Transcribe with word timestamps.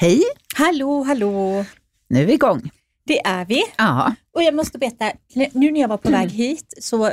Hej, 0.00 0.22
Hallå, 0.54 1.02
hallå. 1.02 1.64
nu 2.08 2.22
är 2.22 2.26
vi 2.26 2.32
igång. 2.32 2.70
Det 3.04 3.20
är 3.26 3.44
vi. 3.44 3.62
Ja, 3.78 4.14
Och 4.34 4.42
jag 4.42 4.54
måste 4.54 4.78
berätta, 4.78 5.12
nu 5.52 5.70
när 5.72 5.80
jag 5.80 5.88
var 5.88 5.96
på 5.96 6.10
väg 6.10 6.30
hit 6.30 6.74
så 6.80 7.12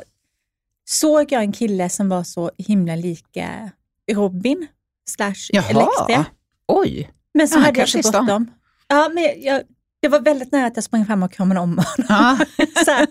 såg 0.89 1.31
jag 1.31 1.41
en 1.41 1.51
kille 1.51 1.89
som 1.89 2.09
var 2.09 2.23
så 2.23 2.51
himla 2.57 2.95
lika 2.95 3.69
Robin 4.11 4.67
slash. 5.09 5.49
Elektra. 5.53 6.25
Oj, 6.67 7.09
Men 7.33 7.47
så 7.47 7.57
Ja, 7.57 7.61
hade 7.63 7.79
jag 7.79 7.89
så 7.89 8.11
bråttom. 8.11 8.51
Ja, 8.87 9.09
men 9.13 9.23
jag, 9.43 9.61
det 10.01 10.07
var 10.07 10.19
väldigt 10.19 10.51
nära 10.51 10.65
att 10.67 10.75
jag 10.77 10.83
sprang 10.83 11.05
fram 11.05 11.23
och 11.23 11.31
kramade 11.33 11.59
om 11.59 11.69
honom. 11.69 11.85
ja. 12.09 12.37
så 12.85 12.91
här, 12.91 13.07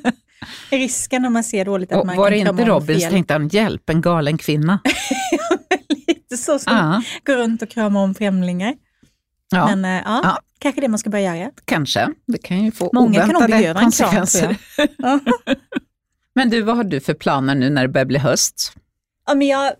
risken 0.70 1.24
om 1.24 1.32
man 1.32 1.44
ser 1.44 1.64
dåligt 1.64 1.92
att 1.92 2.00
Och 2.00 2.06
man 2.06 2.16
var 2.16 2.30
det 2.30 2.36
kan 2.36 2.44
krama 2.46 2.60
inte 2.60 2.72
om 2.72 2.80
Robin 2.80 3.00
så 3.00 3.10
tänkte 3.10 3.34
han, 3.34 3.48
hjälp 3.48 3.90
en 3.90 4.00
galen 4.00 4.38
kvinna. 4.38 4.80
Lite 6.06 6.36
så 6.36 6.58
ska 6.58 6.70
Ja, 6.70 7.02
gå 7.24 7.32
runt 7.32 7.62
och 7.62 7.68
krama 7.68 8.02
om 8.02 8.14
främlingar. 8.14 8.74
Ja 9.54 9.76
Men 9.76 9.84
eh, 9.84 10.02
ja, 10.04 10.20
Ja. 10.22 10.38
kanske 10.58 10.80
det 10.80 10.88
man 10.88 10.98
ska 10.98 11.10
börja 11.10 11.36
göra. 11.36 11.50
kanske. 11.64 12.08
Det 12.26 12.38
kan 12.38 12.64
ju 12.64 12.72
få 12.72 12.90
Många 12.92 13.20
kan 13.20 13.28
nog 13.28 13.36
oväntade 13.36 13.60
behöva 13.60 13.80
en 13.80 13.90
kram, 13.90 14.10
tror 14.10 14.18
konsekvenser. 14.20 14.56
Ja. 14.98 15.20
Men 16.34 16.50
du, 16.50 16.62
vad 16.62 16.76
har 16.76 16.84
du 16.84 17.00
för 17.00 17.14
planer 17.14 17.54
nu 17.54 17.70
när 17.70 17.82
det 17.82 17.88
börjar 17.88 18.04
bli 18.06 18.18
höst? 18.18 18.72
Ja, 19.26 19.34
men 19.34 19.46
jag, 19.46 19.72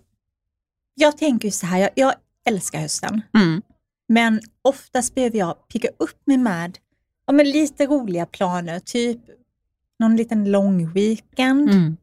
jag 0.93 1.17
tänker 1.17 1.47
ju 1.47 1.51
så 1.51 1.65
här, 1.65 1.77
jag, 1.79 1.89
jag 1.95 2.13
älskar 2.47 2.79
hösten. 2.79 3.21
Mm. 3.33 3.61
Men 4.07 4.41
oftast 4.61 5.15
behöver 5.15 5.37
jag 5.37 5.67
picka 5.67 5.87
upp 5.99 6.21
mig 6.27 6.37
med 6.37 6.77
ja, 7.27 7.33
men 7.33 7.49
lite 7.49 7.85
roliga 7.85 8.25
planer, 8.25 8.79
typ 8.79 9.19
någon 9.99 10.15
liten 10.15 10.51
lång 10.51 10.91
weekend. 10.93 11.69
Mm. 11.69 11.97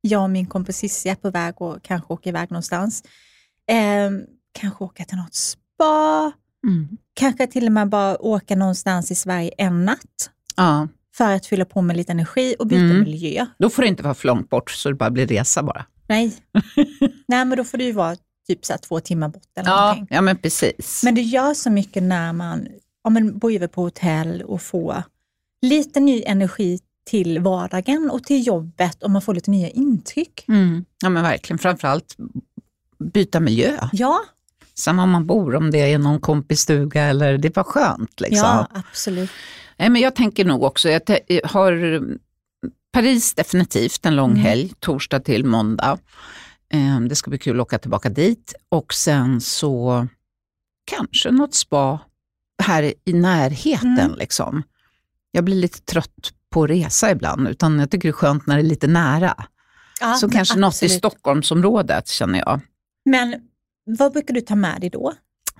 Jag 0.00 0.22
och 0.22 0.30
min 0.30 0.46
kompis 0.46 0.76
Cissi 0.76 1.08
är 1.08 1.14
på 1.14 1.30
väg 1.30 1.62
och 1.62 1.82
kanske 1.82 2.12
åka 2.12 2.28
iväg 2.28 2.50
någonstans. 2.50 3.02
Eh, 3.70 4.10
kanske 4.52 4.84
åka 4.84 5.04
till 5.04 5.16
något 5.18 5.34
spa, 5.34 6.32
Mm. 6.66 6.88
kanske 7.14 7.46
till 7.46 7.66
och 7.66 7.72
med 7.72 7.88
bara 7.88 8.22
åka 8.22 8.56
någonstans 8.56 9.10
i 9.10 9.14
Sverige 9.14 9.50
en 9.58 9.84
natt 9.84 10.30
Ja, 10.56 10.88
för 11.16 11.32
att 11.34 11.46
fylla 11.46 11.64
på 11.64 11.82
med 11.82 11.96
lite 11.96 12.12
energi 12.12 12.54
och 12.58 12.66
byta 12.66 12.80
Mm. 12.84 13.00
miljö. 13.00 13.46
då 13.58 13.70
får 13.70 13.82
det 13.82 13.88
inte 13.88 14.02
vara 14.02 14.14
för 14.14 14.26
långt 14.28 14.50
bort 14.50 14.70
så 14.70 14.88
det 14.88 14.94
bara 14.94 15.10
blir 15.10 15.26
resa 15.26 15.62
bara. 15.62 15.84
Nej. 16.08 16.36
Nej, 17.28 17.44
men 17.44 17.58
då 17.58 17.64
får 17.64 17.78
det 17.78 17.84
ju 17.84 17.92
vara 17.92 18.16
typ 18.48 18.64
så 18.64 18.74
två 18.78 19.00
timmar 19.00 19.28
bort 19.28 19.42
eller 19.58 19.70
Ja, 19.70 19.80
någonting. 19.80 20.06
ja 20.10 20.20
men 20.20 20.36
precis. 20.36 21.00
Men 21.04 21.14
det 21.14 21.20
gör 21.22 21.54
så 21.54 21.70
mycket 21.70 22.02
när 22.02 22.32
man 22.32 22.68
ja, 23.04 23.10
men 23.10 23.38
bor 23.38 23.52
över 23.52 23.66
på 23.66 23.82
hotell 23.82 24.42
och 24.42 24.62
får 24.62 25.02
lite 25.62 26.00
ny 26.00 26.22
energi 26.26 26.78
till 27.06 27.38
vardagen 27.38 28.10
och 28.10 28.24
till 28.24 28.46
jobbet 28.46 29.02
och 29.02 29.10
man 29.10 29.22
får 29.22 29.34
lite 29.34 29.50
nya 29.50 29.68
intryck. 29.70 30.44
Mm. 30.48 30.84
Ja 31.02 31.08
men 31.08 31.22
verkligen, 31.22 31.58
framförallt 31.58 32.16
byta 32.98 33.40
miljö. 33.40 33.88
Ja, 33.92 34.20
Samma 34.78 35.02
om 35.02 35.10
man 35.10 35.26
bor, 35.26 35.54
om 35.54 35.70
det 35.70 35.92
är 35.92 35.98
någon 35.98 36.20
kompisstuga 36.20 37.02
eller 37.04 37.38
det 37.38 37.56
var 37.56 37.64
skönt. 37.64 38.20
Liksom. 38.20 38.38
ja 38.48 38.68
absolut. 38.90 39.30
Nej, 39.76 39.88
men 39.90 40.02
jag 40.02 40.14
tänker 40.16 40.44
nog 40.44 40.62
också, 40.62 40.88
jag 40.90 41.04
te- 41.06 41.40
har 41.44 42.00
Paris 42.92 43.34
definitivt 43.34 44.06
en 44.06 44.16
lång 44.16 44.30
Mm. 44.30 44.42
helg, 44.42 44.72
torsdag 44.80 45.20
till 45.20 45.44
måndag. 45.44 45.98
Eh, 46.72 47.00
Det 47.00 47.14
ska 47.16 47.30
bli 47.30 47.38
kul 47.38 47.60
att 47.60 47.66
åka 47.66 47.78
tillbaka 47.78 48.08
dit 48.08 48.54
och 48.68 48.94
sen 48.94 49.40
så 49.40 50.06
kanske 50.90 51.30
något 51.30 51.54
spa 51.54 51.98
här 52.62 52.94
i 53.04 53.12
närheten. 53.12 53.98
Mm. 53.98 54.14
Liksom. 54.18 54.62
Jag 55.30 55.44
blir 55.44 55.56
lite 55.56 55.80
trött 55.80 56.32
på 56.50 56.64
att 56.64 56.70
resa 56.70 57.10
ibland, 57.10 57.48
utan 57.48 57.78
jag 57.78 57.90
tycker 57.90 58.08
det 58.08 58.10
är 58.10 58.12
skönt 58.12 58.46
när 58.46 58.56
det 58.56 58.62
är 58.62 58.68
lite 58.68 58.86
nära. 58.86 59.44
Ja, 60.00 60.14
så 60.14 60.30
kanske 60.30 60.58
något 60.58 60.64
i 60.74 60.86
absolut. 60.86 60.92
Stockholmsområdet 60.98 62.08
känner 62.08 62.38
jag. 62.38 62.60
Men 63.04 63.34
vad 63.98 64.12
brukar 64.12 64.34
du 64.34 64.40
ta 64.40 64.54
med 64.54 64.80
dig 64.80 64.90
då? 64.90 65.12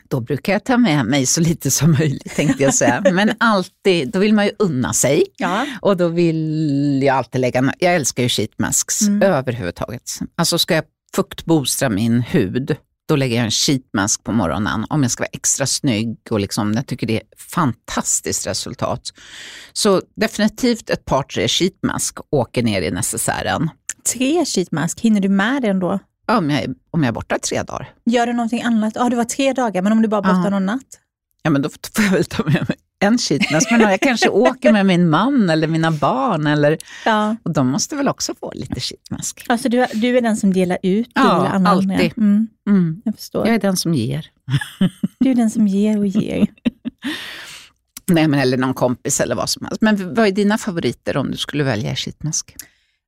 Då 0.08 0.20
brukar 0.20 0.52
jag 0.52 0.64
ta 0.64 0.76
med 0.78 1.06
mig 1.06 1.26
så 1.26 1.40
lite 1.40 1.70
som 1.70 1.92
möjligt 1.92 2.36
tänkte 2.36 2.62
jag 2.62 2.74
säga. 2.74 3.02
Men 3.12 3.32
alltid, 3.40 4.10
då 4.10 4.18
vill 4.18 4.34
man 4.34 4.44
ju 4.46 4.52
unna 4.58 4.92
sig. 4.92 5.24
Ja. 5.36 5.66
Och 5.80 5.96
då 5.96 6.08
vill 6.08 7.02
jag 7.02 7.16
alltid 7.16 7.40
lägga, 7.40 7.74
jag 7.78 7.94
älskar 7.94 8.22
ju 8.22 8.28
sheet 8.28 8.58
masks 8.58 9.02
Mm. 9.02 9.22
överhuvudtaget. 9.22 10.02
Alltså 10.36 10.58
ska 10.58 10.74
jag 10.74 10.84
fuktbostra 11.16 11.88
min 11.88 12.20
hud, 12.20 12.76
då 13.08 13.16
lägger 13.16 13.36
jag 13.36 13.44
en 13.44 13.50
sheet 13.50 13.82
mask 13.96 14.24
på 14.24 14.32
morgonen 14.32 14.86
om 14.90 15.02
jag 15.02 15.10
ska 15.10 15.20
vara 15.22 15.30
extra 15.32 15.66
snygg 15.66 16.16
och 16.30 16.40
liksom, 16.40 16.72
jag 16.72 16.86
tycker 16.86 17.06
det 17.06 17.16
är 17.16 17.22
fantastiskt 17.38 18.46
resultat. 18.46 19.02
Så 19.72 20.02
definitivt 20.16 20.90
ett 20.90 21.04
par 21.04 21.22
tre 21.22 21.48
sheet 21.48 21.74
mask 21.82 22.18
åker 22.30 22.62
ner 22.62 22.82
i 22.82 22.90
necessären. 22.90 23.70
Tre 24.14 24.44
sheetmask, 24.44 25.00
hinner 25.00 25.20
du 25.20 25.28
med 25.28 25.62
den 25.62 25.78
då? 25.80 25.98
Om 26.28 26.50
jag, 26.50 26.62
är- 26.62 26.74
om 26.90 27.02
jag 27.02 27.08
är 27.08 27.12
borta 27.12 27.38
tre 27.38 27.62
dagar, 27.62 27.90
Gör 28.04 28.26
du 28.26 28.32
någonting 28.32 28.62
annat? 28.62 28.92
Ja, 28.96 29.08
det 29.08 29.16
var 29.16 29.24
tre 29.24 29.52
dagar, 29.52 29.82
men 29.82 29.92
om 29.92 30.02
du 30.02 30.08
bara 30.08 30.18
är 30.18 30.22
borta 30.22 30.40
Ja. 30.44 30.50
någon 30.50 30.66
natt? 30.66 31.00
ja 31.42 31.50
men 31.50 31.62
då 31.62 31.68
får 31.68 32.04
jag 32.04 32.10
väl 32.12 32.24
ta 32.24 32.42
med 32.44 32.54
mig 32.68 32.76
en 33.00 33.18
sheet 33.18 33.50
mask. 33.50 33.70
Men 33.70 33.80
jag 33.80 34.00
kanske 34.00 34.28
åker 34.28 34.72
med 34.72 34.86
min 34.86 35.10
man 35.10 35.50
eller 35.50 35.66
mina 35.68 35.90
barn 35.90 36.46
eller, 36.46 36.78
Ja. 37.04 37.36
och 37.42 37.52
de 37.52 37.68
måste 37.68 37.96
väl 37.96 38.08
också 38.08 38.34
få 38.40 38.52
lite 38.54 38.80
sheet 38.80 39.10
mask. 39.10 39.44
Alltså 39.48 39.68
du, 39.68 39.86
du 39.94 40.18
är 40.18 40.22
den 40.22 40.36
som 40.36 40.52
delar 40.52 40.78
ut 40.82 41.08
Ja, 41.14 41.48
alltid. 41.66 42.12
Mm, 42.16 42.48
Mm. 42.68 43.02
jag 43.04 43.14
förstår. 43.16 43.46
Jag 43.46 43.54
är 43.54 43.60
den 43.60 43.76
som 43.76 43.94
ger. 43.94 44.26
Du 45.20 45.30
är 45.30 45.34
den 45.34 45.50
som 45.50 45.66
ger 45.68 45.98
och 45.98 46.06
ger. 46.06 46.46
Nej, 48.10 48.28
men 48.28 48.40
eller 48.40 48.56
någon 48.56 48.74
kompis 48.74 49.20
eller 49.20 49.34
vad 49.34 49.50
som 49.50 49.66
helst. 49.66 49.82
Men 49.82 50.14
vad 50.14 50.26
är 50.26 50.32
dina 50.32 50.58
favoriter 50.58 51.16
om 51.16 51.30
du 51.30 51.36
skulle 51.36 51.64
välja 51.64 51.96
sheetmask? 51.96 52.56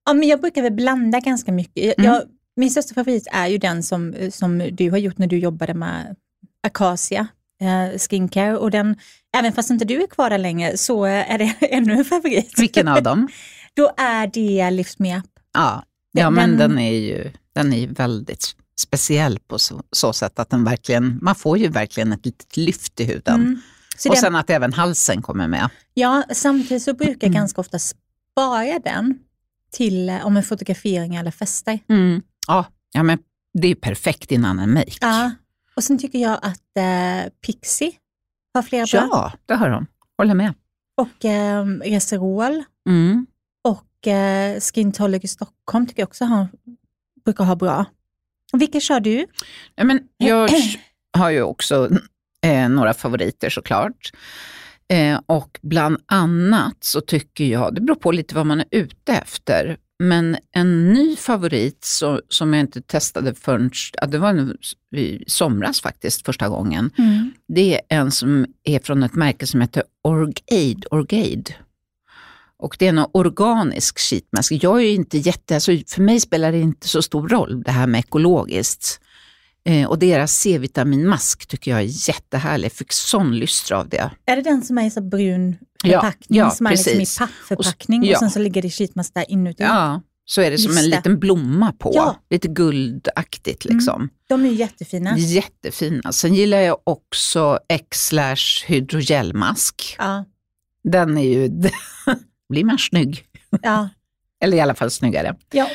Ja, 0.07 0.13
men 0.15 0.29
jag 0.29 0.41
brukar 0.41 0.63
väl 0.63 0.73
blanda 0.73 1.21
ganska 1.21 1.53
mycket. 1.53 1.85
Jag, 1.99 1.99
Mm. 2.17 2.29
Min 2.61 2.71
största 2.71 2.95
favorit 2.95 3.29
är 3.33 3.47
ju 3.47 3.59
den 3.59 3.83
som, 3.83 4.15
som 4.33 4.59
du 4.73 4.91
har 4.91 4.99
gjort 4.99 5.19
när 5.19 5.27
du 5.27 5.39
jobbade 5.39 5.75
med 5.75 6.17
Acacia 6.63 7.27
eh, 7.61 7.99
Skincare. 7.99 8.57
Och 8.57 8.71
den, 8.71 8.97
även 9.37 9.53
fast 9.53 9.71
inte 9.71 9.85
du 9.85 10.03
är 10.03 10.07
kvar 10.07 10.31
där 10.31 10.39
längre 10.39 10.77
så 10.77 11.05
är 11.05 11.39
det 11.39 11.55
ännu 11.61 11.93
en 11.93 12.05
favorit. 12.05 12.59
Vilken 12.59 12.89
av 12.89 13.03
dem? 13.03 13.29
Då 13.75 13.91
är 13.97 14.27
det 14.27 14.71
Lift 14.71 14.99
Me 14.99 15.19
Up. 15.19 15.25
Ja, 15.55 15.85
ja 16.13 16.25
Den- 16.25 16.35
men 16.35 16.57
den 16.57 16.79
är 16.79 16.93
ju 16.93 17.31
den 17.53 17.73
är 17.73 17.87
väldigt 17.89 18.57
speciell 18.81 19.39
på 19.39 19.59
så, 19.59 19.83
så 19.93 20.13
sätt 20.13 20.39
att 20.39 20.51
den 20.51 20.65
verkligen, 20.65 21.19
man 21.23 21.35
får 21.35 21.59
ju 21.59 21.69
verkligen 21.69 22.13
ett 22.13 22.27
litet 22.27 22.57
lyft 22.57 23.01
i 23.01 23.05
huden. 23.05 23.41
Mm. 23.41 23.61
Och 24.09 24.11
den, 24.15 24.17
sen 24.17 24.35
att 24.37 24.51
även 24.51 24.73
halsen 24.73 25.23
kommer 25.23 25.49
med. 25.49 25.69
ja, 25.95 26.23
samtidigt 26.33 26.83
så 26.83 26.95
brukar 26.95 27.13
jag 27.21 27.23
Mm. 27.25 27.35
ganska 27.41 27.61
ofta 27.61 27.79
spara 27.79 28.79
den 28.85 29.19
till 29.73 30.09
eh, 30.09 30.27
om 30.27 30.37
en 30.37 30.43
fotografering 30.43 31.15
eller 31.17 31.31
fester. 31.31 31.79
Ja, 32.47 32.67
ja, 32.93 33.03
men 33.03 33.19
det 33.59 33.69
är 33.69 33.75
perfekt 33.75 34.33
innan 34.33 34.59
en 34.59 34.73
make. 34.75 34.93
Ja. 35.01 35.31
Och 35.77 35.85
sen 35.85 35.99
tycker 35.99 36.19
jag 36.19 36.39
att 36.43 36.77
eh, 36.77 37.33
Pixie 37.47 37.93
har 38.55 38.63
flera 38.63 38.87
bra. 38.93 39.09
ja 39.13 39.33
det 39.47 39.55
har 39.55 39.71
de. 39.71 39.87
Håller 40.19 40.35
med. 40.35 40.55
Och 40.97 41.25
eh, 41.25 41.65
Reserol. 41.67 42.65
Mm. 42.89 43.27
Och 43.65 44.07
eh, 44.07 44.61
Skintonic 44.61 45.25
i 45.25 45.29
Stockholm 45.29 45.87
tycker 45.87 46.03
jag 46.03 46.09
också 46.09 46.25
har, 46.25 46.47
brukar 47.25 47.45
ha 47.45 47.57
bra. 47.57 47.85
Vilka 48.53 48.81
kör 48.81 49.01
du? 49.01 49.27
Ja, 49.75 49.85
men 49.85 50.01
jag 50.17 50.51
har 51.19 51.31
ju 51.31 51.43
också 51.43 51.89
eh, 52.43 52.69
några 52.69 52.95
favoriter 52.95 53.51
såklart. 53.51 54.11
Eh, 54.89 55.21
och 55.27 55.59
bland 55.63 55.99
annat 56.07 56.77
så 56.81 57.01
tycker 57.01 57.45
jag, 57.45 57.75
det 57.75 57.81
beror 57.81 57.97
på 57.97 58.13
lite 58.13 58.35
vad 58.35 58.47
man 58.47 58.61
är 58.61 58.67
ute 58.71 59.13
efter, 59.13 59.79
men 60.03 60.37
en 60.53 60.93
ny 60.93 61.17
favorit 61.17 61.85
så, 61.85 62.21
som 62.29 62.53
jag 62.53 62.61
inte 62.61 62.83
testade 62.83 63.35
förrän, 63.35 63.71
det 64.09 64.19
var 64.19 64.33
nu 64.33 64.57
i 64.97 65.25
somras 65.27 65.81
faktiskt 65.81 66.27
första 66.27 66.49
gången, 66.49 66.91
det 67.49 67.75
är 67.75 67.81
en 67.89 68.11
som 68.11 68.47
är 68.65 68.79
från 68.79 69.03
ett 69.03 69.15
märke 69.15 69.47
som 69.47 69.61
heter 69.61 69.83
Orgaid. 70.03 70.87
Orgaid. 70.91 71.55
Och 72.57 72.77
det 72.79 72.85
är 72.85 72.89
en 72.89 73.07
organisk 73.13 73.99
sheetmask. 73.99 74.53
Jag 74.53 74.83
är 74.83 74.91
inte 74.91 75.19
jätte, 75.19 75.55
alltså 75.55 75.73
för 75.87 76.03
mig 76.03 76.21
spelar 76.21 76.53
det 76.53 76.61
inte 76.61 76.89
så 76.89 77.03
stor 77.03 77.29
roll 77.29 77.63
det 77.63 77.71
här 77.71 77.87
med 77.87 77.99
ekologiskt. 77.99 79.01
Eh, 79.65 79.89
och 79.89 79.99
deras 79.99 80.33
C-vitaminmask 80.33 81.47
tycker 81.47 81.71
jag 81.71 81.81
är 81.81 82.09
jättehärlig. 82.09 82.65
Jag 82.65 82.73
fick 82.73 82.93
sån 82.93 83.37
lystra 83.39 83.79
av 83.79 83.89
det. 83.89 84.11
Är 84.27 84.37
det 84.37 84.43
den 84.43 84.63
som 84.63 84.79
är 84.79 84.91
så 84.91 85.01
brun 85.01 85.57
Ja, 85.85 86.01
förpackning, 86.01 86.39
ja, 86.39 86.51
som 86.51 86.67
är 86.67 86.71
liksom 86.71 86.93
i 87.01 87.07
pappförpackning 87.19 88.01
och, 88.01 88.07
Och 88.07 88.13
ja. 88.13 88.19
sen 88.19 88.31
så 88.31 88.39
ligger 88.39 88.63
det 88.63 88.71
sheetmask 88.71 89.15
där 89.15 89.31
inuti? 89.31 89.63
Ja, 89.63 90.03
så 90.25 90.41
är 90.41 90.51
det 90.51 90.59
som 90.59 90.73
Just 90.73 90.85
en 90.85 90.91
det. 90.91 90.97
liten 90.97 91.19
blomma 91.19 91.73
på. 91.73 91.93
Ja. 91.95 92.17
Lite 92.31 92.49
guldaktigt 92.49 93.65
liksom. 93.65 94.09
De 94.29 94.45
är 94.45 94.51
jättefina. 94.51 95.19
Jättefina. 95.19 96.13
Sen 96.13 96.35
gillar 96.35 96.59
jag 96.59 96.77
också 96.85 97.59
X-slash 97.69 98.65
hydrogelmask. 98.67 99.97
Ja, 99.99 100.25
Den 100.85 101.19
är 101.19 101.23
ju, 101.25 101.49
blir 102.49 102.65
man 102.65 102.79
snygg. 102.79 103.25
ja. 103.63 103.89
Eller 104.43 104.57
i 104.57 104.61
alla 104.61 104.75
fall 104.75 104.91
snyggare. 104.91 105.37
ja. 105.53 105.67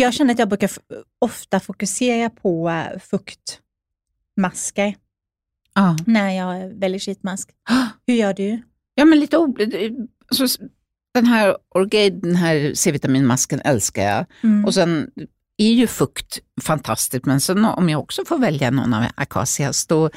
Jag 0.00 0.14
känner 0.14 0.32
att 0.32 0.38
jag 0.38 0.48
brukar 0.48 0.70
ofta 1.18 1.60
fokusera 1.60 2.30
på 2.30 2.68
eh, 2.70 2.98
fuktmasker 3.00 4.94
Ja. 5.74 5.96
när 6.06 6.30
jag 6.30 6.68
väljer 6.74 6.98
sheetmask. 6.98 7.50
Hur 8.06 8.14
gör 8.14 8.34
du? 8.34 8.62
Ja, 8.94 9.04
men 9.04 9.20
lite 9.20 9.36
ob- 9.36 10.08
alltså, 10.28 10.62
Den 11.14 11.26
här 11.26 11.56
Orgaid, 11.74 12.22
den 12.22 12.36
här 12.36 12.72
C-vitaminmasken 12.74 13.60
älskar 13.64 14.02
jag. 14.02 14.26
Mm. 14.42 14.64
Och 14.64 14.74
sen 14.74 15.10
är 15.56 15.72
ju 15.72 15.86
fukt 15.86 16.38
fantastiskt, 16.62 17.24
men 17.26 17.40
sen 17.40 17.64
om 17.64 17.88
jag 17.88 18.00
också 18.00 18.24
får 18.24 18.38
välja 18.38 18.70
någon 18.70 18.94
av 18.94 19.04
Acacias, 19.14 19.86
då 19.86 20.10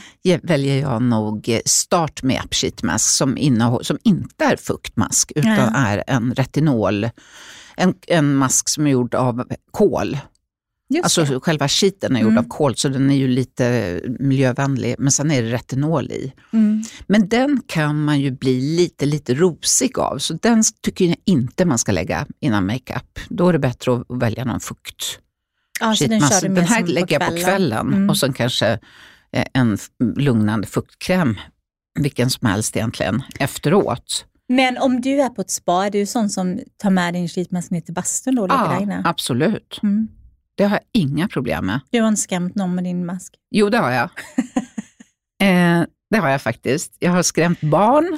väljer 0.43 0.79
jag 0.81 1.01
nog 1.01 1.59
Start 1.65 2.23
med 2.23 2.41
Up 2.45 2.53
Sheet 2.53 2.83
Mask 2.83 3.09
som, 3.09 3.37
innehåll, 3.37 3.85
som 3.85 3.97
inte 4.03 4.45
är 4.45 4.55
fuktmask, 4.57 5.31
utan 5.35 5.51
Ja. 5.55 5.71
är 5.75 6.03
en 6.07 6.33
retinol, 6.35 7.09
en, 7.77 7.93
en 8.07 8.35
mask 8.35 8.69
som 8.69 8.87
är 8.87 8.91
gjord 8.91 9.15
av 9.15 9.43
kol. 9.71 10.17
Just 10.89 11.03
Alltså 11.03 11.23
det. 11.25 11.39
själva 11.39 11.67
sheeten 11.67 12.15
är 12.15 12.19
gjord 12.21 12.31
Mm. 12.31 12.43
av 12.45 12.49
kol, 12.49 12.75
så 12.75 12.89
den 12.89 13.09
är 13.09 13.15
ju 13.15 13.27
lite 13.27 14.01
miljövänlig, 14.19 14.95
men 14.99 15.11
sen 15.11 15.31
är 15.31 15.41
det 15.41 15.51
retinol 15.51 16.11
i. 16.11 16.33
Mm. 16.53 16.83
Men 17.07 17.29
den 17.29 17.61
kan 17.67 18.03
man 18.03 18.19
ju 18.19 18.31
bli 18.31 18.61
lite, 18.77 19.05
lite 19.05 19.33
rosig 19.33 19.99
av, 19.99 20.17
så 20.17 20.33
den 20.33 20.63
tycker 20.81 21.05
jag 21.05 21.15
inte 21.25 21.65
man 21.65 21.77
ska 21.77 21.91
lägga 21.91 22.27
innan 22.39 22.65
makeup. 22.65 23.19
Då 23.29 23.49
är 23.49 23.53
det 23.53 23.59
bättre 23.59 23.93
att 23.95 24.03
välja 24.09 24.45
någon 24.45 24.59
fukt. 24.59 25.19
Ja, 25.79 25.95
den 25.99 26.09
den 26.55 26.65
här 26.65 26.85
lägger 26.87 27.19
jag 27.19 27.29
på 27.29 27.37
kvällen 27.37 27.87
Mm. 27.87 28.09
och 28.09 28.17
sen 28.17 28.33
kanske 28.33 28.79
eh, 29.31 29.45
en 29.53 29.77
lugnande 30.15 30.67
fuktkräm, 30.67 31.37
vilken 31.99 32.29
som 32.29 32.47
helst 32.47 32.75
egentligen, 32.77 33.21
efteråt. 33.39 34.25
Men 34.55 34.77
om 34.77 35.01
du 35.01 35.21
är 35.21 35.29
på 35.29 35.41
ett 35.41 35.51
spa, 35.51 35.85
är 35.85 35.89
du 35.89 36.05
sån 36.05 36.29
som 36.29 36.59
tar 36.77 36.89
med 36.89 37.13
din 37.13 37.27
sheetmask 37.27 37.71
ner 37.71 37.81
till 37.81 37.93
bastun 37.93 38.35
då 38.35 38.41
och 38.41 38.47
där 38.47 38.81
inne? 38.81 39.01
absolut. 39.05 39.79
Mm. 39.83 40.07
Det 40.55 40.63
har 40.63 40.71
jag 40.71 41.01
inga 41.01 41.27
problem 41.27 41.65
med. 41.65 41.79
Du 41.91 42.01
har 42.01 42.07
inte 42.07 42.21
skrämt 42.21 42.55
någon 42.55 42.75
med 42.75 42.83
din 42.83 43.05
mask? 43.05 43.33
Jo, 43.51 43.69
det 43.69 43.77
har 43.77 43.91
jag. 43.91 44.09
eh, 45.41 45.85
det 46.09 46.17
har 46.17 46.29
jag 46.29 46.41
faktiskt. 46.41 46.95
Jag 46.99 47.11
har 47.11 47.23
skrämt 47.23 47.61
barn. 47.61 48.17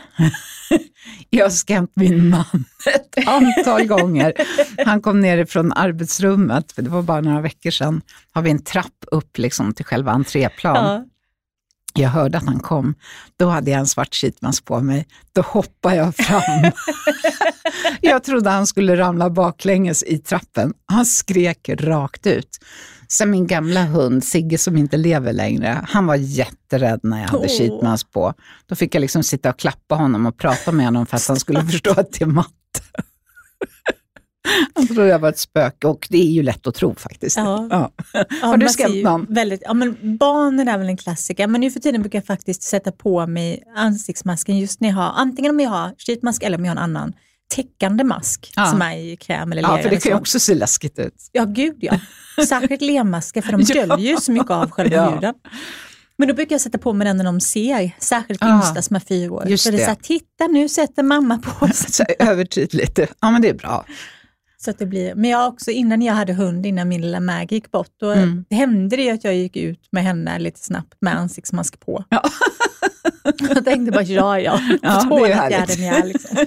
jag 1.30 1.46
har 1.46 1.50
skrämt 1.50 1.92
min 1.94 2.30
man 2.30 2.66
ett 2.96 3.28
antal 3.28 3.86
gånger. 3.86 4.34
Han 4.86 5.02
kom 5.02 5.22
ner 5.22 5.46
från 5.46 5.74
arbetsrummet, 5.74 6.72
för 6.72 6.82
det 6.82 6.90
var 6.90 7.02
bara 7.02 7.22
några 7.22 7.42
veckor 7.42 7.72
sedan. 7.72 8.02
har 8.32 8.42
vi 8.42 8.52
en 8.52 8.64
trapp 8.64 9.06
upp 9.12 9.38
liksom 9.38 9.74
till 9.74 9.86
själva 9.86 10.12
entréplan. 10.12 10.76
Ja. 10.76 11.06
Jag 11.98 12.10
hörde 12.10 12.38
att 12.38 12.46
han 12.46 12.60
kom. 12.60 12.96
Då 13.40 13.48
hade 13.48 13.72
jag 13.72 13.80
en 13.80 13.88
svart 13.88 14.16
sheetmask 14.16 14.66
på 14.66 14.80
mig. 14.80 15.08
Då 15.34 15.42
hoppade 15.42 15.96
jag 15.96 16.16
fram. 16.16 16.72
jag 18.02 18.24
trodde 18.24 18.50
han 18.50 18.68
skulle 18.68 18.98
ramla 18.98 19.30
baklänges 19.30 20.04
i 20.04 20.18
trappen. 20.18 20.74
Han 20.86 21.06
skrek 21.06 21.70
rakt 21.70 22.28
ut. 22.28 22.60
Sen 23.08 23.32
min 23.32 23.48
gamla 23.48 23.84
hund, 23.84 24.24
Sigge 24.24 24.58
som 24.58 24.78
inte 24.78 24.98
lever 24.98 25.34
längre, 25.34 25.86
han 25.88 26.06
var 26.06 26.16
jätterädd 26.16 27.00
när 27.04 27.22
jag 27.22 27.28
hade 27.28 27.46
Åh. 27.46 27.58
sheetmask 27.58 28.12
på. 28.12 28.34
Då 28.66 28.76
fick 28.76 28.96
jag 28.96 29.02
liksom 29.02 29.24
sitta 29.24 29.50
och 29.50 29.60
klappa 29.60 29.96
honom 29.96 30.26
och 30.26 30.38
prata 30.38 30.72
med 30.72 30.86
honom 30.86 31.06
för 31.06 31.18
att 31.18 31.28
han 31.28 31.40
skulle 31.40 31.64
förstå 31.66 31.92
att 31.92 32.12
det 32.12 32.22
är 32.22 32.26
matte. 32.26 32.52
Han 34.76 34.88
trodde 34.88 35.08
jag 35.08 35.20
var 35.20 35.30
ett 35.30 35.40
spöke 35.40 35.88
och 35.88 36.08
det 36.10 36.18
är 36.18 36.32
ju 36.32 36.44
lätt 36.44 36.68
att 36.68 36.76
tro 36.76 36.96
faktiskt. 36.96 37.38
Ja. 37.38 37.68
Ja. 37.72 37.92
Ja, 38.14 38.26
Har 38.42 38.58
du 38.58 38.70
skrämt 38.70 39.04
någon? 39.04 39.26
Väldigt, 39.30 39.62
ja, 39.66 39.74
men 39.74 40.18
barnen 40.18 40.68
är 40.68 40.78
väl 40.78 40.88
en 40.88 40.98
klassiker, 40.98 41.48
men 41.48 41.62
nu 41.62 41.72
för 41.72 41.80
tiden 41.80 42.02
brukar 42.02 42.20
jag 42.20 42.26
faktiskt 42.26 42.64
sätta 42.64 42.92
på 42.92 43.28
mig 43.28 43.64
ansiktsmasken 43.76 44.60
just 44.60 44.80
när 44.82 44.90
jag 44.90 44.96
har, 44.96 45.12
antingen 45.16 45.52
om 45.52 45.60
jag 45.60 45.70
har 45.70 45.94
sheetmask 45.98 46.44
eller 46.44 46.58
om 46.58 46.66
jag 46.66 46.72
har 46.72 46.78
en 46.78 46.84
annan 46.84 47.14
täckande 47.56 48.04
mask 48.04 48.54
Ja. 48.56 48.66
som 48.66 48.82
är 48.82 48.98
i 48.98 49.16
kräm 49.18 49.52
eller 49.52 49.62
Ja, 49.62 49.72
lera. 49.76 49.84
för 49.84 49.90
det 49.90 49.96
kan 50.02 50.10
ju 50.10 50.16
så. 50.16 50.20
också 50.22 50.40
se 50.40 50.54
läskigt 50.56 51.00
ut. 51.00 51.30
Ja, 51.32 51.46
gud 51.46 51.76
ja. 51.80 52.00
Särskilt 52.48 52.82
lermasker 52.82 53.42
för 53.42 53.52
de 53.52 53.62
Ja. 53.68 53.86
döljer 53.86 54.12
ju 54.12 54.18
så 54.18 54.32
mycket 54.32 54.52
av 54.52 54.70
själva 54.72 54.96
Ja. 54.96 55.10
huden. 55.10 55.34
Men 56.18 56.28
då 56.28 56.34
brukar 56.34 56.54
jag 56.54 56.62
sätta 56.62 56.78
på 56.78 56.94
mig 56.94 57.08
den 57.08 57.18
när 57.18 57.24
de 57.26 57.40
ser, 57.42 57.92
särskilt 58.00 58.44
Ah, 58.44 58.56
yngsta 58.56 58.82
som 58.82 58.96
är 58.96 59.00
fyra 59.00 59.32
år. 59.34 59.48
just 59.48 59.64
så 59.64 59.70
det 59.70 59.76
är 59.76 59.80
det. 59.80 59.84
så 59.84 59.90
här, 59.90 59.98
titta 60.02 60.48
nu 60.48 60.70
sätter 60.70 61.04
mamma 61.04 61.38
på 61.38 61.68
sig. 61.74 62.16
Övertydligt. 62.20 63.00
Ja, 63.22 63.32
men 63.32 63.42
det 63.42 63.50
är 63.50 63.54
bra. 63.54 63.86
Så 64.66 64.72
att 64.72 64.80
det 64.80 64.86
blir. 64.86 65.16
Men 65.16 65.30
jag 65.30 65.48
också, 65.54 65.72
innan 65.72 66.02
jag 66.02 66.14
hade 66.14 66.34
hund, 66.34 66.66
innan 66.66 66.90
min 66.90 67.02
lilla 67.02 67.20
Maggie 67.20 67.56
gick 67.58 67.72
bort, 67.72 67.92
då 68.00 68.12
Mm. 68.12 68.46
hände 68.50 68.96
det 68.96 69.10
att 69.12 69.24
jag 69.24 69.36
gick 69.36 69.56
ut 69.58 69.88
med 69.92 70.04
henne 70.04 70.40
lite 70.40 70.60
snabbt 70.60 70.94
med 71.02 71.16
ansiktsmask 71.18 71.80
på. 71.80 72.04
Ja. 72.10 72.24
jag 73.40 73.66
tänkte 73.66 73.92
bara, 73.92 74.04
ja 74.04 74.40
ja, 74.40 74.60
Ja, 74.82 75.04
det 75.10 75.32
är 75.32 75.52
jag 75.52 75.68
den 75.68 75.84
jag 75.86 76.08
liksom. 76.08 76.38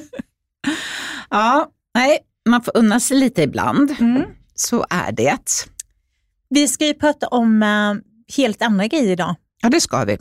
Ja, 1.31 1.71
nej, 1.95 2.19
man 2.49 2.63
får 2.63 2.77
unna 2.77 3.01
sig 3.01 3.17
lite 3.17 3.43
ibland. 3.43 3.91
mm. 4.01 4.23
Så 4.55 4.87
är 4.91 5.13
det. 5.13 5.39
Vi 6.51 6.69
ska 6.69 6.87
ju 6.87 6.95
prata 6.95 7.27
om 7.27 7.63
eh, 7.63 7.95
helt 8.37 8.63
andra 8.63 8.87
grejer 8.87 9.13
idag. 9.13 9.35
Ja, 9.63 9.69
det 9.69 9.81
ska 9.81 10.05
vi. 10.05 10.19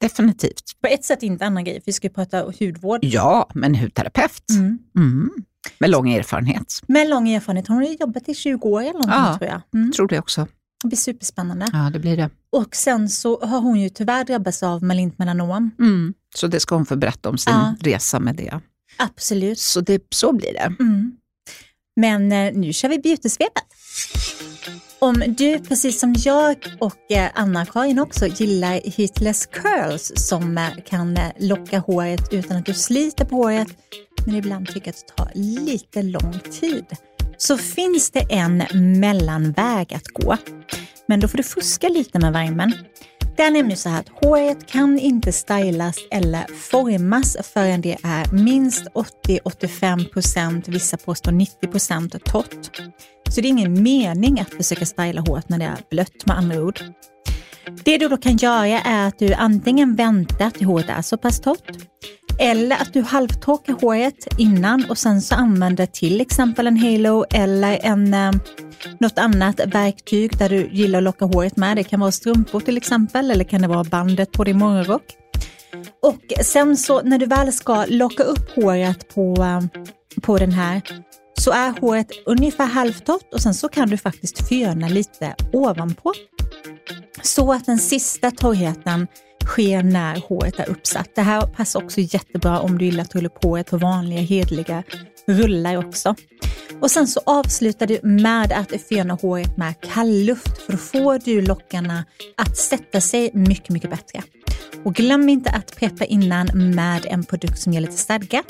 Definitivt. 0.00 0.62
På 0.80 0.88
ett 0.88 1.04
sätt 1.04 1.22
inte 1.22 1.46
andra 1.46 1.62
grejer, 1.62 1.82
vi 1.86 1.92
ska 1.92 2.06
ju 2.06 2.12
prata 2.14 2.40
hudvård. 2.60 2.98
Ja, 3.02 3.50
men 3.54 3.74
hudterapeut. 3.74 4.50
Mm. 4.50 4.78
Mm. 4.96 5.30
Med 5.78 5.90
lång 5.90 6.12
erfarenhet. 6.12 6.80
Med 6.86 7.08
lång 7.08 7.28
erfarenhet, 7.28 7.66
hon 7.68 7.76
har 7.76 7.84
ju 7.84 7.96
jobbat 8.00 8.28
i 8.28 8.34
20 8.34 8.68
år 8.68 8.80
eller 8.80 8.92
någonting 8.92 9.12
Ja. 9.14 9.38
tror 9.38 9.50
jag. 9.50 9.62
Mm. 9.80 9.92
Tror 9.92 10.08
det 10.08 10.18
också. 10.18 10.46
Det 10.82 10.88
blir 10.88 10.98
superspännande. 10.98 11.66
Ja, 11.72 11.90
det 11.92 11.98
blir 11.98 12.16
det. 12.16 12.30
Och 12.52 12.76
sen 12.76 13.08
så 13.08 13.40
har 13.46 13.60
hon 13.60 13.80
ju 13.80 13.88
tyvärr 13.88 14.24
drabbats 14.24 14.62
av 14.62 14.82
malint 14.84 15.18
melanom. 15.18 15.70
Mm. 15.78 16.14
Så 16.34 16.46
det 16.46 16.60
ska 16.60 16.74
hon 16.74 16.86
få 16.86 16.96
berätta 16.96 17.28
om 17.28 17.38
sin 17.38 17.52
Ja. 17.52 17.74
resa 17.80 18.20
med 18.20 18.36
det. 18.36 18.60
Absolut. 18.98 19.58
Så, 19.58 19.80
det, 19.80 20.02
så 20.10 20.32
blir 20.32 20.52
det. 20.52 20.74
Mm. 20.80 21.12
Men 21.96 22.32
eh, 22.32 22.52
nu 22.54 22.72
kör 22.72 22.88
vi 22.88 22.98
beautysvepet. 22.98 23.62
Om 24.98 25.22
du, 25.38 25.58
precis 25.58 26.00
som 26.00 26.14
jag 26.18 26.56
och 26.80 27.12
eh, 27.12 27.30
Anna-Karin 27.34 27.98
också, 27.98 28.26
gillar 28.26 28.80
heatless 28.96 29.46
curls 29.46 30.12
som 30.14 30.58
eh, 30.58 30.68
kan 30.86 31.18
locka 31.38 31.78
håret 31.78 32.28
utan 32.32 32.56
att 32.56 32.66
du 32.66 32.74
sliter 32.74 33.24
på 33.24 33.36
håret, 33.36 33.68
men 34.26 34.34
ibland 34.34 34.68
tycker 34.68 34.90
att 34.90 35.04
det 35.06 35.14
tar 35.16 35.30
lite 35.34 36.02
lång 36.02 36.40
tid, 36.60 36.86
så 37.36 37.58
finns 37.58 38.10
det 38.10 38.26
en 38.30 38.64
mellanväg 39.00 39.94
att 39.94 40.06
gå. 40.06 40.36
Men 41.06 41.20
då 41.20 41.28
får 41.28 41.36
du 41.36 41.42
fuska 41.42 41.88
lite 41.88 42.18
med 42.18 42.32
värmen. 42.32 42.72
Det 43.36 43.42
är 43.42 43.50
nämligen 43.50 43.78
så 43.78 43.88
här 43.88 44.00
att 44.00 44.08
håret 44.08 44.66
kan 44.66 44.98
inte 44.98 45.32
stylas 45.32 45.96
eller 46.10 46.54
formas 46.54 47.36
förrän 47.54 47.80
det 47.80 47.96
är 48.02 48.32
minst 48.32 48.86
80-85%, 49.26 50.70
vissa 50.70 50.96
påstår 50.96 51.32
90% 51.32 52.18
torrt. 52.18 52.80
Så 53.30 53.40
det 53.40 53.48
är 53.48 53.50
ingen 53.50 53.82
mening 53.82 54.40
att 54.40 54.54
försöka 54.54 54.86
styla 54.86 55.20
håret 55.20 55.48
när 55.48 55.58
det 55.58 55.64
är 55.64 55.78
blött 55.90 56.26
med 56.26 56.38
andra 56.38 56.62
ord. 56.62 56.80
Det 57.84 57.98
du 57.98 58.08
då 58.08 58.16
kan 58.16 58.36
göra 58.36 58.80
är 58.80 59.08
att 59.08 59.18
du 59.18 59.32
antingen 59.32 59.96
väntar 59.96 60.50
till 60.50 60.66
håret 60.66 60.88
är 60.88 61.02
så 61.02 61.16
pass 61.16 61.40
torrt 61.40 61.70
eller 62.40 62.76
att 62.76 62.92
du 62.92 63.02
halvtorkar 63.02 63.72
håret 63.72 64.26
innan 64.38 64.84
och 64.90 64.98
sen 64.98 65.22
så 65.22 65.34
använder 65.34 65.86
till 65.86 66.20
exempel 66.20 66.66
en 66.66 66.76
halo 66.76 67.24
eller 67.30 67.78
en, 67.82 68.14
eh, 68.14 68.32
något 69.00 69.18
annat 69.18 69.60
verktyg 69.66 70.38
där 70.38 70.48
du 70.48 70.68
gillar 70.72 70.98
att 70.98 71.02
locka 71.02 71.24
håret 71.24 71.56
med. 71.56 71.76
Det 71.76 71.84
kan 71.84 72.00
vara 72.00 72.12
strumpor 72.12 72.60
till 72.60 72.76
exempel 72.76 73.30
eller 73.30 73.44
kan 73.44 73.62
det 73.62 73.68
vara 73.68 73.84
bandet 73.84 74.32
på 74.32 74.44
din 74.44 74.58
morgonrock. 74.58 75.04
Och 76.02 76.44
sen 76.44 76.76
så 76.76 77.02
när 77.02 77.18
du 77.18 77.26
väl 77.26 77.52
ska 77.52 77.84
locka 77.88 78.22
upp 78.22 78.56
håret 78.56 79.14
på, 79.14 79.34
eh, 79.42 79.82
på 80.20 80.38
den 80.38 80.52
här 80.52 80.82
så 81.38 81.50
är 81.50 81.80
håret 81.80 82.10
ungefär 82.26 82.66
halvtorrt 82.66 83.34
och 83.34 83.40
sen 83.40 83.54
så 83.54 83.68
kan 83.68 83.88
du 83.88 83.96
faktiskt 83.96 84.48
föna 84.48 84.88
lite 84.88 85.34
ovanpå. 85.52 86.12
Så 87.22 87.52
att 87.52 87.66
den 87.66 87.78
sista 87.78 88.30
torrheten 88.30 89.06
sker 89.50 89.82
när 89.82 90.20
håret 90.20 90.58
är 90.60 90.68
uppsatt. 90.68 91.10
Det 91.14 91.22
här 91.22 91.40
passar 91.40 91.84
också 91.84 92.00
jättebra 92.00 92.60
om 92.60 92.78
du 92.78 92.84
gillar 92.84 93.02
att 93.02 93.14
rulla 93.14 93.26
upp 93.26 93.44
håret 93.44 93.70
på 93.70 93.76
vanliga 93.76 94.20
hedliga 94.20 94.82
rullar 95.26 95.76
också. 95.76 96.14
Och 96.80 96.90
sen 96.90 97.06
så 97.06 97.20
avslutar 97.26 97.86
du 97.86 98.00
med 98.02 98.52
att 98.52 98.72
föna 98.88 99.14
håret 99.14 99.56
med 99.56 99.74
kall 99.80 100.10
luft 100.10 100.58
för 100.58 100.72
då 100.72 100.78
får 100.78 101.18
du 101.18 101.40
lockarna 101.40 102.04
att 102.36 102.56
sätta 102.56 103.00
sig 103.00 103.30
mycket, 103.34 103.68
mycket 103.68 103.90
bättre. 103.90 104.22
Och 104.84 104.94
glöm 104.94 105.28
inte 105.28 105.50
att 105.50 105.76
preppa 105.76 106.04
innan 106.04 106.46
med 106.54 107.06
en 107.06 107.24
produkt 107.24 107.58
som 107.58 107.72
ger 107.72 107.80
lite 107.80 107.96
stadga. 107.96 108.42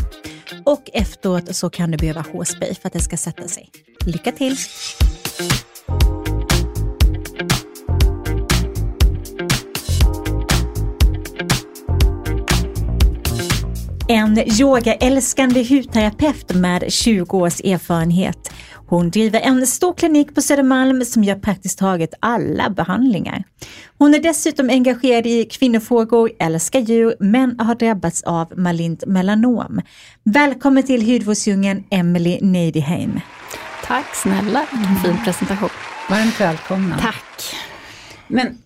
Och 0.65 0.91
efteråt 0.93 1.57
så 1.57 1.71
kan 1.71 1.91
du 1.91 1.99
behöva 1.99 2.25
hårspray 2.33 2.75
för 2.75 2.87
att 2.87 2.93
det 2.93 3.01
ska 3.01 3.17
sätta 3.17 3.49
sig. 3.49 3.71
Lycka 4.07 4.33
till! 4.33 4.57
En 14.11 14.39
yogaälskande 14.61 15.65
hudterapeut 15.65 16.55
med 16.55 16.93
20 16.93 17.39
års 17.39 17.61
erfarenhet. 17.61 18.53
Hon 18.75 19.11
driver 19.11 19.41
en 19.41 19.67
stor 19.67 19.95
klinik 19.95 20.35
på 20.35 20.43
Södermalm 20.43 21.05
som 21.05 21.25
gör 21.25 21.35
praktiskt 21.35 21.79
taget 21.79 22.15
alla 22.21 22.71
behandlingar. 22.71 23.45
Hon 23.99 24.15
är 24.15 24.19
dessutom 24.19 24.71
engagerad 24.71 25.27
i 25.27 25.45
kvinnofrågor, 25.45 26.31
älskar 26.39 26.81
djur 26.81 27.15
men 27.21 27.61
har 27.61 27.75
drabbats 27.75 28.23
av 28.23 28.59
malint 28.59 29.07
melanom. 29.07 29.81
Välkommen 30.25 30.83
till 30.83 31.13
hudvårdsdjungeln 31.13 31.85
Emily 31.91 32.39
Neidyheim. 32.43 33.21
Tack 33.85 34.15
snälla, 34.15 34.67
vilken 34.73 34.97
fin 34.97 35.25
presentation. 35.25 35.71
Varmt 36.11 36.41
välkomna. 36.41 36.99
Tack. 36.99 37.55
Men 38.29 38.59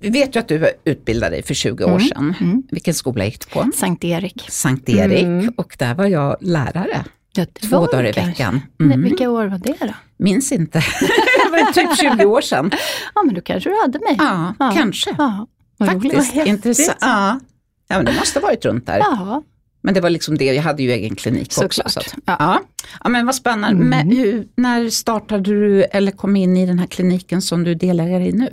vi 0.00 0.08
vet 0.10 0.36
ju 0.36 0.40
att 0.40 0.48
du 0.48 0.70
utbildade 0.84 1.30
dig 1.36 1.42
för 1.42 1.54
20 1.54 1.84
år 1.84 1.98
sedan. 1.98 2.62
Vilken 2.70 2.94
skola 2.94 3.24
gick 3.24 3.40
du 3.40 3.46
på? 3.54 3.70
Sankt 3.74 4.04
Erik. 4.04 4.46
Sankt 4.50 4.88
Erik 4.88 5.22
Mm. 5.24 5.52
och 5.56 5.76
där 5.78 5.94
var 5.94 6.06
jag 6.06 6.36
lärare. 6.40 7.04
Ja, 7.32 7.46
Två 7.62 7.86
dagar 7.86 8.04
i 8.04 8.12
kanske. 8.12 8.30
veckan. 8.30 8.60
Nej, 8.78 8.86
Mm. 8.94 9.02
vilka 9.08 9.30
år 9.30 9.44
var 9.46 9.58
det 9.58 9.76
då? 9.80 9.94
Minns 10.24 10.52
inte. 10.52 10.78
det 11.44 11.50
var 11.50 11.72
typ 11.72 11.96
20 12.18 12.24
år 12.24 12.40
sedan. 12.40 12.70
Ja, 13.14 13.22
men 13.22 13.34
då 13.34 13.40
kanske 13.40 13.70
du 13.70 13.76
hade 13.80 13.98
mig. 13.98 14.16
Ja, 14.18 14.54
Ja. 14.58 14.72
kanske. 14.76 15.14
Ja, 15.18 15.46
vad. 15.76 15.88
Faktiskt. 15.88 16.34
Intressant. 16.36 16.98
Ja. 17.00 17.40
ja, 17.88 17.96
men 17.96 18.04
det 18.04 18.12
måste 18.12 18.38
ha 18.40 18.46
varit 18.46 18.64
runt 18.64 18.86
där. 18.86 18.98
Ja, 18.98 19.42
Men 19.82 19.94
det 19.94 20.00
var 20.00 20.10
liksom 20.10 20.38
det, 20.38 20.44
jag 20.44 20.62
hade 20.62 20.82
ju 20.82 20.90
egen 20.92 21.14
klinik 21.16 21.42
också. 21.46 21.60
Såklart. 21.62 21.90
Så 21.92 22.00
att, 22.00 22.14
Ja. 22.26 22.60
ja. 23.02 23.08
men 23.08 23.26
vad 23.26 23.34
spännande. 23.34 23.84
Mm. 23.84 23.88
Men 23.88 24.16
hur, 24.16 24.46
när 24.56 24.90
startade 24.90 25.42
du 25.42 25.82
eller 25.82 26.12
kom 26.12 26.36
in 26.36 26.56
i 26.56 26.66
den 26.66 26.78
här 26.78 26.86
kliniken 26.86 27.42
som 27.42 27.64
du 27.64 27.70
är 27.70 27.74
delägare 27.74 28.28
i 28.28 28.32
nu? 28.32 28.48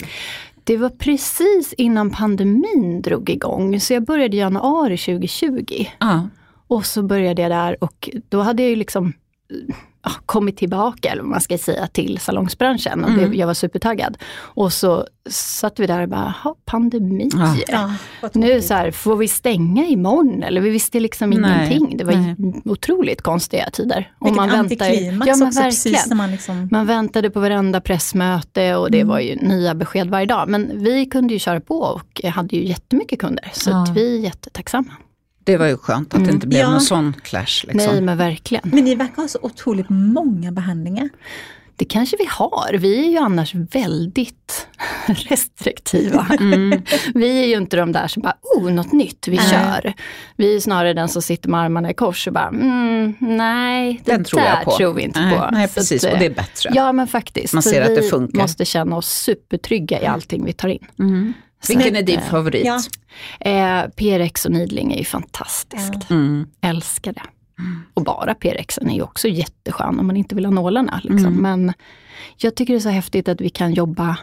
Det 0.65 0.77
var 0.77 0.89
precis 0.89 1.73
innan 1.73 2.09
pandemin 2.09 3.01
drog 3.01 3.29
igång. 3.29 3.79
Så 3.79 3.93
jag 3.93 4.05
började 4.05 4.37
i 4.37 4.39
januari 4.39 4.97
2020. 4.97 5.85
Ja. 5.99 6.29
Och 6.67 6.85
så 6.85 7.03
började 7.03 7.41
jag 7.41 7.51
där 7.51 7.83
och 7.83 8.09
då 8.29 8.41
hade 8.41 8.63
jag 8.63 8.69
ju 8.69 8.75
liksom 8.75 9.13
kommit 10.25 10.57
tillbaka, 10.57 11.09
eller 11.11 11.21
vad 11.21 11.31
man 11.31 11.41
ska 11.41 11.57
säga, 11.57 11.87
till 11.87 12.17
salongsbranschen. 12.19 13.03
Och 13.03 13.09
Mm. 13.09 13.31
det, 13.31 13.37
jag 13.37 13.47
var 13.47 13.53
supertaggad. 13.53 14.17
Och 14.37 14.73
så 14.73 15.07
satt 15.29 15.79
vi 15.79 15.87
där 15.87 16.01
och 16.01 16.09
bara, 16.09 16.33
"Jaha, 16.43 16.55
pandemi. 16.65 17.29
Ja. 17.67 17.93
Ja, 18.21 18.29
Nu 18.33 18.61
så 18.61 18.73
här, 18.73 18.91
får 18.91 19.15
vi 19.15 19.27
stänga 19.27 19.85
imorgon? 19.85 20.43
Eller 20.43 20.61
vi 20.61 20.69
visste 20.69 20.99
liksom 20.99 21.29
Nej, 21.29 21.67
ingenting. 21.77 21.97
Det 21.97 22.03
var 22.03 22.13
nej. 22.13 22.35
otroligt 22.65 23.21
konstiga 23.21 23.69
tider. 23.73 24.11
Och 24.19 24.27
Vilket 24.27 24.35
man 24.37 24.49
antiklimax 24.49 25.27
ja, 25.29 25.35
men 25.35 25.47
också, 25.47 25.61
precis 25.61 25.85
verkligen. 25.85 26.09
när 26.09 26.15
man 26.15 26.31
liksom... 26.31 26.67
Man 26.71 26.85
väntade 26.85 27.29
på 27.29 27.39
varenda 27.39 27.81
pressmöte 27.81 28.75
och 28.75 28.91
det 28.91 28.97
Mm. 28.99 29.07
var 29.09 29.19
ju 29.19 29.35
nya 29.35 29.75
besked 29.75 30.09
varje 30.09 30.25
dag. 30.25 30.49
Men 30.49 30.83
vi 30.83 31.05
kunde 31.05 31.33
ju 31.33 31.39
köra 31.39 31.61
på 31.61 31.79
och 31.79 32.21
hade 32.25 32.55
ju 32.55 32.65
jättemycket 32.67 33.19
kunder. 33.19 33.49
Så 33.53 33.69
Ja. 33.69 33.83
att 33.83 33.89
vi 33.97 34.15
är 34.17 34.19
jättetacksamma. 34.19 34.91
Det 35.45 35.57
var 35.57 35.67
ju 35.67 35.77
skönt 35.77 36.07
att 36.13 36.19
det 36.19 36.23
Mm. 36.23 36.35
inte 36.35 36.47
blev 36.47 36.61
Ja. 36.61 36.69
någon 36.69 36.81
sån 36.81 37.13
clash. 37.23 37.63
Liksom. 37.67 37.77
Nej 37.93 38.01
men 38.01 38.17
verkligen. 38.17 38.69
Men 38.73 38.83
ni 38.83 38.95
verkar 38.95 39.21
ha 39.21 39.27
så 39.27 39.39
otroligt 39.41 39.89
många 39.89 40.51
behandlingar. 40.51 41.09
Det 41.77 41.85
kanske 41.85 42.17
vi 42.17 42.25
har. 42.29 42.73
Vi 42.73 43.05
är 43.05 43.09
ju 43.09 43.17
annars 43.17 43.55
väldigt 43.55 44.67
restriktiva. 45.29 46.27
Mm. 46.39 46.81
Vi 47.13 47.43
är 47.43 47.47
ju 47.47 47.55
inte 47.57 47.77
de 47.77 47.91
där 47.91 48.07
som 48.07 48.21
bara, 48.21 48.35
oh, 48.41 48.71
något 48.71 48.91
nytt, 48.91 49.27
vi 49.27 49.35
Nej. 49.37 49.49
kör. 49.49 49.93
Vi 50.35 50.55
är 50.55 50.59
snarare 50.59 50.93
den 50.93 51.09
som 51.09 51.21
sitter 51.21 51.49
med 51.49 51.59
armarna 51.59 51.89
i 51.91 51.93
kors 51.93 52.27
och 52.27 52.33
bara, 52.33 52.47
mm, 52.47 53.13
nej, 53.19 54.01
det 54.05 54.11
Den 54.11 54.23
tror 54.23 54.39
där 54.39 54.47
jag 54.47 54.63
på. 54.63 54.71
tror 54.77 54.93
vi 54.93 55.01
inte 55.01 55.19
nej, 55.19 55.37
på. 55.39 55.49
Nej, 55.51 55.67
precis. 55.67 56.03
att, 56.03 56.13
och 56.13 56.19
det 56.19 56.25
är 56.25 56.29
bättre. 56.29 56.69
Ja 56.73 56.91
men 56.91 57.07
faktiskt. 57.07 57.53
Man 57.53 57.63
ser 57.63 57.81
att 57.81 57.95
det 57.95 58.01
vi 58.01 58.09
funkar. 58.09 58.37
måste 58.41 58.65
känna 58.65 58.97
oss 58.97 59.09
supertrygga 59.09 60.01
i 60.01 60.05
allting 60.05 60.45
vi 60.45 60.53
tar 60.53 60.67
in. 60.69 60.87
Mm. 60.99 61.33
Vilken 61.69 61.95
är 61.95 62.01
din 62.01 62.19
eh, 62.19 62.29
favorit? 62.29 62.65
Ja. 62.65 62.79
Eh, 63.39 63.89
PRX 63.89 64.45
och 64.45 64.51
Needling 64.51 64.93
är 64.93 64.97
ju 64.97 65.05
fantastiskt. 65.05 66.09
Mm. 66.09 66.47
Älskar 66.61 67.13
det. 67.13 67.21
Och 67.93 68.03
bara 68.03 68.35
PRX 68.35 68.77
är 68.77 68.89
ju 68.89 69.01
också 69.01 69.27
jätteskön 69.27 69.99
om 69.99 70.07
man 70.07 70.17
inte 70.17 70.35
vill 70.35 70.45
ha 70.45 70.51
nålarna. 70.51 71.01
Liksom. 71.03 71.25
Mm. 71.25 71.41
Men 71.41 71.73
jag 72.37 72.55
tycker 72.55 72.73
det 72.73 72.77
är 72.77 72.81
så 72.81 72.89
häftigt 72.89 73.29
att 73.29 73.41
vi 73.41 73.49
kan 73.49 73.73
jobba 73.73 74.17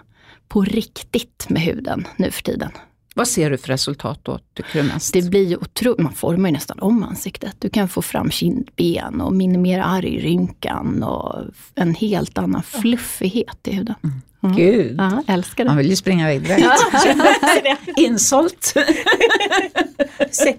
på 0.48 0.62
riktigt 0.62 1.46
med 1.48 1.62
huden 1.62 2.06
nu 2.16 2.30
för 2.30 2.42
tiden. 2.42 2.70
Vad 3.14 3.28
ser 3.28 3.50
du 3.50 3.58
för 3.58 3.68
resultat 3.68 4.20
då, 4.22 4.38
tycker 4.54 4.82
du 4.82 4.88
mest? 4.88 5.12
Det 5.12 5.30
blir 5.30 5.62
otroligt, 5.62 5.98
man 5.98 6.12
formar 6.12 6.48
ju 6.48 6.52
nästan 6.52 6.78
om 6.78 7.02
ansiktet. 7.02 7.56
Du 7.58 7.68
kan 7.68 7.88
få 7.88 8.02
fram 8.02 8.30
kindben 8.30 9.20
och 9.20 9.32
minimera 9.32 9.84
argrynkan 9.84 11.02
och 11.02 11.44
en 11.74 11.94
helt 11.94 12.38
annan 12.38 12.62
fluffighet 12.62 13.68
i 13.68 13.74
huden. 13.74 13.94
Mm. 14.04 14.22
Gud, 14.56 14.94
Ja, 14.98 15.22
älskar 15.26 15.64
man 15.64 15.76
det. 15.76 15.82
vill 15.82 15.90
ju 15.90 15.96
springa 15.96 16.32
iväg 16.32 16.42
direkt. 16.46 17.88
Insålt. 17.96 18.74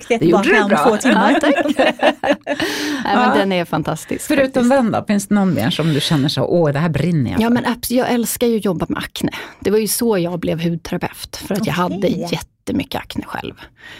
Det 0.09 0.21
gjorde 0.25 0.43
du 0.61 0.63
bra. 0.69 0.77
två 0.87 0.97
timmar. 0.97 1.31
Ja, 1.31 1.39
tack. 1.39 1.75
Nej, 1.77 2.03
men 3.03 3.29
Ja. 3.29 3.33
Den 3.35 3.51
är 3.51 3.65
fantastisk. 3.65 4.27
Förutom 4.27 4.69
den 4.69 4.91
då, 4.91 5.03
finns 5.07 5.27
det 5.27 5.35
någon 5.35 5.53
mer 5.53 5.69
som 5.69 5.93
du 5.93 6.01
känner 6.01 6.29
så, 6.29 6.43
åh 6.45 6.71
det 6.71 6.79
här 6.79 6.89
brinner 6.89 7.31
jag 7.31 7.41
Ja 7.41 7.47
för? 7.47 7.53
men 7.53 7.65
abs- 7.65 7.93
jag 7.93 8.11
älskar 8.11 8.47
ju 8.47 8.57
att 8.57 8.65
jobba 8.65 8.85
med 8.89 8.97
akne. 8.99 9.29
Det 9.59 9.71
var 9.71 9.77
ju 9.77 9.87
så 9.87 10.17
jag 10.17 10.39
blev 10.39 10.61
hudterapeut. 10.63 11.35
För 11.35 11.55
att 11.55 11.67
jag 11.67 11.85
Okej. 11.85 11.95
hade 11.95 12.07
jättemycket 12.07 13.01
akne 13.01 13.23
själv. 13.25 13.53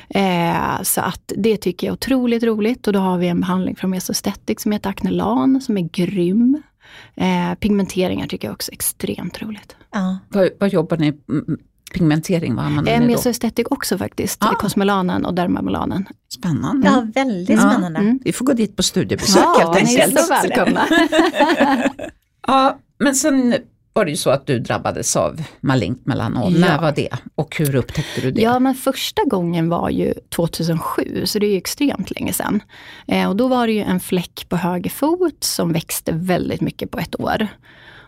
Eh, 0.10 0.82
så 0.84 1.02
att 1.02 1.32
det 1.38 1.58
tycker 1.58 1.88
jag 1.88 1.92
är 1.92 1.94
otroligt 1.94 2.44
roligt. 2.44 2.88
Och 2.88 2.94
då 2.94 3.00
har 3.00 3.18
vi 3.18 3.28
en 3.28 3.40
behandling 3.40 3.76
från 3.76 3.90
Mesostatic 3.90 4.62
som 4.62 4.72
heter 4.72 4.90
Acnelan 4.90 5.62
som 5.62 5.78
är 5.78 5.82
grym. 5.82 6.62
Eh, 7.16 7.56
pigmenteringar 7.60 8.28
tycker 8.28 8.48
jag 8.48 8.54
också 8.54 8.72
är 8.72 8.74
extremt 8.74 9.42
roligt. 9.42 9.76
Ja. 9.92 10.18
Vad, 10.30 10.50
vad 10.60 10.70
jobbar 10.70 10.98
ni, 10.98 11.14
pigmentering, 11.94 12.56
vad 12.56 12.66
använder 12.66 12.92
Eh, 12.94 13.00
ni 13.00 13.06
då? 13.06 13.12
Mesostatic 13.12 13.66
också 13.70 13.98
faktiskt. 13.98 14.44
Ah. 14.44 14.56
Cosmelanen 14.56 15.26
och 15.26 15.34
Dermamelanen. 15.34 16.06
Spännande. 16.40 16.88
ja, 16.88 17.08
väldigt 17.16 17.50
Ja. 17.60 17.72
spännande. 17.72 18.00
Mm. 18.00 18.20
Vi 18.24 18.34
får 18.34 18.46
gå 18.46 18.54
dit 18.54 18.76
på 18.76 18.84
studiebesök 18.84 19.44
helt 19.58 19.84
ni 19.84 19.96
är 19.96 20.04
enkelt. 20.04 20.20
så 20.26 20.34
välkomna. 20.34 20.88
Ja, 22.48 22.78
men 23.00 23.16
sen 23.16 23.56
var 23.94 24.06
det 24.06 24.12
ju 24.12 24.18
så 24.18 24.30
att 24.30 24.48
du 24.48 24.60
drabbades 24.60 25.16
av 25.16 25.44
malignt 25.62 26.06
melanom. 26.06 26.54
Ja. 26.54 26.60
När 26.60 26.82
var 26.82 26.92
det 26.92 27.10
och 27.36 27.56
hur 27.58 27.76
upptäckte 27.76 28.22
du 28.22 28.32
det? 28.32 28.42
Ja, 28.42 28.60
men 28.60 28.76
första 28.76 29.24
gången 29.24 29.70
var 29.70 29.90
ju 29.90 30.14
2007, 30.36 31.26
så 31.26 31.40
det 31.40 31.46
är 31.46 31.52
ju 31.52 31.58
extremt 31.58 32.12
länge 32.12 32.34
sedan. 32.34 32.64
Eh, 33.08 33.30
och 33.30 33.36
då 33.36 33.48
var 33.48 33.68
det 33.68 33.74
ju 33.74 33.82
en 33.82 34.00
fläck 34.00 34.46
på 34.50 34.56
höger 34.56 34.90
fot 34.90 35.44
som 35.44 35.74
växte 35.74 36.12
väldigt 36.12 36.62
mycket 36.62 36.92
på 36.92 37.00
ett 37.00 37.20
år. 37.20 37.48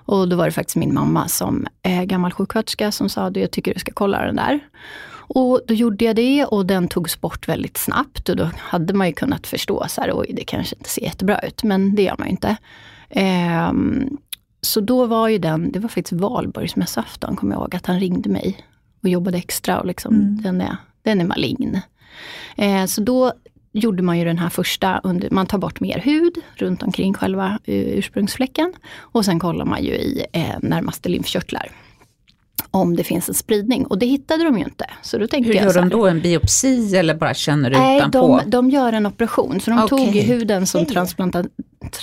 Och 0.05 0.29
då 0.29 0.35
var 0.35 0.45
det 0.45 0.51
faktiskt 0.51 0.75
min 0.75 0.93
mamma 0.93 1.27
som 1.27 1.67
är 1.83 2.05
gammal 2.05 2.31
sjuksköterska 2.31 2.91
som 2.91 3.09
sa 3.09 3.25
att 3.25 3.35
jag 3.35 3.51
tycker 3.51 3.73
du 3.73 3.79
ska 3.79 3.91
kolla 3.91 4.25
den 4.25 4.35
där. 4.35 4.59
Och 5.27 5.61
då 5.67 5.73
gjorde 5.73 6.05
jag 6.05 6.15
det 6.15 6.45
och 6.45 6.65
den 6.65 6.87
togs 6.87 7.21
bort 7.21 7.47
väldigt 7.47 7.77
snabbt 7.77 8.29
och 8.29 8.35
då 8.35 8.49
hade 8.57 8.93
man 8.93 9.07
ju 9.07 9.13
kunnat 9.13 9.47
förstå 9.47 9.85
så 9.89 10.01
här, 10.01 10.11
oj 10.13 10.31
det 10.33 10.43
kanske 10.43 10.75
inte 10.75 10.89
ser 10.89 11.01
jättebra 11.01 11.39
ut, 11.39 11.63
men 11.63 11.95
det 11.95 12.03
gör 12.03 12.15
man 12.17 12.27
ju 12.27 12.31
inte. 12.31 12.57
Ehm, 13.09 14.17
så 14.65 14.81
då 14.81 15.05
var 15.05 15.27
ju 15.27 15.37
den, 15.37 15.71
det 15.71 15.79
var 15.79 15.89
faktiskt 15.89 16.21
valborgsmässoafton 16.21 17.35
kommer 17.35 17.53
jag 17.55 17.61
ihåg, 17.61 17.75
att 17.75 17.85
han 17.85 17.99
ringde 17.99 18.29
mig 18.29 18.57
och 19.03 19.09
jobbade 19.09 19.37
extra 19.37 19.79
och 19.79 19.85
liksom, 19.85 20.13
Mm. 20.15 20.41
den, 20.41 20.61
är, 20.61 20.77
den 21.03 21.21
är 21.21 21.25
malign. 21.25 21.79
Eh, 22.57 22.85
så 22.85 23.01
då 23.01 23.33
gjorde 23.71 24.03
man 24.03 24.19
ju 24.19 24.25
den 24.25 24.37
här 24.37 24.49
första, 24.49 25.01
under, 25.03 25.29
man 25.29 25.45
tar 25.45 25.57
bort 25.57 25.79
mer 25.79 25.99
hud 25.99 26.33
runt 26.55 26.83
omkring 26.83 27.13
själva 27.13 27.59
eh, 27.63 27.75
ursprungsfläcken. 27.75 28.73
Och 28.97 29.25
sen 29.25 29.39
kollar 29.39 29.65
man 29.65 29.83
ju 29.83 29.91
i 29.91 30.25
eh, 30.33 30.55
närmaste 30.61 31.09
lymfkörtlar. 31.09 31.71
Om 32.71 32.95
det 32.95 33.03
finns 33.03 33.29
en 33.29 33.35
spridning. 33.35 33.85
Och 33.85 33.99
det 33.99 34.05
hittade 34.05 34.43
de 34.43 34.57
ju 34.57 34.63
inte. 34.63 34.85
Så 35.01 35.17
då 35.17 35.27
tänkte 35.27 35.47
Hur 35.47 35.55
jag 35.55 35.63
gör 35.65 35.71
så 35.71 35.79
här, 35.79 35.89
de 35.89 35.95
då? 35.97 36.07
En 36.07 36.21
biopsi 36.21 36.95
eller 36.95 37.15
bara 37.15 37.33
känner 37.33 37.69
du 37.69 37.77
Nej, 37.77 37.97
utanpå? 37.97 38.39
de, 38.43 38.49
de 38.49 38.69
gör 38.69 38.93
en 38.93 39.05
operation. 39.05 39.59
Så 39.59 39.71
de 39.71 39.79
Okej. 39.83 39.87
tog 40.05 40.15
huden 40.15 40.67
som 40.67 40.85
transplanta, 40.85 41.43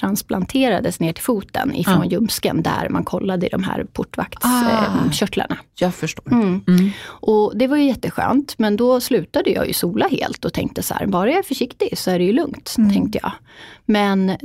transplanterades 0.00 1.00
ner 1.00 1.12
till 1.12 1.24
foten 1.24 1.74
ifrån 1.74 2.00
Ja. 2.04 2.10
ljumsken 2.10 2.62
där 2.62 2.88
man 2.88 3.04
kollade 3.04 3.46
i 3.46 3.48
de 3.48 3.62
här 3.62 3.80
Ah. 3.80 3.86
portvaktskörtlarna. 3.92 5.56
Jag 5.78 5.94
förstår. 5.94 6.32
Mm. 6.32 6.60
Mm. 6.68 6.90
Och 7.04 7.52
det 7.56 7.66
var 7.66 7.76
ju 7.76 7.84
jätteskönt, 7.84 8.54
men 8.58 8.76
då 8.76 9.00
slutade 9.00 9.50
jag 9.50 9.66
ju 9.66 9.72
sola 9.72 10.08
helt 10.10 10.44
och 10.44 10.52
tänkte 10.52 10.82
så 10.82 10.94
här, 10.94 11.06
bara 11.06 11.30
jag 11.30 11.38
är 11.38 11.42
försiktig 11.42 11.98
så 11.98 12.10
är 12.10 12.18
det 12.18 12.24
ju 12.24 12.32
lugnt, 12.32 12.74
Mm. 12.78 12.92
tänkte 12.92 13.18
jag. 13.22 13.32
Men 13.86 14.36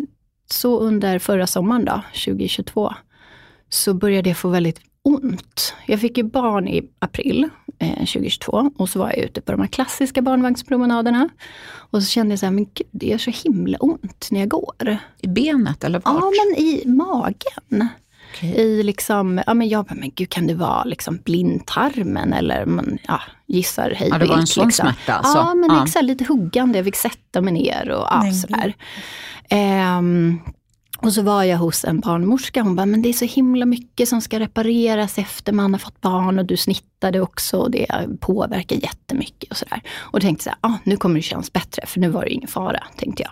så 0.52 0.80
under 0.80 1.20
förra 1.20 1.48
sommaren 1.48 1.86
då, 1.86 2.02
2022, 2.26 2.94
så 3.70 3.94
började 3.94 4.30
jag 4.30 4.38
få 4.38 4.50
väldigt 4.50 4.80
ont. 5.08 5.74
Jag 5.86 6.00
fick 6.02 6.18
ju 6.18 6.24
barn 6.24 6.68
i 6.68 6.84
april 7.00 7.50
eh, 7.80 7.94
2022 7.94 8.72
och 8.78 8.90
så 8.90 9.00
var 9.00 9.08
jag 9.08 9.18
ute 9.18 9.42
på 9.42 9.52
de 9.52 9.62
här 9.62 9.68
klassiska 9.68 10.22
barnvagnspromenaderna. 10.22 11.30
Och 11.70 12.04
så 12.04 12.10
kände 12.10 12.32
jag 12.32 12.40
så 12.40 12.46
här, 12.46 12.54
men 12.54 12.64
gud, 12.74 12.88
det 12.92 13.06
gör 13.06 13.18
så 13.18 13.32
himla 13.32 13.78
ont 13.78 14.28
när 14.32 14.40
jag 14.40 14.50
går. 14.50 14.98
I 15.22 15.28
benet 15.28 15.84
eller 15.84 16.00
vart? 16.00 16.14
Ja, 16.16 16.32
men 16.52 16.64
i 16.64 16.84
magen 16.86 17.90
Okej. 18.34 18.50
i 18.56 18.84
liksom, 18.84 19.42
ja 19.48 19.54
men 19.54 19.70
jag 19.70 19.86
bara, 19.86 19.96
men 19.96 20.12
gud 20.16 20.30
kan 20.30 20.48
det 20.48 20.54
vara 20.54 20.84
liksom 20.84 21.18
blindtarmen 21.26 22.34
eller 22.34 22.66
man 22.66 22.98
ja, 23.08 23.22
gissar 23.48 23.92
hej 23.96 24.10
Ja, 24.12 24.18
det 24.18 24.26
var 24.26 24.38
en 24.38 24.48
sån 24.48 24.66
liksom. 24.68 24.86
smärta 24.86 25.14
alltså. 25.14 25.38
Ja, 25.38 25.54
men 25.54 25.70
Ja. 25.76 25.84
exakt, 25.84 26.06
lite 26.06 26.24
huggande, 26.24 26.78
jag 26.78 26.86
fick 26.86 26.96
sätta 26.96 27.42
mig 27.42 27.54
ner 27.54 27.90
och 27.90 28.08
ja, 28.12 28.32
sådär. 28.34 28.74
Ehm, 29.50 30.40
och 31.02 31.14
så 31.14 31.22
var 31.22 31.44
jag 31.44 31.58
hos 31.58 31.86
en 31.86 32.00
barnmorska, 32.00 32.62
hon 32.62 32.76
bara, 32.76 32.86
men 32.86 33.02
det 33.02 33.10
är 33.10 33.14
så 33.14 33.26
himla 33.26 33.66
mycket 33.66 34.10
som 34.10 34.22
ska 34.22 34.40
repareras 34.40 35.18
efter 35.18 35.54
man 35.54 35.74
har 35.74 35.80
fått 35.80 36.02
barn 36.02 36.40
och 36.40 36.46
du 36.46 36.58
snittade 36.58 37.22
också 37.22 37.58
och 37.58 37.72
det 37.72 37.88
påverkar 38.20 38.76
jättemycket 38.76 39.52
och 39.52 39.58
sådär. 39.58 39.82
Och 39.98 40.20
då 40.20 40.26
tänkte 40.26 40.50
jag, 40.50 40.72
ah, 40.72 40.78
nu 40.84 40.98
kommer 40.98 41.16
det 41.16 41.22
kännas 41.22 41.54
bättre 41.54 41.86
för 41.86 42.00
nu 42.00 42.10
var 42.10 42.22
det 42.22 42.30
ingen 42.30 42.48
fara, 42.48 42.84
tänkte 42.98 43.24
jag. 43.24 43.32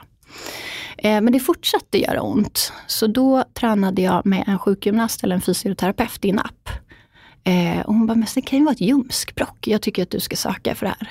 Eh, 0.97 1.21
Men 1.21 1.33
det 1.33 1.39
fortsatte 1.39 1.97
göra 2.01 2.21
ont. 2.21 2.73
Så 2.87 3.07
då 3.07 3.43
tränade 3.53 4.01
jag 4.01 4.25
med 4.25 4.43
en 4.47 4.59
sjukgymnast 4.59 5.23
eller 5.23 5.35
en 5.35 5.41
fysioterapeut 5.41 6.25
i 6.25 6.29
en 6.29 6.39
app. 6.39 6.69
Eh, 7.43 7.79
och 7.85 7.93
hon 7.93 8.07
bara, 8.07 8.15
men 8.15 8.27
det 8.35 8.41
kan 8.41 8.59
ju 8.59 8.65
vara 8.65 8.73
ett 8.73 8.81
ljumskbråck. 8.81 9.67
Jag 9.67 9.81
tycker 9.81 10.03
att 10.03 10.09
du 10.09 10.19
ska 10.19 10.35
söka 10.35 10.75
för 10.75 10.85
det 10.85 10.95
här. 10.99 11.09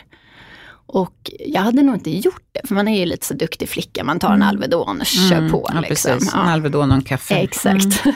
Och 0.87 1.31
jag 1.47 1.61
hade 1.61 1.83
nog 1.83 1.95
inte 1.95 2.11
gjort 2.11 2.43
det, 2.53 2.69
för 2.69 2.75
man 2.75 2.89
är 2.89 2.99
ju 2.99 3.07
lite 3.07 3.27
så 3.27 3.35
duktig 3.35 3.69
flicka. 3.69 4.05
Man 4.05 4.19
tar 4.19 4.33
en 4.35 4.43
Alvedon 4.43 5.01
och 5.01 5.07
kör 5.07 5.37
Mm, 5.39 5.51
på. 5.51 5.71
Ja, 5.75 5.81
liksom. 5.81 6.13
precis. 6.13 6.35
En 6.35 6.41
Alvedon 6.41 6.91
och 6.91 6.97
en 6.97 7.03
kaffe. 7.03 7.35
Exakt. 7.35 8.05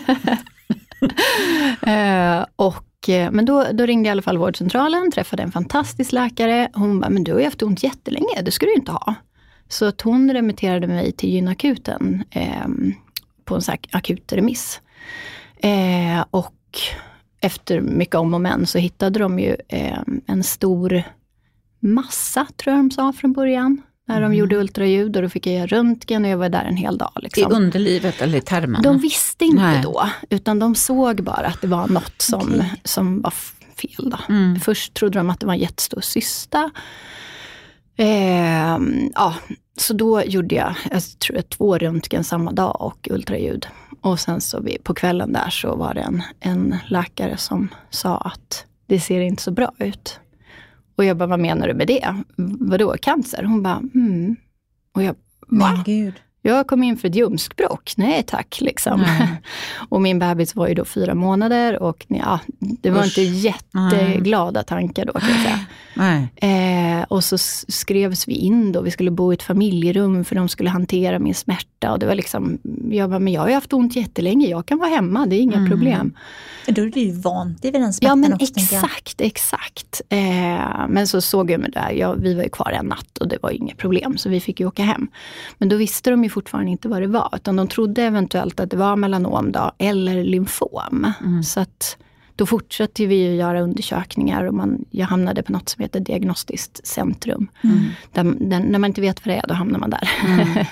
Eh, 1.82 2.44
och, 2.56 3.08
eh, 3.08 3.30
men 3.30 3.44
då, 3.44 3.66
då 3.72 3.86
ringde 3.86 4.06
jag 4.08 4.10
i 4.10 4.12
alla 4.12 4.22
fall 4.22 4.38
vårdcentralen, 4.38 5.10
träffade 5.10 5.42
en 5.42 5.52
fantastisk 5.52 6.12
läkare. 6.12 6.68
Hon 6.74 7.00
bara, 7.00 7.10
men 7.10 7.24
du 7.24 7.32
har 7.32 7.38
ju 7.38 7.44
haft 7.44 7.62
ont 7.62 7.82
jättelänge, 7.82 8.42
det 8.42 8.50
ska 8.50 8.66
du 8.66 8.72
ju 8.72 8.78
inte 8.78 8.92
ha. 8.92 9.14
Så 9.68 9.84
att 9.86 10.00
hon 10.00 10.32
remitterade 10.32 10.86
mig 10.86 11.12
till 11.12 11.30
gynakuten 11.30 12.24
eh, 12.30 12.66
på 13.44 13.54
en 13.54 13.62
sån 13.62 13.72
här 13.72 13.80
akut 13.98 14.32
remiss. 14.32 14.80
Eh, 15.62 16.24
och 16.30 16.54
efter 17.40 17.80
mycket 17.80 18.14
om 18.14 18.34
och 18.34 18.40
men 18.40 18.66
så 18.66 18.78
hittade 18.78 19.18
de 19.18 19.38
ju 19.38 19.56
eh, 19.68 19.98
en 20.26 20.42
stor 20.44 21.02
massa, 21.80 22.46
tror 22.56 22.76
jag 22.76 22.84
de 22.84 22.90
sa 22.90 23.12
från 23.12 23.32
början. 23.32 23.82
När 24.08 24.14
de 24.20 24.24
Mm. 24.26 24.38
gjorde 24.38 24.56
ultraljud 24.56 25.16
och 25.16 25.22
då 25.22 25.28
fick 25.28 25.46
jag 25.46 25.54
göra 25.54 25.66
röntgen 25.66 26.24
och 26.24 26.30
jag 26.30 26.38
var 26.38 26.48
där 26.48 26.64
en 26.64 26.76
hel 26.76 26.98
dag. 26.98 27.10
Liksom. 27.16 27.52
I 27.52 27.54
underlivet 27.54 28.22
eller 28.22 28.38
i 28.38 28.40
tarmen? 28.40 28.82
De 28.82 28.98
visste 28.98 29.44
inte 29.44 29.62
Nej. 29.62 29.82
då, 29.82 30.08
utan 30.30 30.58
de 30.58 30.74
såg 30.74 31.22
bara 31.22 31.46
att 31.46 31.60
det 31.60 31.66
var 31.66 31.88
något 31.88 32.22
som, 32.22 32.40
Okej. 32.40 32.72
som 32.84 33.22
var 33.22 33.30
fel. 33.76 34.10
Då. 34.10 34.18
Mm. 34.28 34.60
Först 34.60 34.94
trodde 34.94 35.18
de 35.18 35.30
att 35.30 35.40
det 35.40 35.46
var 35.46 35.54
en 35.54 35.60
jättestor 35.60 36.00
cysta. 36.00 36.70
Ehm, 37.96 39.10
ja, 39.14 39.34
så 39.76 39.92
då 39.94 40.22
gjorde 40.22 40.54
jag, 40.54 40.74
jag 40.90 41.02
tror 41.18 41.40
två 41.42 41.78
röntgen 41.78 42.24
samma 42.24 42.52
dag 42.52 42.76
och 42.80 43.08
ultraljud. 43.10 43.66
Och 44.00 44.20
sen 44.20 44.40
så 44.40 44.60
vi, 44.60 44.78
på 44.82 44.94
kvällen 44.94 45.32
där 45.32 45.50
så 45.50 45.76
var 45.76 45.94
det 45.94 46.00
en, 46.00 46.22
en 46.40 46.76
läkare 46.88 47.36
som 47.36 47.68
sa 47.90 48.16
att 48.16 48.64
det 48.86 49.00
ser 49.00 49.20
inte 49.20 49.42
så 49.42 49.50
bra 49.50 49.72
ut. 49.78 50.20
Och 50.98 51.04
jag 51.04 51.16
bara, 51.16 51.26
vad 51.26 51.40
menar 51.40 51.68
du 51.68 51.74
med 51.74 51.86
det? 51.86 52.14
Vadå, 52.60 52.96
cancer? 53.02 53.42
Hon 53.42 53.62
bara, 53.62 53.82
mm. 53.94 54.36
Och 54.92 55.02
jag, 55.02 55.14
va? 55.48 55.72
Men 55.74 55.84
gud. 55.84 56.14
Jag 56.42 56.66
kom 56.66 56.82
in 56.82 56.96
för 56.96 57.08
ett 57.08 57.14
ljumskbråck. 57.14 57.92
Nej 57.96 58.22
tack, 58.22 58.58
liksom. 58.60 59.00
Nej. 59.00 59.28
och 59.88 60.02
min 60.02 60.18
bebis 60.18 60.54
var 60.56 60.68
ju 60.68 60.74
då 60.74 60.84
fyra 60.84 61.14
månader 61.14 61.82
och 61.82 62.06
ja, 62.08 62.40
det 62.58 62.90
var 62.90 63.00
Usch. 63.00 63.18
inte 63.18 63.22
jätteglada 63.22 64.62
tankar 64.62 65.04
då 65.04 65.12
kan 65.12 65.28
jag 65.30 65.38
säga. 65.40 65.58
Eh, 66.36 67.02
och 67.08 67.24
så 67.24 67.38
skrevs 67.68 68.28
vi 68.28 68.34
in 68.34 68.72
då, 68.72 68.80
vi 68.80 68.90
skulle 68.90 69.10
bo 69.10 69.32
i 69.32 69.34
ett 69.34 69.42
familjerum 69.42 70.24
för 70.24 70.34
de 70.34 70.48
skulle 70.48 70.70
hantera 70.70 71.18
min 71.18 71.34
smärta. 71.34 71.92
Och 71.92 71.98
det 71.98 72.06
var 72.06 72.14
liksom, 72.14 72.58
jag 72.90 73.10
bara, 73.10 73.18
men 73.18 73.32
jag 73.32 73.40
har 73.40 73.48
ju 73.48 73.54
haft 73.54 73.72
ont 73.72 73.96
jättelänge, 73.96 74.46
jag 74.48 74.66
kan 74.66 74.78
vara 74.78 74.88
hemma, 74.90 75.26
det 75.26 75.36
är 75.36 75.40
inga 75.40 75.56
Mm. 75.56 75.70
problem. 75.70 76.12
Då 76.68 76.82
är 76.82 76.86
du 76.86 77.00
ju 77.00 77.12
vant 77.20 77.64
vid 77.64 77.72
den 77.72 77.82
Ja 77.82 77.92
smärtan 77.92 78.20
men 78.20 78.32
också. 78.32 78.46
jag. 78.56 78.62
exakt, 78.64 79.20
exakt. 79.20 80.00
Eh, 80.08 80.88
men 80.88 81.06
så 81.08 81.20
såg 81.20 81.50
jag 81.50 81.60
mig 81.60 81.70
där, 81.70 81.90
ja, 81.90 82.12
vi 82.12 82.34
var 82.34 82.42
ju 82.42 82.48
kvar 82.48 82.70
en 82.70 82.86
natt 82.86 83.18
och 83.18 83.28
det 83.28 83.38
var 83.42 83.50
ju 83.50 83.56
inget 83.56 83.76
problem, 83.76 84.18
så 84.18 84.28
vi 84.28 84.40
fick 84.40 84.60
ju 84.60 84.66
åka 84.66 84.82
hem. 84.82 85.08
Men 85.58 85.68
då 85.68 85.76
visste 85.76 86.10
de 86.10 86.24
ju 86.24 86.27
fortfarande 86.28 86.70
inte 86.70 86.88
vad 86.88 87.02
det 87.02 87.06
var, 87.06 87.30
utan 87.36 87.56
de 87.56 87.68
trodde 87.68 88.02
eventuellt 88.02 88.60
att 88.60 88.70
det 88.70 88.76
var 88.76 88.96
melanom 88.96 89.52
då, 89.52 89.72
eller 89.78 90.24
lymfom. 90.24 91.12
Mm. 91.24 91.42
Så 91.42 91.60
att 91.60 91.96
då 92.36 92.46
fortsatte 92.46 93.06
vi 93.06 93.14
ju 93.14 93.34
göra 93.34 93.60
undersökningar 93.60 94.44
och 94.44 94.54
man, 94.54 94.84
jag 94.90 95.06
hamnade 95.06 95.42
på 95.42 95.52
något 95.52 95.68
som 95.68 95.82
heter 95.82 96.00
diagnostiskt 96.00 96.86
centrum. 96.86 97.48
Mm. 97.64 97.78
Där, 98.12 98.24
där, 98.24 98.60
när 98.60 98.78
man 98.78 98.88
inte 98.90 99.00
vet 99.00 99.26
vad 99.26 99.34
det 99.34 99.38
är, 99.38 99.46
då 99.48 99.54
hamnar 99.54 99.78
man 99.78 99.90
där. 99.90 100.10
Mm. 100.26 100.66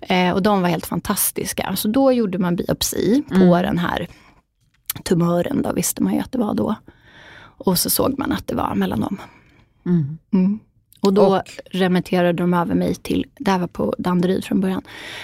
eh, 0.28 0.34
och 0.34 0.42
de 0.42 0.62
var 0.62 0.68
helt 0.68 0.86
fantastiska. 0.86 1.76
Så 1.76 1.88
då 1.88 2.12
gjorde 2.12 2.38
man 2.38 2.56
biopsi 2.56 3.22
på 3.28 3.34
Mm. 3.34 3.62
den 3.62 3.78
här 3.78 4.08
tumören, 5.04 5.62
då 5.62 5.72
visste 5.72 6.02
man 6.02 6.14
ju 6.14 6.20
att 6.20 6.32
det 6.32 6.38
var 6.38 6.54
då. 6.54 6.74
Och 7.56 7.78
så 7.78 7.90
såg 7.90 8.18
man 8.18 8.32
att 8.32 8.46
det 8.46 8.54
var 8.54 8.74
melanom. 8.74 9.18
Mm. 11.08 11.16
Mm. 11.16 11.24
Och 11.24 11.30
då 11.30 11.36
Och? 11.36 11.78
remitterade 11.78 12.32
de 12.32 12.54
över 12.54 12.74
mig 12.74 12.94
till, 12.94 13.26
det 13.38 13.50
här 13.50 13.58
var 13.58 13.66
på 13.66 13.94
Danderyd 13.98 14.44
från 14.44 14.60
början. 14.60 14.82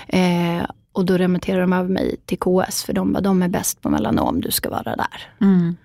Eh, 0.08 0.64
och 0.92 1.04
då 1.04 1.16
remitterade 1.16 1.62
de 1.62 1.72
över 1.72 1.88
mig 1.88 2.16
till 2.26 2.38
KS, 2.38 2.84
för 2.84 2.92
de 2.92 3.12
bara, 3.12 3.20
de 3.20 3.42
är 3.42 3.48
bäst 3.48 3.80
på 3.80 3.90
melanom, 3.90 4.40
du 4.40 4.50
ska 4.50 4.70
vara 4.70 4.96
där. 4.96 5.28
Mm. 5.40 5.76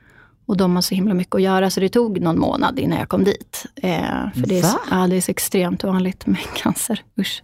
Och 0.48 0.58
de 0.58 0.75
har 0.75 0.82
så 0.82 0.96
himla 0.96 1.14
mycket 1.14 1.36
att 1.36 1.42
göra, 1.42 1.70
så 1.70 1.80
det 1.80 1.90
tog 1.90 2.22
någon 2.22 2.40
månad 2.40 2.80
innan 2.80 3.00
jag 3.00 3.10
kom 3.10 3.24
dit. 3.24 3.66
Eh, 3.75 4.00
för 4.34 4.48
det 4.48 4.60
är, 4.60 4.64
så, 4.64 4.78
Va? 4.78 4.82
ja, 4.92 5.08
det 5.08 5.16
är 5.16 5.22
så 5.22 5.32
extremt 5.32 5.84
vanligt 5.84 6.25
med 6.25 6.40
cancer. 6.56 7.04
Usch. 7.20 7.44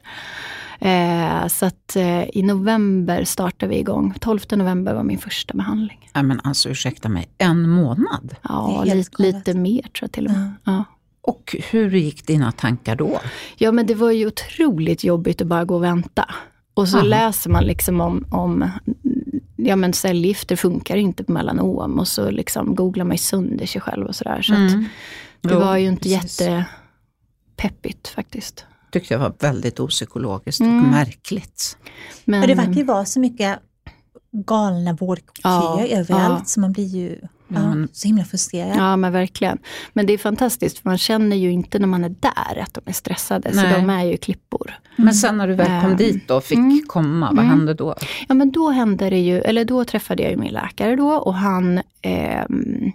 Eh, 0.79 1.47
så 1.47 1.65
att 1.65 1.95
eh, 1.95 2.37
i 2.37 2.43
november 2.43 3.23
startade 3.23 3.69
vi 3.69 3.79
igång. 3.79 4.13
12 4.19 4.39
november 4.51 4.93
var 4.93 5.03
min 5.03 5.17
första 5.17 5.53
behandling. 5.53 6.09
Nej, 6.13 6.23
men 6.23 6.39
alltså 6.43 6.69
ursäkta 6.69 7.09
mig, 7.09 7.29
en 7.37 7.69
månad? 7.69 8.35
Ja, 8.41 8.83
helt 8.85 9.19
lite, 9.19 9.53
mer 9.53 9.81
tror 9.81 9.91
jag 10.01 10.11
till 10.11 10.25
och 10.25 10.31
med. 10.31 10.53
Ja. 10.63 10.83
Och 11.21 11.55
hur 11.71 11.91
gick 11.91 12.27
dina 12.27 12.51
tankar 12.51 12.95
då? 12.95 13.19
Ja 13.57 13.71
men 13.71 13.85
det 13.85 13.95
var 13.95 14.11
ju 14.11 14.27
otroligt 14.27 15.03
jobbigt 15.03 15.41
att 15.41 15.47
bara 15.47 15.65
gå 15.65 15.75
och 15.75 15.83
vänta. 15.83 16.25
Och 16.73 16.87
så 16.89 16.97
Aha. 16.97 17.05
läser 17.07 17.49
man 17.49 17.63
liksom 17.63 18.01
om, 18.01 18.25
om 18.31 18.69
ja 19.55 19.75
men 19.75 19.93
cellgifter 19.93 20.55
funkar 20.55 20.95
inte 20.97 21.23
på 21.23 21.31
melanom 21.31 21.99
och 21.99 22.07
så 22.07 22.29
liksom 22.31 22.75
googlar 22.75 23.05
man 23.05 23.13
ju 23.13 23.17
sönder 23.17 23.65
sig 23.65 23.81
själv 23.81 24.07
och 24.07 24.15
sådär. 24.15 24.41
Så 24.41 24.53
Mm. 24.53 24.85
det 25.41 25.53
Jo, 25.53 25.59
var 25.59 25.77
ju 25.77 25.87
inte 25.87 26.01
precis. 26.09 26.41
jättepeppigt 26.41 28.07
faktiskt. 28.07 28.65
tyckte 28.91 29.13
jag 29.13 29.19
var 29.19 29.33
väldigt 29.39 29.79
opsykologiskt 29.79 30.61
Mm. 30.61 30.83
och 30.85 30.91
märkligt. 30.91 31.77
Men, 32.25 32.41
Och 32.41 32.47
det 32.47 32.55
verkar 32.55 32.73
ju 32.73 32.83
vara 32.83 33.05
så 33.05 33.19
mycket 33.19 33.59
galna 34.47 34.93
vårdköer 34.93 35.51
Ja, 35.79 35.87
överallt, 35.87 36.39
ja. 36.39 36.45
så 36.45 36.59
man 36.59 36.71
blir 36.71 36.85
ju 36.85 37.19
ja, 37.53 37.59
men- 37.75 37.87
så 37.93 38.07
himla 38.07 38.23
frustrerad. 38.25 38.77
Ja 38.77 38.95
men 38.95 39.11
verkligen. 39.11 39.57
Men 39.93 40.05
det 40.05 40.13
är 40.13 40.17
fantastiskt 40.17 40.79
för 40.79 40.89
man 40.89 40.97
känner 40.97 41.35
ju 41.35 41.51
inte 41.51 41.79
när 41.79 41.87
man 41.87 42.03
är 42.03 42.09
där 42.19 42.59
att 42.61 42.73
de 42.73 42.81
är 42.85 42.93
stressade. 42.93 43.51
Nej. 43.53 43.73
Så 43.73 43.79
de 43.79 43.89
är 43.89 44.03
ju 44.03 44.17
klippor. 44.17 44.73
Men 44.95 45.13
sen 45.13 45.37
när 45.37 45.47
du 45.47 45.53
väl 45.55 45.65
kom 45.67 45.75
Mm. 45.75 45.97
dit 45.97 46.31
och 46.31 46.43
fick 46.43 46.57
Mm. 46.57 46.81
komma, 46.87 47.25
vad 47.25 47.45
Mm. 47.45 47.49
hände 47.49 47.73
då? 47.73 47.95
Ja 48.27 48.35
men 48.35 48.51
då 48.51 48.69
hände 48.69 49.09
det 49.09 49.19
ju, 49.19 49.39
eller 49.41 49.65
då 49.65 49.85
träffade 49.85 50.23
jag 50.23 50.31
ju 50.31 50.37
min 50.37 50.53
läkare 50.53 50.95
då 50.95 51.07
och 51.11 51.33
han, 51.33 51.81
ehm, 52.01 52.91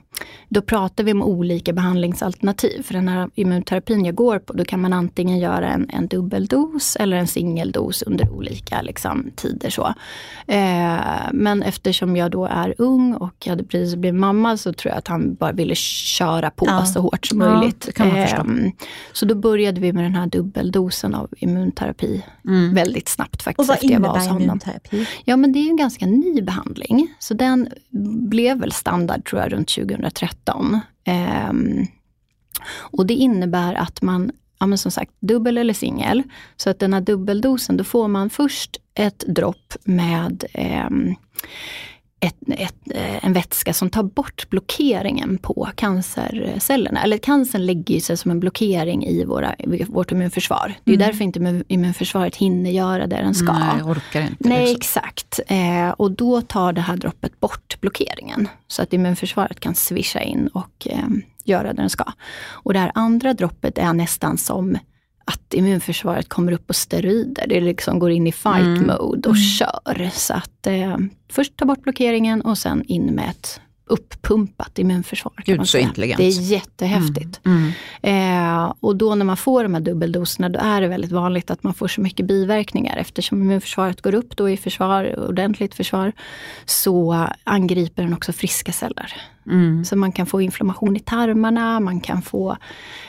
då 0.49 0.62
pratade 0.62 1.03
vi 1.03 1.12
om 1.12 1.23
olika 1.23 1.73
behandlingsalternativ. 1.73 2.83
För 2.83 2.95
den 2.95 3.09
här 3.09 3.31
immunterapin 3.35 4.05
jag 4.05 4.14
går 4.14 4.38
på, 4.38 4.53
då 4.53 4.64
kan 4.64 4.81
man 4.81 4.92
antingen 4.92 5.38
göra 5.38 5.69
en, 5.69 5.90
en 5.92 6.07
dubbeldos 6.07 6.97
eller 7.01 7.16
en 7.16 7.27
singeldos 7.27 8.03
under 8.03 8.31
olika 8.31 8.83
liksom, 8.83 9.31
tider. 9.37 9.71
Så. 9.71 9.95
Eh, 10.47 10.99
men 11.33 11.62
eftersom 11.62 12.16
jag 12.16 12.31
då 12.31 12.45
är 12.47 12.75
ung 12.79 13.14
och 13.14 13.47
hade 13.47 13.64
precis 13.64 13.95
blivit 13.97 14.21
mamma 14.21 14.46
så 14.57 14.73
tror 14.73 14.91
jag 14.91 14.99
att 14.99 15.09
han 15.09 15.35
bara 15.35 15.53
ville 15.53 15.75
köra 15.75 16.51
på 16.51 16.67
Ja. 16.69 16.87
så 16.87 17.01
hårt 17.01 17.27
som 17.27 17.41
Ja, 17.41 17.55
möjligt. 17.59 17.81
det 17.87 17.93
kan 17.93 18.09
man 18.09 18.17
förstå. 18.27 18.41
Ehm, 18.41 18.71
så 19.13 19.27
då 19.27 19.35
började 19.35 19.81
vi 19.81 19.93
med 19.93 20.05
den 20.05 20.15
här 20.15 20.27
dubbeldosen 20.27 21.15
av 21.15 21.29
immunterapi 21.37 22.23
Mm. 22.49 22.75
väldigt 22.75 23.09
snabbt 23.09 23.43
faktiskt. 23.43 23.71
Och 23.71 23.77
vad 23.77 23.85
innebär 23.91 24.41
immunterapi? 24.43 25.07
Ja 25.25 25.37
men 25.37 25.53
det 25.53 25.59
är 25.59 25.63
ju 25.65 25.71
en 25.71 25.77
ganska 25.77 26.07
ny 26.07 26.43
behandling. 26.43 27.15
Så 27.19 27.35
den 27.35 27.69
blev 28.29 28.59
väl 28.59 28.73
standard 28.73 29.25
tror 29.29 29.43
jag 29.43 29.53
runt 29.53 29.69
2013. 29.69 30.81
Ehm, 31.05 31.87
och 32.77 33.07
det 33.07 33.15
innebär 33.15 33.75
att 33.75 34.03
man, 34.03 34.31
ja 34.59 34.67
men 34.67 34.79
som 34.79 34.91
sagt, 34.91 35.11
dubbel 35.21 35.59
eller 35.59 35.75
singel. 35.75 36.23
Så 36.57 36.71
att 36.71 36.79
den 36.79 36.95
här 36.95 37.01
dubbeldosen, 37.01 37.77
då 37.77 37.85
får 37.85 38.09
man 38.09 38.31
först 38.31 38.77
ett 38.95 39.25
dropp 39.29 39.75
med 39.85 40.45
ehm, 40.53 41.15
ett, 42.20 42.37
ett, 42.48 42.74
eh, 42.94 43.24
en 43.24 43.33
vätska 43.33 43.72
som 43.72 43.90
tar 43.90 44.02
bort 44.02 44.50
blockeringen 44.50 45.38
på 45.38 45.68
cancercellerna. 45.74 47.02
Eller 47.02 47.18
cancern 47.18 47.66
lägger 47.66 48.00
sig 48.00 48.16
som 48.16 48.31
en 48.31 48.40
blockering 48.40 49.05
i 49.07 49.24
våra, 49.24 49.55
vårt 49.88 50.12
immunförsvar. 50.12 50.74
Det 50.85 50.90
är 50.90 50.94
Mm. 50.96 51.07
därför 51.07 51.24
inte 51.24 51.38
immun- 51.38 51.64
immunförsvaret 51.68 52.37
hinner 52.37 52.70
göra 52.70 53.07
det 53.07 53.16
den 53.16 53.35
ska. 53.35 53.52
Nej, 53.52 53.83
orkar 53.83 54.20
inte. 54.20 54.48
Nej, 54.48 54.61
liksom. 54.61 54.76
exakt. 54.76 55.40
Eh, 55.46 55.88
och 55.90 56.11
då 56.12 56.40
tar 56.42 56.72
det 56.72 56.81
här 56.81 56.96
droppet 56.96 57.40
bort 57.40 57.81
blockeringen. 57.81 58.48
Så 58.66 58.83
att 58.83 58.92
immunförsvaret 58.92 59.61
kan 59.61 59.74
swisha 59.74 60.20
in 60.20 60.46
och 60.48 60.87
eh, 60.90 61.05
göra 61.44 61.62
det 61.72 61.72
den 61.83 61.90
ska. 61.90 62.05
Och 62.48 62.72
det 62.72 62.79
här 62.79 62.92
andra 62.94 63.35
droppet 63.35 63.79
är 63.79 63.92
nästan 63.92 64.38
som 64.38 64.79
att 65.31 65.55
immunförsvaret 65.55 66.29
kommer 66.29 66.53
upp 66.53 66.67
på 66.67 66.73
steroider. 66.75 67.47
Det 67.49 67.61
liksom 67.61 67.99
går 67.99 68.11
in 68.11 68.27
i 68.27 68.33
fight 68.33 68.57
Mm. 68.67 68.87
mode 68.87 69.29
och 69.29 69.37
kör. 69.37 70.11
Så 70.12 70.35
att 70.35 70.67
eh, 70.67 70.97
först 71.33 71.57
ta 71.57 71.65
bort 71.65 71.83
blockeringen 71.83 72.41
och 72.41 72.59
sen 72.59 72.85
in 72.87 73.07
med 73.07 73.31
ett 73.31 73.61
uppumpat 73.89 74.79
immunförsvar. 74.79 75.33
Gud, 75.45 75.69
så 75.69 75.79
intelligent. 75.79 76.19
Det 76.19 76.25
är 76.25 76.41
jättehäftigt. 76.41 77.41
Mm. 77.45 77.73
Eh, 78.03 78.73
och 78.81 78.97
då 78.97 79.15
när 79.15 79.25
man 79.25 79.37
får 79.37 79.62
de 79.62 79.75
här 79.75 79.81
dubbeldoserna, 79.81 80.49
då 80.49 80.59
är 80.62 80.81
det 80.81 80.89
väldigt 80.89 81.12
vanligt 81.12 81.51
att 81.51 81.62
man 81.62 81.75
får 81.75 81.89
så 81.89 82.01
mycket 82.01 82.27
biverkningar. 82.27 82.97
Eftersom 82.97 83.43
immunförsvaret 83.43 84.03
går 84.03 84.15
upp 84.15 84.37
då 84.37 84.51
i 84.51 84.57
försvar, 84.57 85.29
ordentligt 85.29 85.75
försvar, 85.75 86.12
så 86.65 87.27
angriper 87.45 88.03
den 88.03 88.12
också 88.15 88.33
friska 88.33 88.73
celler. 88.73 89.12
Mm. 89.51 89.85
Så 89.85 89.97
man 89.97 90.13
kan 90.13 90.27
få 90.27 90.41
inflammation 90.41 90.97
i 90.97 91.01
tarmarna, 91.01 91.81
man 91.81 92.01
kan 92.01 92.23
få 92.23 92.57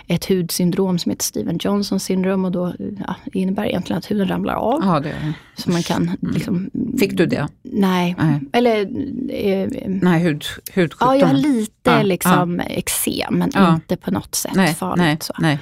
ett 0.08 0.26
hudsyndrom 0.30 1.00
som 1.00 1.10
heter 1.10 1.24
Steven 1.24 1.58
Johnson 1.62 2.00
syndrom 2.00 2.46
och 2.46 2.52
då 2.52 2.74
ja, 3.08 3.16
innebär 3.34 3.66
egentligen 3.66 3.98
att 3.98 4.12
huden 4.12 4.28
ramlar 4.28 4.54
av. 4.54 4.82
Ja, 4.84 5.00
det 5.00 5.34
Så 5.56 5.72
man 5.72 5.84
kan 5.84 6.12
liksom... 6.22 6.70
Fick 7.00 7.18
du 7.18 7.26
det? 7.26 7.48
Nej. 7.64 8.16
Nej. 8.20 8.42
Eller... 8.54 8.82
Eh, 9.30 9.68
Nej, 9.88 10.20
hud, 10.24 10.44
hudsjukdom. 10.74 11.08
Ja, 11.10 11.16
jag 11.16 11.28
har 11.28 11.34
lite 11.34 11.72
Ja, 11.84 12.02
liksom 12.04 12.60
eksem, 12.60 13.38
men 13.38 13.52
Ja. 13.54 13.74
inte 13.76 13.98
på 13.98 14.12
något 14.12 14.36
sätt 14.36 14.52
nej, 14.56 14.74
farligt. 14.74 14.98
nej, 15.06 15.18
så. 15.22 15.34
nej. 15.40 15.60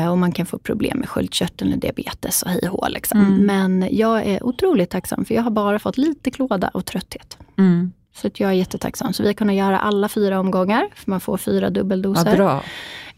Eh, 0.00 0.10
och 0.10 0.18
man 0.18 0.32
kan 0.32 0.46
få 0.46 0.58
problem 0.58 0.98
med 0.98 1.08
sköldkörteln, 1.08 1.70
eller 1.70 1.80
diabetes 1.80 2.42
och 2.42 2.50
hej 2.50 2.68
och 2.70 2.90
liksom. 2.90 3.20
Mm. 3.20 3.46
Men 3.46 3.88
jag 3.96 4.26
är 4.26 4.44
otroligt 4.44 4.90
tacksam 4.90 5.24
för 5.24 5.34
jag 5.34 5.42
har 5.42 5.50
bara 5.50 5.78
fått 5.78 5.98
lite 5.98 6.30
klåda 6.30 6.68
och 6.68 6.84
trötthet. 6.86 7.38
Mm. 7.58 7.92
Så 8.16 8.26
att 8.26 8.40
jag 8.40 8.50
är 8.50 8.54
jättetacksam. 8.54 9.12
Så 9.12 9.22
vi 9.22 9.28
har 9.28 9.34
kunnat 9.34 9.56
göra 9.56 9.78
alla 9.78 10.08
fyra 10.08 10.40
omgångar, 10.40 10.88
för 10.94 11.10
man 11.10 11.20
får 11.20 11.36
fyra 11.36 11.70
dubbeldoser. 11.70 12.36
bra. 12.36 12.62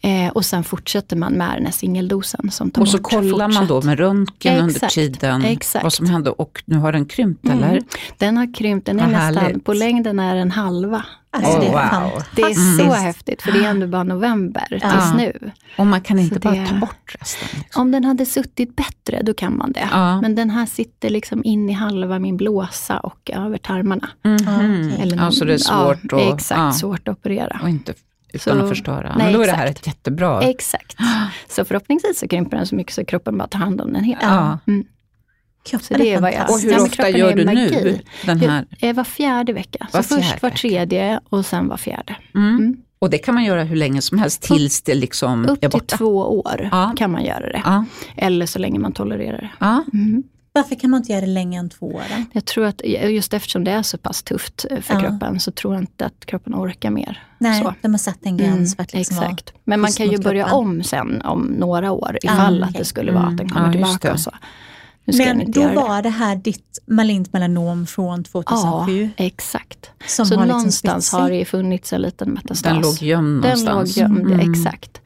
Eh, 0.01 0.29
och 0.31 0.45
sen 0.45 0.63
fortsätter 0.63 1.15
man 1.15 1.33
med 1.33 1.53
den 1.57 1.65
här 1.65 1.71
singeldosen 1.73 2.51
som 2.51 2.71
tar 2.71 2.81
Och 2.81 2.87
så 2.87 2.97
bort 2.97 3.11
kollar 3.11 3.47
man 3.47 3.67
då 3.67 3.81
med 3.81 3.99
röntgen 3.99 4.57
under 4.59 4.75
Exakt, 4.75 4.93
tiden 4.93 5.45
exakt. 5.45 5.83
vad 5.83 5.93
som 5.93 6.05
hände 6.09 6.29
och 6.29 6.63
nu 6.65 6.77
har 6.77 6.91
den 6.91 7.05
krympt 7.05 7.45
Mm. 7.45 7.57
eller? 7.63 7.81
Den 8.17 8.37
har 8.37 8.53
krympt, 8.53 8.85
den 8.85 8.99
är 8.99 9.07
nästan, 9.07 9.43
härligt. 9.43 9.65
på 9.65 9.73
längden 9.73 10.19
är 10.19 10.35
den 10.35 10.51
halva. 10.51 11.05
Alltså, 11.35 11.51
Oh, 11.51 11.59
det 11.59 11.65
är 11.67 11.71
wow. 11.71 11.79
fantastiskt. 11.79 12.35
Det 12.35 12.41
är 12.41 12.53
så 12.53 12.77
Fantastiskt. 12.77 13.03
häftigt, 13.05 13.41
för 13.41 13.51
det 13.51 13.65
är 13.65 13.69
ändå 13.69 13.87
bara 13.87 14.03
november 14.03 14.65
tills 14.69 14.83
Ja. 14.83 15.13
nu. 15.17 15.51
Och 15.77 15.85
man 15.87 16.01
kan 16.01 16.19
inte 16.19 16.35
Så 16.35 16.41
bara 16.41 16.53
det- 16.55 16.67
ta 16.67 16.75
bort 16.75 17.15
resten. 17.19 17.47
Liksom. 17.59 17.81
Om 17.81 17.91
den 17.91 18.03
hade 18.03 18.25
suttit 18.25 18.75
bättre, 18.75 19.21
då 19.23 19.33
kan 19.33 19.57
man 19.57 19.71
det. 19.71 19.87
Ja. 19.91 20.21
Men 20.21 20.35
den 20.35 20.49
här 20.49 20.65
sitter 20.65 21.09
liksom 21.09 21.41
in 21.43 21.69
i 21.69 21.73
halva 21.73 22.19
min 22.19 22.37
blåsa 22.37 22.97
och 22.99 23.31
över 23.33 23.57
tarmarna. 23.57 24.09
Okej. 24.25 25.01
Eller 25.01 25.17
Ja, 25.17 25.31
så 25.31 25.45
det 25.45 25.53
är 25.53 25.57
svårt 25.57 25.99
ja, 26.11 26.27
att- 26.29 26.33
Exakt, 26.33 26.59
ja. 26.59 26.71
svårt 26.71 27.07
att 27.07 27.17
operera. 27.17 27.59
Och 27.63 27.69
inte 27.69 27.93
utan 28.33 28.57
Så- 28.57 28.63
att 28.63 28.69
förstöra. 28.69 29.15
nej, 29.17 29.25
Men 29.25 29.33
då 29.33 29.41
är 29.41 29.45
det 29.47 29.51
här 29.53 29.65
exakt. 29.67 29.79
ett 29.79 29.87
jättebra... 29.87 30.41
Exakt. 30.41 30.95
Så 31.49 31.65
förhoppningsvis 31.65 32.19
så 32.19 32.27
krymper 32.27 32.57
den 32.57 32.67
så 32.67 32.75
mycket 32.75 32.93
så 32.93 33.05
kroppen 33.05 33.37
bara 33.37 33.47
tar 33.47 33.59
hand 33.59 33.81
om 33.81 33.93
den 33.93 34.03
helt. 34.03 34.21
Ja. 34.23 34.59
Mm. 34.67 34.85
Kroppen 35.63 35.85
Så 35.87 35.93
det 35.93 36.13
är 36.13 36.21
vad 36.21 36.33
jag- 36.33 36.49
Och 36.49 36.59
hur 36.59 36.71
Ja, 36.71 36.81
ofta 36.83 37.09
gör 37.09 37.35
du 37.35 37.45
magi. 37.45 37.69
nu 37.83 37.99
den 38.25 38.39
här? 38.39 38.65
Eh, 38.79 38.95
Var 38.95 39.03
fjärde 39.03 39.53
vecka. 39.53 39.87
Så 39.91 39.97
Var 39.97 40.03
först 40.03 40.21
fjärde 40.23 40.39
var 40.41 40.49
tredje 40.49 41.19
och 41.29 41.45
sen 41.45 41.67
var 41.67 41.77
fjärde. 41.77 42.15
Mm. 42.35 42.57
Mm. 42.57 42.77
Och 42.99 43.09
det 43.09 43.17
kan 43.17 43.33
man 43.33 43.43
göra 43.43 43.63
hur 43.63 43.75
länge 43.75 44.01
som 44.01 44.17
helst 44.19 44.41
tills 44.41 44.81
det 44.81 44.95
liksom 44.95 45.45
Upp 45.45 45.49
är 45.63 45.69
till 45.69 45.79
borta? 45.79 45.97
två 45.97 46.39
år 46.39 46.69
Ja. 46.71 46.93
kan 46.97 47.11
man 47.11 47.23
göra 47.25 47.39
det. 47.51 47.61
Ja. 47.65 47.85
Eller 48.17 48.45
så 48.45 48.59
länge 48.59 48.79
man 48.79 48.93
tolererar 48.93 49.37
det. 49.37 49.49
Ja. 49.59 49.83
Mm. 49.93 50.23
Varför 50.55 50.75
kan 50.75 50.89
man 50.89 50.97
inte 50.97 51.11
göra 51.11 51.21
det 51.21 51.27
längre 51.27 51.59
än 51.59 51.69
två 51.69 51.87
år? 51.87 52.01
då? 52.17 52.23
Jag 52.31 52.45
tror 52.45 52.65
att 52.65 52.81
just 53.09 53.33
eftersom 53.33 53.63
det 53.63 53.71
är 53.71 53.81
så 53.81 53.97
pass 53.97 54.23
tufft 54.23 54.65
eh, 54.71 54.79
för 54.81 54.93
Ja. 54.93 54.99
kroppen 54.99 55.39
så 55.39 55.51
tror 55.51 55.73
jag 55.73 55.83
inte 55.83 56.05
att 56.05 56.25
kroppen 56.25 56.55
orkar 56.55 56.89
mer. 56.89 57.23
Nej, 57.37 57.61
Så. 57.63 57.73
de 57.81 57.91
har 57.93 57.97
satt 57.99 58.17
en 58.21 58.37
gräns 58.37 58.75
att 58.79 58.93
liksom 58.93 59.17
Exakt. 59.17 59.53
Men 59.63 59.79
man 59.79 59.91
kan 59.91 60.07
ju 60.11 60.17
börja 60.17 60.43
kroppen. 60.43 60.67
om 60.67 60.83
sen 60.83 61.21
om 61.21 61.41
några 61.41 61.91
år 61.91 62.17
Ja, 62.21 62.33
ifall 62.33 62.63
att 62.63 62.73
det 62.73 62.85
skulle 62.85 63.11
vara 63.11 63.23
att 63.23 63.37
den 63.37 63.49
kommer 63.49 63.65
Mm. 63.65 63.73
Tillbaka 63.73 64.07
det. 64.07 64.13
och 64.13 64.19
så. 64.19 64.31
Men 65.05 65.51
då 65.51 65.67
var 65.67 66.01
det 66.01 66.09
här 66.09 66.35
ditt 66.35 66.79
malignt 66.87 67.33
melanom 67.33 67.87
från 67.87 68.23
Ja, 68.33 68.41
2007 68.43 69.09
exakt. 69.17 69.89
som 70.07 70.25
så 70.25 70.35
har 70.35 70.41
liksom 70.45 70.57
någonstans 70.57 71.11
har 71.11 71.29
det 71.29 71.45
funnits 71.45 71.93
en 71.93 72.01
liten 72.01 72.29
metastas. 72.29 72.61
Den 72.61 72.81
låg 72.81 73.01
gömd 73.01 73.43
Den 73.43 73.59
låg 73.59 73.67
någonstans. 73.69 73.97
gömd, 73.97 74.31
Mm. 74.33 74.51
exakt. 74.51 75.01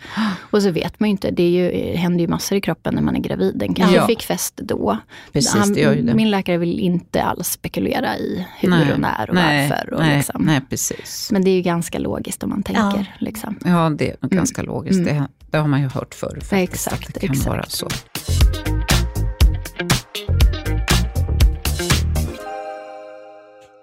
Och 0.52 0.62
så 0.64 0.72
vet 0.72 1.00
man 1.00 1.10
ju 1.10 1.12
inte, 1.12 1.32
det 1.32 1.44
är 1.44 1.50
ju, 1.50 1.92
det 1.92 1.98
händer 1.98 2.20
ju 2.22 2.28
massor 2.28 2.58
i 2.58 2.62
kroppen 2.62 2.96
när 2.96 3.02
man 3.02 3.16
är 3.16 3.20
gravid. 3.20 3.54
Den 3.58 3.74
kanske 3.74 3.96
Ja. 3.96 4.08
fick 4.08 4.24
fäste 4.24 4.64
då. 4.64 4.98
Precis, 5.34 5.74
det 5.74 5.80
gör 5.82 5.94
ju 5.94 6.02
det. 6.02 6.14
Min 6.14 6.32
läkare 6.32 6.58
vill 6.58 6.80
inte 6.80 7.24
alls 7.24 7.48
spekulera 7.50 8.18
i 8.18 8.46
hur 8.60 8.70
Nej. 8.70 8.94
och 8.94 9.00
när 9.00 9.30
och 9.30 9.36
nej, 9.36 9.70
varför. 9.70 9.94
Och 9.94 10.00
nej, 10.00 10.18
liksom. 10.18 10.42
nej, 10.46 10.62
precis. 10.70 11.30
Men 11.32 11.44
det 11.44 11.50
är 11.50 11.56
ju 11.56 11.62
ganska 11.62 12.00
logiskt 12.00 12.44
om 12.44 12.50
man 12.50 12.64
tänker. 12.64 13.16
Liksom. 13.20 13.60
Ja, 13.66 13.90
det 13.98 14.10
är 14.12 14.16
nog 14.22 14.32
ganska 14.32 14.62
logiskt. 14.62 15.00
Mm. 15.00 15.16
Det, 15.16 15.28
det 15.52 15.58
har 15.58 15.68
man 15.68 15.82
ju 15.82 15.88
hört 15.88 16.14
förr 16.16 16.40
faktiskt, 16.42 16.54
Exakt, 16.54 17.08
att 17.08 17.14
det 17.14 17.20
kan 17.20 17.32
exakt. 17.32 17.48
vara 17.50 17.66
så. 17.68 17.88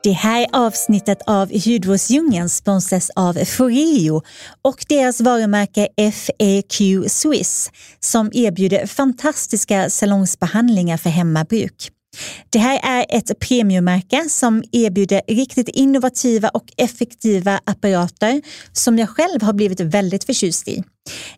Det 0.04 0.12
här 0.12 0.46
avsnittet 0.52 1.22
av 1.26 1.48
Hudvårdsdjungeln 1.66 2.48
sponsras 2.48 3.10
av 3.16 3.44
Foreo 3.44 4.22
och 4.62 4.84
deras 4.88 5.20
varumärke 5.20 5.88
FAQ 6.12 7.10
Swiss 7.10 7.70
som 8.00 8.30
erbjuder 8.34 8.86
fantastiska 8.86 9.90
salongsbehandlingar 9.90 10.96
för 10.96 11.10
hemmabruk. 11.10 11.93
Det 12.50 12.58
här 12.58 12.80
är 12.82 13.06
ett 13.08 13.38
premiummärke 13.38 14.24
som 14.28 14.62
erbjuder 14.72 15.22
riktigt 15.28 15.68
innovativa 15.68 16.48
och 16.48 16.64
effektiva 16.76 17.60
apparater 17.64 18.42
som 18.72 18.98
jag 18.98 19.08
själv 19.08 19.42
har 19.42 19.52
blivit 19.52 19.80
väldigt 19.80 20.24
förtjust 20.24 20.68
i. 20.68 20.82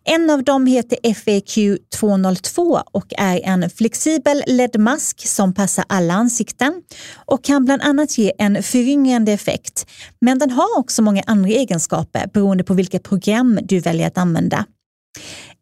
En 0.05 0.31
av 0.31 0.45
dem 0.45 0.67
heter 0.67 1.15
FAQ 1.15 1.79
202 1.99 2.81
och 2.93 3.13
är 3.19 3.41
en 3.45 3.71
flexibel 3.71 4.43
LED-mask 4.47 5.27
som 5.27 5.55
passar 5.55 5.85
alla 5.89 6.15
ansikten 6.15 6.83
och 7.15 7.45
kan 7.45 7.65
bland 7.65 7.83
annat 7.83 8.19
ge 8.19 8.33
en 8.39 8.63
föryngrande 8.63 9.33
effekt. 9.33 9.87
Men 10.21 10.39
den 10.39 10.51
har 10.51 10.79
också 10.79 11.03
många 11.03 11.23
andra 11.27 11.51
egenskaper 11.51 12.31
beroende 12.35 12.65
på 12.65 12.75
vilket 12.75 13.03
program 13.03 13.59
du 13.63 13.81
väljer 13.81 14.07
att 14.07 14.19
använda. 14.19 14.65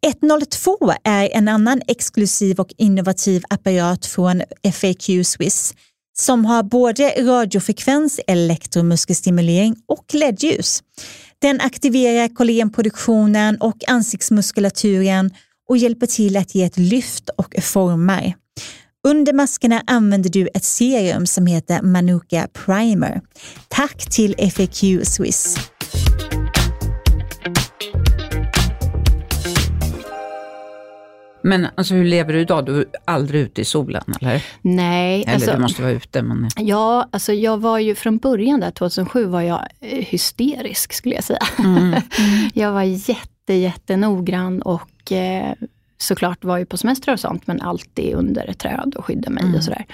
102 0.07 0.93
är 1.05 1.29
en 1.33 1.49
annan 1.49 1.81
exklusiv 1.89 2.61
och 2.61 2.75
innovativ 2.79 3.43
apparat 3.51 4.07
från 4.07 4.43
FAQ 4.73 5.27
Swiss 5.27 5.75
som 6.17 6.45
har 6.45 6.63
både 6.63 7.09
radiofrekvens, 7.09 8.21
elektromuskelstimulering 8.27 9.77
och 9.87 10.15
LED-ljus. 10.15 10.83
Den 11.39 11.61
aktiverar 11.61 12.29
kollagenproduktionen 12.29 13.57
och 13.61 13.89
ansiktsmuskulaturen 13.89 15.31
och 15.69 15.77
hjälper 15.77 16.07
till 16.07 16.37
att 16.37 16.55
ge 16.55 16.65
ett 16.65 16.79
lyft 16.79 17.29
och 17.29 17.55
formar. 17.63 18.35
Under 19.07 19.33
maskerna 19.33 19.83
använder 19.87 20.31
du 20.31 20.49
ett 20.55 20.65
serum 20.65 21.27
som 21.27 21.47
heter 21.47 21.83
Manuka 21.83 22.49
Primer. 22.53 23.21
Tack 23.69 24.11
till 24.11 24.51
FAQ 24.51 25.07
Swiss. 25.07 25.57
Men 31.47 31.67
alltså, 31.75 31.95
hur 31.95 32.05
lever 32.05 32.33
du 32.33 32.41
idag? 32.41 32.67
Du 32.67 32.79
är 32.81 32.87
aldrig 33.05 33.41
ute 33.41 33.61
i 33.61 33.65
solen, 33.65 34.03
eller? 34.21 34.45
Nej, 34.63 35.23
Eller 35.23 35.35
alltså, 35.35 35.53
du 35.53 35.59
måste 35.59 35.83
vara 35.83 35.93
ute, 35.93 36.23
men... 36.23 36.49
ja, 36.57 37.09
alltså 37.11 37.33
jag 37.33 37.59
var 37.61 37.79
ju 37.79 37.95
från 37.95 38.19
början 38.19 38.61
där 38.61 38.71
2007 38.71 39.25
var 39.27 39.41
jag 39.41 39.69
eh, 39.81 40.05
hysterisk 40.05 40.93
skulle 40.93 41.15
jag 41.15 41.25
säga. 41.25 41.47
Mm. 41.59 42.01
jag 42.55 42.73
var 42.73 42.83
jätte, 42.83 43.55
jättenoggrann 43.55 44.63
och 44.63 45.13
eh, 45.13 45.53
såklart 45.99 46.45
var 46.45 46.59
ju 46.59 46.67
på 46.67 46.77
semester 46.77 47.13
och 47.13 47.21
sånt 47.21 47.47
men 47.47 47.61
alltid 47.61 48.15
under 48.15 48.51
ett 48.51 48.59
träd 48.59 48.95
och 48.97 49.05
skydda 49.05 49.31
mig 49.31 49.43
Mm. 49.45 49.55
och 49.57 49.65
sådär. 49.65 49.85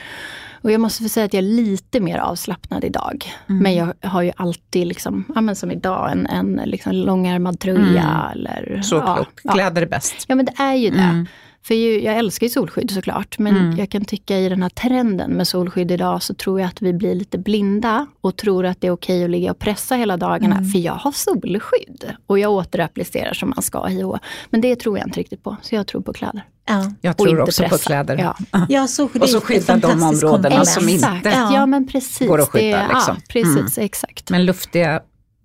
Och 0.63 0.71
jag 0.71 0.81
måste 0.81 1.03
få 1.03 1.09
säga 1.09 1.27
att 1.27 1.35
jag 1.35 1.39
är 1.45 1.49
lite 1.49 2.01
mer 2.01 2.19
avslappnad 2.19 2.85
idag. 2.85 3.25
Mm. 3.49 3.63
Men 3.63 3.75
jag 3.75 3.95
har 4.03 4.23
ju 4.23 4.33
alltid, 4.37 4.87
liksom, 4.87 5.25
ja, 5.35 5.41
men 5.41 5.57
som 5.57 5.71
idag, 5.71 6.13
en, 6.13 6.27
en 6.27 6.61
liksom 6.65 6.93
långärmad 6.93 7.61
tröja. 7.61 8.31
Mm. 8.33 8.33
Eller, 8.33 8.81
Så 8.83 8.97
ja, 8.97 9.15
klokt. 9.15 9.53
Kläder 9.53 9.83
är 9.83 9.87
bäst. 9.87 10.25
Ja 10.29 10.35
men 10.35 10.47
det 10.47 10.55
är 10.59 10.75
ju 10.75 10.91
det. 10.91 11.27
Mm. 11.61 11.67
För 11.67 11.75
ju, 11.75 12.03
jag 12.03 12.17
älskar 12.19 12.47
ju 12.47 12.51
solskydd 12.51 12.91
såklart, 12.91 13.39
men 13.39 13.57
Mm. 13.57 13.79
jag 13.79 13.91
kan 13.91 14.05
tycka 14.05 14.39
i 14.39 14.49
den 14.49 14.63
här 14.63 14.69
trenden 14.69 15.31
med 15.31 15.49
solskydd 15.49 15.91
idag 15.91 16.23
så 16.23 16.35
tror 16.35 16.61
jag 16.61 16.69
att 16.69 16.83
vi 16.83 16.93
blir 16.93 17.15
lite 17.15 17.39
blinda 17.39 18.07
och 18.21 18.37
tror 18.37 18.67
att 18.67 18.81
det 18.81 18.87
är 18.87 18.91
okej 18.91 19.25
att 19.25 19.31
ligga 19.31 19.51
och 19.51 19.59
pressa 19.59 19.95
hela 19.95 20.17
dagarna. 20.17 20.57
Mm. 20.57 20.69
För 20.71 20.79
jag 20.79 20.93
har 20.93 21.13
solskydd 21.13 22.05
och 22.27 22.39
jag 22.39 22.53
återapplicerar 22.53 23.33
som 23.33 23.49
man 23.57 23.63
ska 23.63 23.91
i 23.91 24.05
Men 24.51 24.61
det 24.61 24.77
tror 24.77 24.99
jag 24.99 25.07
inte 25.07 25.21
riktigt 25.21 25.43
på, 25.43 25.57
så 25.63 25.75
jag 25.75 25.87
tror 25.87 26.03
på 26.03 26.13
kläder. 26.13 26.45
Ja. 26.67 26.93
Jag 27.01 27.17
tror 27.19 27.41
också 27.41 27.63
på 27.63 27.69
pressa. 27.69 27.85
kläder. 27.85 28.19
Ja. 28.19 28.37
Ja, 28.69 28.83
Och 29.21 29.29
så 29.29 29.41
skydda 29.41 29.77
de 29.77 30.03
områdena 30.03 30.65
som 30.65 30.89
inte 30.89 31.21
ja. 31.25 31.67
men 31.67 31.89
precis. 31.89 32.29
går 32.29 32.41
att 32.41 32.49
skydda, 32.49 32.77
det, 32.77 32.89
liksom. 32.95 33.17
Ja, 33.17 33.23
precis, 33.29 33.79
exakt. 33.79 34.31
Men 34.31 34.45
luftiga 34.45 35.01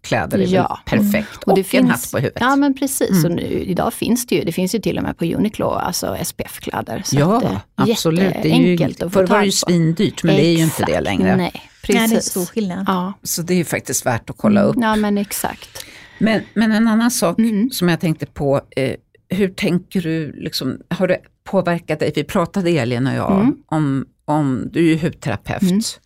kläder 0.06 0.40
är 0.40 0.48
Ja. 0.48 0.80
väl 0.92 1.00
perfekt. 1.00 1.44
Och 1.44 1.48
Och, 1.48 1.56
det 1.56 1.62
en 1.62 1.66
finns- 1.66 1.92
hatt 1.92 2.12
på 2.12 2.18
huvudet. 2.18 2.38
Ja 2.42 2.56
men 2.56 2.74
precis, 2.74 3.10
Mm. 3.10 3.26
och 3.26 3.32
nu, 3.32 3.44
idag 3.44 3.94
finns 3.94 4.28
det 4.28 4.36
ju, 4.36 4.44
det 4.44 4.52
finns 4.52 4.76
ju 4.76 4.80
till 4.80 4.98
och 4.98 5.04
med 5.04 5.18
på 5.18 5.26
Uniqlo, 5.26 5.66
alltså 5.70 6.18
SPF-kläder. 6.24 7.02
Så 7.06 7.16
Ja, 7.20 7.38
att, 7.38 7.44
eh, 7.44 7.58
absolut. 7.76 8.34
Det 8.44 8.52
är 8.52 8.56
ju, 8.58 8.84
att 8.84 8.98
få 9.00 9.10
förr 9.10 9.28
var 9.28 9.40
det 9.40 9.46
ju 9.46 9.52
svindyrt, 9.52 10.24
men 10.24 10.36
det 10.36 10.46
är 10.46 10.52
ju 10.58 10.64
inte 10.64 10.76
det 10.86 10.92
Exakt. 10.92 11.04
längre. 11.04 11.36
Nej, 11.36 11.52
precis. 11.82 11.96
Nej, 12.00 12.08
det 12.10 12.16
är 12.16 12.20
stor 12.20 12.46
skillnad. 12.46 12.84
Ja. 12.88 13.14
Så 13.24 13.42
det 13.42 13.54
är 13.54 13.58
ju 13.58 13.66
faktiskt 13.66 14.06
värt 14.06 14.30
att 14.30 14.38
kolla 14.38 14.62
upp. 14.62 14.76
Ja 14.80 14.96
men 14.96 15.18
exakt. 15.18 15.86
Men, 16.20 16.42
men 16.54 16.72
en 16.72 16.88
annan 16.88 17.12
sak 17.12 17.40
Mm. 17.40 17.70
som 17.72 17.90
jag 17.90 18.00
tänkte 18.00 18.26
på, 18.26 18.62
eh, 18.76 18.92
hur 19.30 19.50
tänker 19.50 20.02
du, 20.02 20.32
liksom, 20.32 20.78
har 20.90 21.08
det 21.08 21.18
påverkat 21.44 22.00
dig? 22.00 22.12
Vi 22.16 22.24
pratade 22.24 22.70
Elin 22.70 23.08
och 23.08 23.14
jag 23.14 23.32
Mm. 23.32 23.56
om, 23.68 24.06
om, 24.26 24.70
du 24.72 24.80
är 24.80 24.84
ju 24.96 24.98
hudterapeut. 24.98 26.00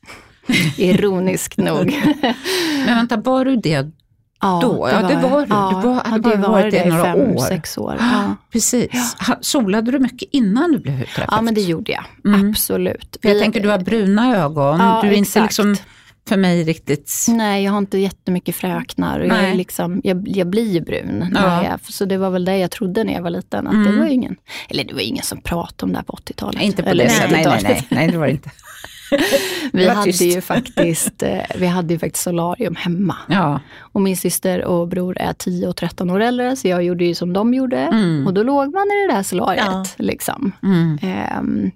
Ironiskt 0.77 1.57
nog. 1.57 1.85
Men 2.85 2.95
vänta, 2.95 3.17
var 3.17 3.45
du 3.45 3.55
det 3.55 3.87
Ja, 4.41 4.59
Då? 4.63 4.89
Ja, 4.91 5.07
det 5.07 5.15
var 5.15 5.39
du. 5.39 5.45
Du 5.45 5.87
var- 5.87 6.03
hade 6.09 6.29
ja, 6.29 6.37
bara 6.37 6.51
varit 6.51 6.71
det 6.71 6.85
i 6.85 6.89
några 6.89 7.03
fem, 7.03 7.19
år. 7.19 7.37
sex 7.47 7.77
år. 7.77 7.95
Ja. 7.99 8.35
Precis. 8.51 9.15
Ha- 9.27 9.37
Solade 9.41 9.91
du 9.91 9.99
mycket 9.99 10.29
innan 10.31 10.71
du 10.71 10.79
blev 10.79 10.93
hudterapeut? 10.97 11.27
ja 11.31 11.41
men 11.41 11.53
det 11.53 11.61
gjorde 11.61 11.91
jag, 11.91 12.03
Mm. 12.33 12.49
absolut. 12.49 13.17
För 13.21 13.29
jag 13.29 13.35
Vi- 13.35 13.41
tänker, 13.41 13.59
du 13.59 13.69
har 13.69 13.79
bruna 13.79 14.37
ögon. 14.37 14.79
Ja, 14.79 14.99
du 15.03 15.07
är 15.07 15.11
inte 15.13 15.27
exakt. 15.39 15.45
liksom 15.57 15.75
för 16.27 16.37
mig 16.37 16.63
riktigt... 16.63 17.25
Nej, 17.27 17.63
jag 17.63 17.71
har 17.71 17.77
inte 17.77 17.97
jättemycket 17.97 18.55
fräknar. 18.55 19.19
och 19.19 19.25
Jag, 19.27 19.39
är 19.43 19.55
liksom, 19.55 20.01
jag, 20.03 20.27
jag 20.27 20.47
blir 20.47 20.71
ju 20.73 20.81
brun. 20.81 21.31
Ja. 21.35 21.63
jag, 21.63 21.79
så 21.93 22.05
det 22.05 22.17
var 22.17 22.29
väl 22.29 22.45
det 22.45 22.57
jag 22.57 22.71
trodde 22.71 23.03
när 23.03 23.13
jag 23.13 23.21
var 23.21 23.29
liten. 23.29 23.67
Att 23.67 23.73
det 23.73 23.79
Mm. 23.89 23.99
var 23.99 24.05
ju 24.05 24.11
ingen, 24.13 24.35
eller 24.69 24.83
det 24.83 24.93
var 24.93 25.01
ingen 25.01 25.23
som 25.23 25.41
pratade 25.41 25.85
om 25.87 25.91
det 25.91 25.97
här 25.97 26.03
på 26.03 26.13
80-talet. 26.13 26.55
Nej, 26.55 26.65
inte 26.65 26.83
på 26.83 26.89
Eller 26.89 27.03
det. 27.05 27.11
Nej, 27.19 27.27
nej, 27.31 27.43
90-talet. 27.45 27.63
nej, 27.63 27.85
nej, 27.89 28.07
det 28.11 28.17
var 28.17 28.25
det 28.25 28.31
inte. 28.31 28.49
Vi 29.73 29.81
Det 29.83 29.87
var 29.87 29.95
hade, 29.95 30.11
ju 30.11 30.41
faktiskt, 30.41 31.23
eh, 31.23 31.39
vi 31.57 31.65
hade 31.67 31.93
ju 31.93 31.99
faktiskt 31.99 32.23
solarium 32.23 32.75
hemma. 32.75 33.15
Ja. 33.27 33.59
Och 33.79 34.01
min 34.01 34.17
syster 34.17 34.65
och 34.65 34.87
bror 34.87 35.17
är 35.17 35.33
10 35.33 35.67
och 35.67 35.75
13 35.75 36.09
år 36.09 36.19
äldre, 36.19 36.55
så 36.55 36.67
jag 36.67 36.83
gjorde 36.83 37.05
ju 37.05 37.15
som 37.15 37.33
de 37.33 37.53
gjorde. 37.53 37.77
Mm. 37.77 38.27
Och 38.27 38.33
då 38.33 38.43
låg 38.43 38.73
man 38.73 38.83
i 38.83 39.07
det 39.07 39.13
där 39.15 39.23
solariet. 39.23 39.65
Ja. 39.65 39.85
Liksom. 39.97 40.51
Mm. 40.63 40.97
Ehm, 41.01 41.71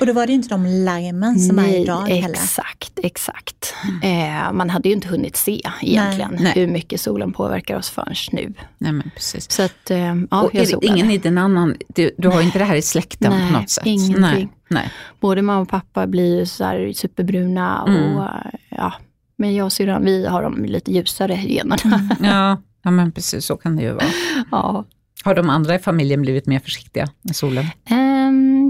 Och 0.00 0.06
då 0.06 0.12
var 0.12 0.26
det 0.26 0.32
inte 0.32 0.48
de 0.48 0.66
larmen 0.66 1.38
som 1.40 1.58
är 1.58 1.62
Nej, 1.62 1.82
idag 1.82 2.00
heller. 2.08 2.30
exakt, 2.34 2.98
exakt. 3.02 3.74
Eh, 4.02 4.52
man 4.52 4.70
hade 4.70 4.88
ju 4.88 4.94
inte 4.94 5.08
hunnit 5.08 5.36
se 5.36 5.62
egentligen 5.82 6.36
Nej. 6.40 6.52
hur 6.54 6.66
mycket 6.66 7.00
solen 7.00 7.32
påverkar 7.32 7.76
oss 7.76 7.90
förrän 7.90 8.14
nu. 8.32 8.54
Nej, 8.78 8.92
men 8.92 9.10
precis. 9.14 9.50
Så 9.50 9.62
att, 9.62 9.90
eh, 9.90 9.98
ja, 10.30 10.42
och 10.42 10.54
jag 10.54 10.62
är 10.62 10.66
solade. 10.66 10.86
ingen 10.86 11.10
i 11.10 11.18
din 11.18 11.38
annan, 11.38 11.76
du, 11.88 12.10
du 12.18 12.28
har 12.28 12.42
inte 12.42 12.58
det 12.58 12.64
här 12.64 12.76
i 12.76 12.82
släkten 12.82 13.32
Nej, 13.32 13.46
på 13.52 13.58
något 13.58 13.70
sätt? 13.70 13.86
ingenting. 13.86 14.20
Nej, 14.20 14.48
nej. 14.68 14.90
Både 15.20 15.42
mamma 15.42 15.60
och 15.60 15.68
pappa 15.68 16.06
blir 16.06 16.38
ju 16.38 16.46
så 16.46 16.64
här 16.64 16.92
superbruna 16.92 17.84
Mm. 17.88 18.16
och 18.16 18.28
ja, 18.68 18.92
men 19.36 19.54
jag 19.54 19.64
och 19.64 19.72
syrran, 19.72 20.04
vi 20.04 20.26
har 20.26 20.42
de 20.42 20.64
lite 20.64 20.92
ljusare 20.92 21.34
generna. 21.46 21.76
Ja, 22.22 22.62
ja, 22.82 22.90
men 22.90 23.12
precis 23.12 23.44
så 23.46 23.56
kan 23.56 23.76
det 23.76 23.82
ju 23.82 23.92
vara. 23.92 24.04
ja. 24.50 24.84
Har 25.24 25.34
de 25.34 25.50
andra 25.50 25.74
i 25.74 25.78
familjen 25.78 26.22
blivit 26.22 26.46
mer 26.46 26.58
försiktiga 26.60 27.08
med 27.22 27.36
solen? 27.36 27.64
Um, 27.90 28.69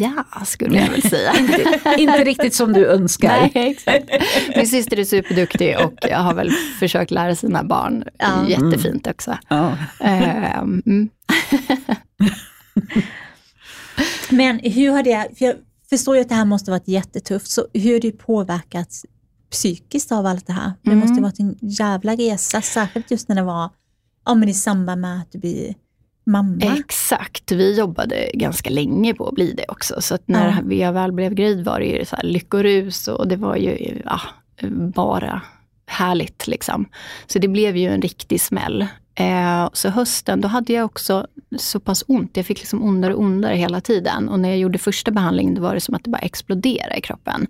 ja, 0.00 0.44
skulle 0.44 0.78
jag 0.80 0.88
väl 0.90 1.02
säga. 1.02 1.32
inte 1.98 2.24
riktigt 2.24 2.54
som 2.54 2.72
du 2.72 2.86
önskar. 2.86 3.50
Nej, 3.54 3.70
exakt. 3.70 4.04
Min 4.56 4.68
syster 4.68 4.98
är 4.98 5.04
superduktig 5.04 5.76
och 5.84 5.92
jag 6.02 6.18
har 6.18 6.34
väl 6.34 6.50
försökt 6.78 7.10
lära 7.10 7.34
sina 7.36 7.64
barn 7.64 8.04
Ja. 8.18 8.48
jättefint 8.48 9.06
också. 9.06 9.38
Ehm, 10.00 10.82
mm. 10.86 11.08
Men 14.30 14.58
hur 14.58 14.90
har 14.90 15.02
det, 15.02 15.28
för 15.38 15.44
jag 15.44 15.54
förstår 15.90 16.16
ju 16.16 16.22
att 16.22 16.28
det 16.28 16.34
här 16.34 16.44
måste 16.44 16.70
varit 16.70 16.88
jättetufft, 16.88 17.46
så 17.50 17.66
hur 17.74 17.92
har 17.92 18.00
det 18.00 18.12
påverkats 18.12 19.06
psykiskt 19.50 20.12
av 20.12 20.26
allt 20.26 20.46
det 20.46 20.52
här? 20.52 20.72
Det 20.82 20.90
Mm. 20.90 20.98
måste 21.00 21.14
ha 21.14 21.20
varit 21.22 21.38
en 21.40 21.56
jävla 21.60 22.14
resa, 22.16 22.60
särskilt 22.62 23.10
just 23.10 23.28
när 23.28 23.36
det 23.36 23.42
var 23.42 23.70
ja, 24.26 24.34
men 24.34 24.48
i 24.48 24.54
samband 24.54 25.00
med 25.00 25.20
att 25.20 25.32
du 25.32 25.38
blir 25.38 25.74
mamma. 26.28 26.76
Exakt, 26.78 27.52
vi 27.52 27.78
jobbade 27.78 28.30
ganska 28.34 28.70
länge 28.70 29.14
på 29.14 29.28
att 29.28 29.34
bli 29.34 29.52
det 29.52 29.64
också. 29.68 30.00
Så 30.00 30.18
när 30.26 30.62
Ja. 30.68 30.74
jag 30.76 30.92
väl 30.92 31.12
blev 31.12 31.34
gravid 31.34 31.64
var 31.64 31.80
det 31.80 31.86
ju 31.86 32.04
så 32.04 32.16
här 32.16 32.22
lyckorus 32.22 33.08
och 33.08 33.28
det 33.28 33.36
var 33.36 33.56
ju 33.56 34.02
ja, 34.04 34.20
bara 34.94 35.42
härligt. 35.86 36.46
Liksom. 36.46 36.88
Så 37.26 37.38
det 37.38 37.48
blev 37.48 37.76
ju 37.76 37.88
en 37.88 38.02
riktig 38.02 38.40
smäll. 38.40 38.86
Eh, 39.14 39.68
så 39.72 39.88
hösten, 39.88 40.40
då 40.40 40.48
hade 40.48 40.72
jag 40.72 40.84
också 40.84 41.26
så 41.58 41.80
pass 41.80 42.04
ont. 42.08 42.36
Jag 42.36 42.46
fick 42.46 42.58
liksom 42.58 42.82
ondare 42.82 43.14
och 43.14 43.20
ondare 43.22 43.54
hela 43.56 43.80
tiden. 43.80 44.28
Och 44.28 44.40
när 44.40 44.48
jag 44.48 44.58
gjorde 44.58 44.78
första 44.78 45.10
behandlingen, 45.10 45.54
då 45.54 45.62
var 45.62 45.74
det 45.74 45.80
som 45.80 45.94
att 45.94 46.04
det 46.04 46.10
bara 46.10 46.18
exploderade 46.18 46.96
i 46.96 47.00
kroppen. 47.00 47.46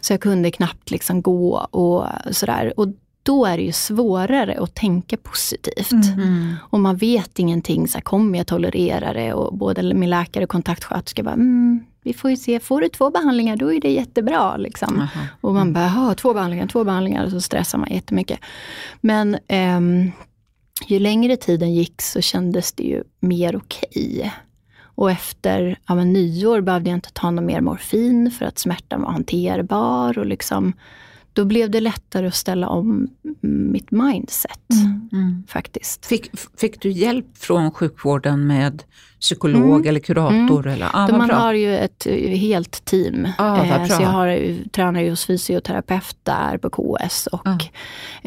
Så 0.00 0.12
jag 0.12 0.20
kunde 0.20 0.50
knappt 0.50 0.90
liksom 0.90 1.22
gå 1.22 1.56
och 1.70 2.06
sådär. 2.30 2.72
Och 2.76 2.88
då 3.24 3.44
är 3.44 3.56
det 3.56 3.62
ju 3.62 3.72
svårare 3.72 4.58
att 4.60 4.74
tänka 4.74 5.16
positivt. 5.16 5.92
Mm. 5.92 6.54
Och 6.70 6.80
man 6.80 6.96
vet 6.96 7.38
ingenting, 7.38 7.88
så 7.88 7.94
här, 7.94 8.02
kommer 8.02 8.38
jag 8.38 8.46
tolerera 8.46 9.12
det? 9.12 9.32
Och 9.32 9.58
både 9.58 9.94
min 9.94 10.10
läkare 10.10 10.44
och 10.44 10.50
kontaktsköterska 10.50 11.22
bara, 11.22 11.34
mm, 11.34 11.84
vi 12.02 12.14
får 12.14 12.30
ju 12.30 12.36
se, 12.36 12.60
får 12.60 12.80
du 12.80 12.88
två 12.88 13.10
behandlingar 13.10 13.56
då 13.56 13.72
är 13.72 13.80
det 13.80 13.90
jättebra. 13.90 14.56
Liksom. 14.56 15.08
Och 15.40 15.54
man 15.54 15.72
bara, 15.72 15.84
"Jaha, 15.84 16.14
två 16.14 16.34
behandlingar, 16.34 16.66
två 16.66 16.84
behandlingar, 16.84 17.24
och 17.24 17.30
så 17.30 17.40
stressar 17.40 17.78
man 17.78 17.92
jättemycket. 17.92 18.38
Men 19.00 19.38
ehm, 19.48 20.12
ju 20.86 20.98
längre 20.98 21.36
tiden 21.36 21.74
gick 21.74 22.02
så 22.02 22.20
kändes 22.20 22.72
det 22.72 22.82
ju 22.82 23.02
mer 23.20 23.56
okej. 23.56 24.32
Och 24.96 25.10
efter 25.10 25.78
ja, 25.88 25.94
men 25.94 26.12
nyår 26.12 26.60
behövde 26.60 26.90
jag 26.90 26.96
inte 26.96 27.12
ta 27.12 27.30
någon 27.30 27.46
mer 27.46 27.60
morfin 27.60 28.30
för 28.30 28.44
att 28.44 28.58
smärtan 28.58 29.02
var 29.02 29.12
hanterbar. 29.12 30.18
Och 30.18 30.26
liksom, 30.26 30.72
då 31.34 31.44
blev 31.44 31.70
det 31.70 31.80
lättare 31.80 32.26
att 32.26 32.34
ställa 32.34 32.68
om 32.68 33.08
mitt 33.40 33.90
mindset 33.90 34.58
Mm. 34.72 35.08
Mm. 35.12 35.42
faktiskt. 35.48 36.06
Fick, 36.06 36.30
fick 36.60 36.80
du 36.82 36.90
hjälp 36.90 37.26
från 37.38 37.70
sjukvården 37.70 38.46
med 38.46 38.82
psykolog 39.20 39.64
Mm. 39.74 39.88
eller 39.88 40.00
kurator? 40.00 40.66
Eller? 40.66 40.88
Ah, 40.92 41.08
man 41.08 41.28
bra. 41.28 41.36
har 41.36 41.52
ju 41.54 41.76
ett 41.78 42.06
eh, 42.06 42.14
helt 42.38 42.84
team. 42.84 43.28
Ah, 43.38 43.64
Eh, 43.64 43.86
så 43.86 44.02
jag 44.02 44.08
har, 44.08 44.26
ju- 44.26 44.64
tränar 44.68 45.00
ju 45.00 45.10
hos 45.10 45.26
fysioterapeut 45.26 46.16
där 46.22 46.58
på 46.58 46.70
KS 46.70 47.26
och 47.26 47.46
Ah. 47.48 47.58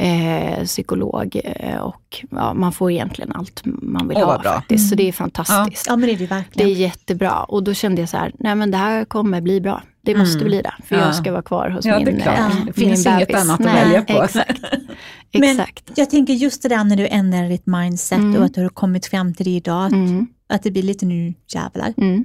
eh, 0.02 0.64
psykolog. 0.64 1.42
Eh, 1.44 1.78
och 1.80 2.26
ja, 2.32 2.54
man 2.54 2.72
får 2.72 2.92
egentligen 2.92 3.32
allt 3.32 3.62
man 3.66 4.08
vill 4.08 4.18
Åh, 4.18 4.26
ha 4.26 4.40
bra. 4.40 4.52
faktiskt. 4.54 4.90
Så 4.90 4.96
det 4.96 5.08
är 5.08 5.12
fantastiskt. 5.12 5.88
Ja 5.88 5.96
men 5.96 6.08
det 6.08 6.14
är 6.14 6.18
det 6.18 6.22
ju 6.24 6.28
Det 6.28 6.34
är 6.34 6.38
verkligen. 6.38 6.74
jättebra. 6.74 7.44
Och 7.44 7.64
då 7.64 7.74
kände 7.74 8.02
jag 8.02 8.10
så 8.10 8.18
här, 8.18 8.32
nej 8.40 8.56
men 8.56 8.72
det 8.72 8.78
här 8.78 9.06
kommer 9.06 9.42
bli 9.42 9.62
bra. 9.62 9.82
Det 10.12 10.18
måste 10.18 10.38
Mm. 10.40 10.48
bli 10.48 10.62
det. 10.62 10.74
För 10.86 10.96
Ja. 10.96 11.02
jag 11.06 11.16
ska 11.16 11.32
vara 11.32 11.42
kvar 11.42 11.70
hos 11.70 11.86
Ja, 11.86 12.00
min 12.00 12.08
eh, 12.22 12.50
Det 12.50 12.64
min 12.66 12.74
finns 12.74 13.06
inget 13.06 13.28
bebis. 13.28 13.36
annat 13.42 13.60
att 13.60 13.66
Nej, 13.66 13.86
välja 13.86 14.02
på. 14.02 14.24
Exakt. 14.24 14.62
Men 15.34 15.44
exakt. 15.60 15.92
jag 15.96 16.10
tänker 16.10 16.34
just 16.34 16.62
det 16.64 16.70
där 16.70 16.84
när 16.84 16.96
du 16.96 17.08
ändrar 17.08 17.50
ditt 17.50 17.66
mindset 17.66 18.18
Mm. 18.18 18.36
och 18.36 18.46
att 18.46 18.54
du 18.54 18.62
har 18.62 18.70
kommit 18.70 19.06
fram 19.06 19.34
till 19.34 19.46
det 19.46 19.52
idag, 19.56 19.86
att, 19.86 19.92
Mm, 19.92 20.28
att 20.50 20.64
det 20.64 20.72
blir 20.72 20.84
lite 20.84 21.06
nu 21.06 21.34
jävlar. 21.54 21.94
mm. 21.98 22.24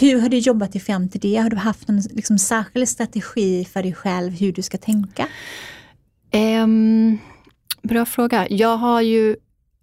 Hur 0.00 0.20
har 0.20 0.28
du 0.28 0.38
jobbat 0.38 0.72
dig 0.72 0.80
fram 0.80 1.08
till 1.08 1.20
det? 1.20 1.36
Har 1.36 1.50
du 1.50 1.56
haft 1.56 1.88
en 1.88 2.00
liksom, 2.00 2.38
särskild 2.38 2.88
strategi 2.88 3.64
för 3.64 3.82
dig 3.82 3.92
själv 3.94 4.32
hur 4.32 4.52
du 4.52 4.62
ska 4.62 4.78
tänka? 4.78 5.26
Ehm, 6.30 7.18
bra 7.82 8.04
fråga. 8.04 8.46
Jag 8.50 8.76
har 8.76 9.00
ju, 9.00 9.36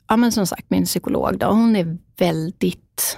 ja 0.10 0.18
men 0.18 0.32
som 0.32 0.48
sagt 0.48 0.66
min 0.70 0.86
psykolog 0.86 1.38
då, 1.40 1.48
hon 1.48 1.76
är 1.76 1.98
väldigt 2.18 3.18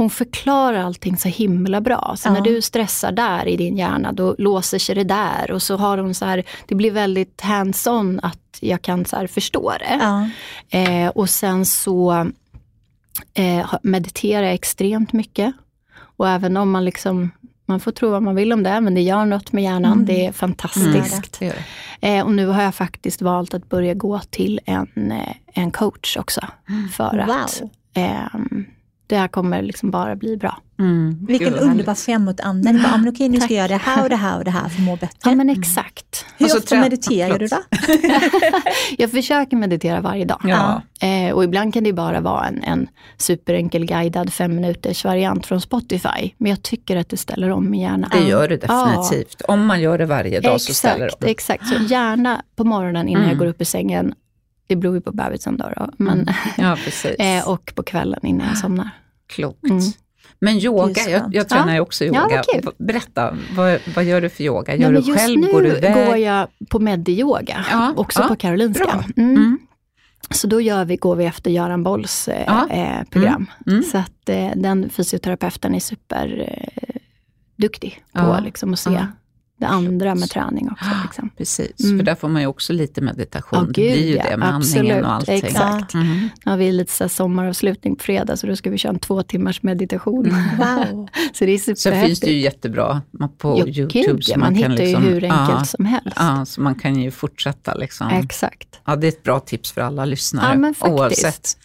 hon 0.00 0.10
förklarar 0.10 0.78
allting 0.84 1.16
så 1.16 1.28
himla 1.28 1.80
bra. 1.80 2.14
Så 2.18 2.28
Ja. 2.28 2.32
när 2.32 2.40
du 2.40 2.62
stressar 2.62 3.12
där 3.12 3.48
i 3.48 3.56
din 3.56 3.76
hjärna, 3.76 4.12
då 4.12 4.34
låser 4.38 4.78
sig 4.78 4.94
det 4.94 5.04
där. 5.04 5.50
Och 5.50 5.62
så 5.62 5.76
har 5.76 5.98
hon 5.98 6.14
så 6.14 6.24
här, 6.24 6.42
det 6.68 6.74
blir 6.74 6.90
väldigt 6.90 7.40
hands-on 7.40 8.20
att 8.22 8.58
jag 8.60 8.82
kan 8.82 9.04
så 9.04 9.16
här 9.16 9.26
förstå 9.26 9.72
det. 9.78 9.98
Ja. 10.00 10.28
Eh, 10.78 11.08
och 11.08 11.30
sen 11.30 11.66
så 11.66 12.30
eh, 13.34 13.74
mediterar 13.82 14.42
jag 14.42 14.54
extremt 14.54 15.12
mycket. 15.12 15.52
Och 16.16 16.28
även 16.28 16.56
om 16.56 16.70
man 16.70 16.84
liksom, 16.84 17.30
man 17.66 17.80
får 17.80 17.92
tro 17.92 18.10
vad 18.10 18.22
man 18.22 18.34
vill 18.34 18.52
om 18.52 18.62
det, 18.62 18.80
men 18.80 18.94
det 18.94 19.00
gör 19.02 19.24
något 19.24 19.52
med 19.52 19.64
hjärnan. 19.64 19.92
Mm. 19.92 20.06
Det 20.06 20.26
är 20.26 20.32
fantastiskt. 20.32 21.38
Det 21.38 21.46
gör 21.46 21.54
det. 22.00 22.16
Eh, 22.16 22.24
och 22.24 22.32
nu 22.32 22.46
har 22.46 22.62
jag 22.62 22.74
faktiskt 22.74 23.22
valt 23.22 23.54
att 23.54 23.68
börja 23.68 23.94
gå 23.94 24.20
till 24.30 24.60
en, 24.66 25.12
eh, 25.12 25.34
en 25.54 25.70
coach 25.70 26.16
också. 26.16 26.40
För 26.92 27.18
att 27.18 27.28
Wow. 27.60 27.70
ehm, 27.94 28.64
det 29.10 29.16
här 29.16 29.28
kommer 29.28 29.62
liksom 29.62 29.90
bara 29.90 30.16
bli 30.16 30.36
bra. 30.36 30.58
Mm. 30.78 31.26
Vilken 31.26 31.52
Gud, 31.52 31.60
underbar 31.62 31.84
bara, 31.84 32.82
"Ja, 32.90 32.96
men 32.96 33.08
okej, 33.08 33.28
nu 33.28 33.40
ska 33.40 33.54
jag 33.54 33.58
göra 33.58 33.68
det 33.68 33.84
här 33.84 34.02
och 34.02 34.08
det 34.10 34.16
här 34.16 34.38
och 34.38 34.44
det 34.44 34.50
här 34.50 34.68
för 34.68 34.80
att 34.80 34.86
må 34.86 34.96
bättre. 34.96 35.30
Ja 35.30 35.34
men 35.34 35.50
exakt. 35.50 36.24
Hur 36.38 36.46
Och 36.46 36.50
så 36.50 36.58
ofta 36.58 36.74
trä- 36.76 36.80
mediterar 36.80 37.38
du 37.38 37.46
då? 37.46 37.56
Jag 38.98 39.10
försöker 39.10 39.56
meditera 39.56 40.00
varje 40.00 40.24
dag. 40.24 40.40
Ja. 40.44 40.82
Eh, 41.06 41.32
och 41.34 41.44
ibland 41.44 41.74
kan 41.74 41.84
det 41.84 41.92
bara 41.92 42.20
vara 42.20 42.46
en, 42.46 42.62
en 42.64 42.88
superenkel 43.18 43.84
guidad 43.86 44.32
fem 44.32 44.54
minuters 44.54 45.04
variant 45.04 45.46
från 45.46 45.60
Spotify. 45.60 46.32
Men 46.38 46.50
jag 46.50 46.62
tycker 46.62 46.96
att 46.96 47.08
det 47.08 47.16
ställer 47.16 47.50
om 47.50 47.70
min 47.70 47.80
hjärna. 47.80 48.08
Det 48.12 48.18
gör 48.28 48.48
det 48.48 48.56
definitivt. 48.56 49.42
Om 49.48 49.66
man 49.66 49.80
gör 49.80 49.98
det 49.98 50.06
varje 50.06 50.40
dag 50.40 50.60
så 50.60 50.74
ställer 50.74 50.98
det 50.98 51.06
Exakt, 51.06 51.22
om. 51.24 51.28
exakt. 51.30 51.66
Så 51.66 51.94
gärna 51.94 52.42
på 52.56 52.64
morgonen 52.64 53.08
innan 53.08 53.22
Mm. 53.22 53.28
jag 53.30 53.38
går 53.38 53.46
upp 53.46 53.60
i 53.60 53.64
sängen. 53.64 54.14
Det 54.70 54.76
beror 54.76 54.94
ju 54.94 55.00
på 55.00 55.12
bebisen 55.12 55.56
då. 55.56 55.68
då 55.76 55.90
men, 55.96 56.26
Ja, 56.58 56.76
precis. 56.84 57.14
eh, 57.18 57.48
och 57.48 57.72
på 57.74 57.82
kvällen 57.82 58.26
innan 58.26 58.46
jag 58.48 58.58
somnar. 58.58 58.90
Klokt. 59.26 59.64
Mm. 59.64 59.80
Men 60.38 60.58
yoga, 60.58 61.02
jag, 61.10 61.34
jag 61.34 61.48
tränar 61.48 61.68
Ja. 61.68 61.74
ju 61.74 61.80
också 61.80 62.04
Ja, 62.04 62.22
yoga. 62.22 62.36
vad 62.36 62.46
kul. 62.62 62.72
Berätta, 62.78 63.36
vad, 63.56 63.78
vad 63.94 64.04
gör 64.04 64.20
du 64.20 64.28
för 64.28 64.44
yoga? 64.44 64.74
Gör 64.76 64.82
Ja, 64.82 64.90
men 64.90 65.02
du 65.02 65.08
just 65.08 65.20
själv? 65.20 65.40
nu 65.40 65.52
Går 65.52 65.62
du 65.62 65.68
iväg? 65.76 66.06
går 66.06 66.16
jag 66.16 66.48
på 66.68 66.78
Medi-yoga, 66.78 67.64
Ja, 67.70 67.92
också 67.96 68.20
ja, 68.22 68.28
på 68.28 68.36
Karolinska. 68.36 69.04
Mm. 69.16 69.30
Mm. 69.36 69.58
Så 70.30 70.46
då 70.46 70.60
gör 70.60 70.84
vi, 70.84 70.96
går 70.96 71.16
vi 71.16 71.24
efter 71.24 71.50
Göran 71.50 71.82
Bolls 71.82 72.28
eh, 72.28 72.44
Ja. 72.46 72.68
eh, 72.70 73.02
program. 73.10 73.46
Mm. 73.66 73.82
Så 73.82 73.98
att 73.98 74.28
eh, 74.28 74.50
den 74.56 74.90
fysioterapeuten 74.90 75.74
är 75.74 75.80
superduktig 75.80 78.02
eh, 78.14 78.22
på 78.24 78.28
Ja. 78.30 78.40
liksom, 78.40 78.72
att 78.72 78.78
se 78.78 78.90
Ja. 78.92 79.06
Det 79.60 79.66
andra 79.66 80.14
med 80.14 80.30
träning 80.30 80.70
också. 80.70 80.84
Ah, 80.84 81.02
Liksom. 81.04 81.30
Precis, 81.38 81.84
Mm. 81.84 81.98
för 81.98 82.04
där 82.04 82.14
får 82.14 82.28
man 82.28 82.42
ju 82.42 82.46
också 82.48 82.72
lite 82.72 83.00
meditation. 83.00 83.58
Ja, 83.58 83.66
det 83.66 83.72
blir 83.72 83.96
gud, 83.96 84.06
ju 84.08 84.14
ja. 84.16 84.24
det 84.30 84.36
med 84.36 84.48
andningen 84.54 84.96
Absolut, 84.96 85.04
och 85.04 85.12
allting. 85.12 85.34
exakt. 85.44 85.94
Mm. 85.94 86.28
Nu 86.44 86.50
har 86.50 86.56
vi 86.56 86.72
lite 86.72 86.92
så 86.92 87.08
sommaravslutning 87.08 87.96
på 87.96 88.02
fredag, 88.04 88.36
så 88.36 88.46
då 88.46 88.56
ska 88.56 88.70
vi 88.70 88.78
köra 88.78 88.92
en 88.92 88.98
två 88.98 89.22
timmars 89.22 89.62
meditation. 89.62 90.24
Wow. 90.58 91.08
så 91.32 91.44
det 91.44 91.52
är 91.52 91.58
Så 91.58 91.74
superhäftigt. 91.74 92.06
finns 92.08 92.20
det 92.20 92.30
ju 92.32 92.40
jättebra 92.40 93.02
på 93.38 93.56
Jo, 93.58 93.66
Youtube. 93.68 94.06
gud, 94.06 94.24
så 94.24 94.32
ja, 94.32 94.38
man, 94.38 94.54
kan 94.54 94.70
hittar 94.72 94.84
liksom- 94.84 95.04
ju 95.04 95.10
hur 95.10 95.24
enkelt 95.24 95.68
som 95.68 95.84
helst. 95.84 96.16
Ja, 96.16 96.44
så 96.46 96.60
man 96.60 96.74
kan 96.74 97.00
ju 97.02 97.10
fortsätta 97.10 97.74
liksom. 97.74 98.08
Exakt. 98.08 98.68
Ja, 98.86 98.96
det 98.96 99.06
är 99.06 99.08
ett 99.08 99.22
bra 99.22 99.40
tips 99.40 99.72
för 99.72 99.80
alla 99.80 100.04
lyssnare. 100.04 100.46
Ja, 100.52 100.58
men 100.58 100.74
faktiskt. 100.74 101.00
Oavsett. 101.00 101.56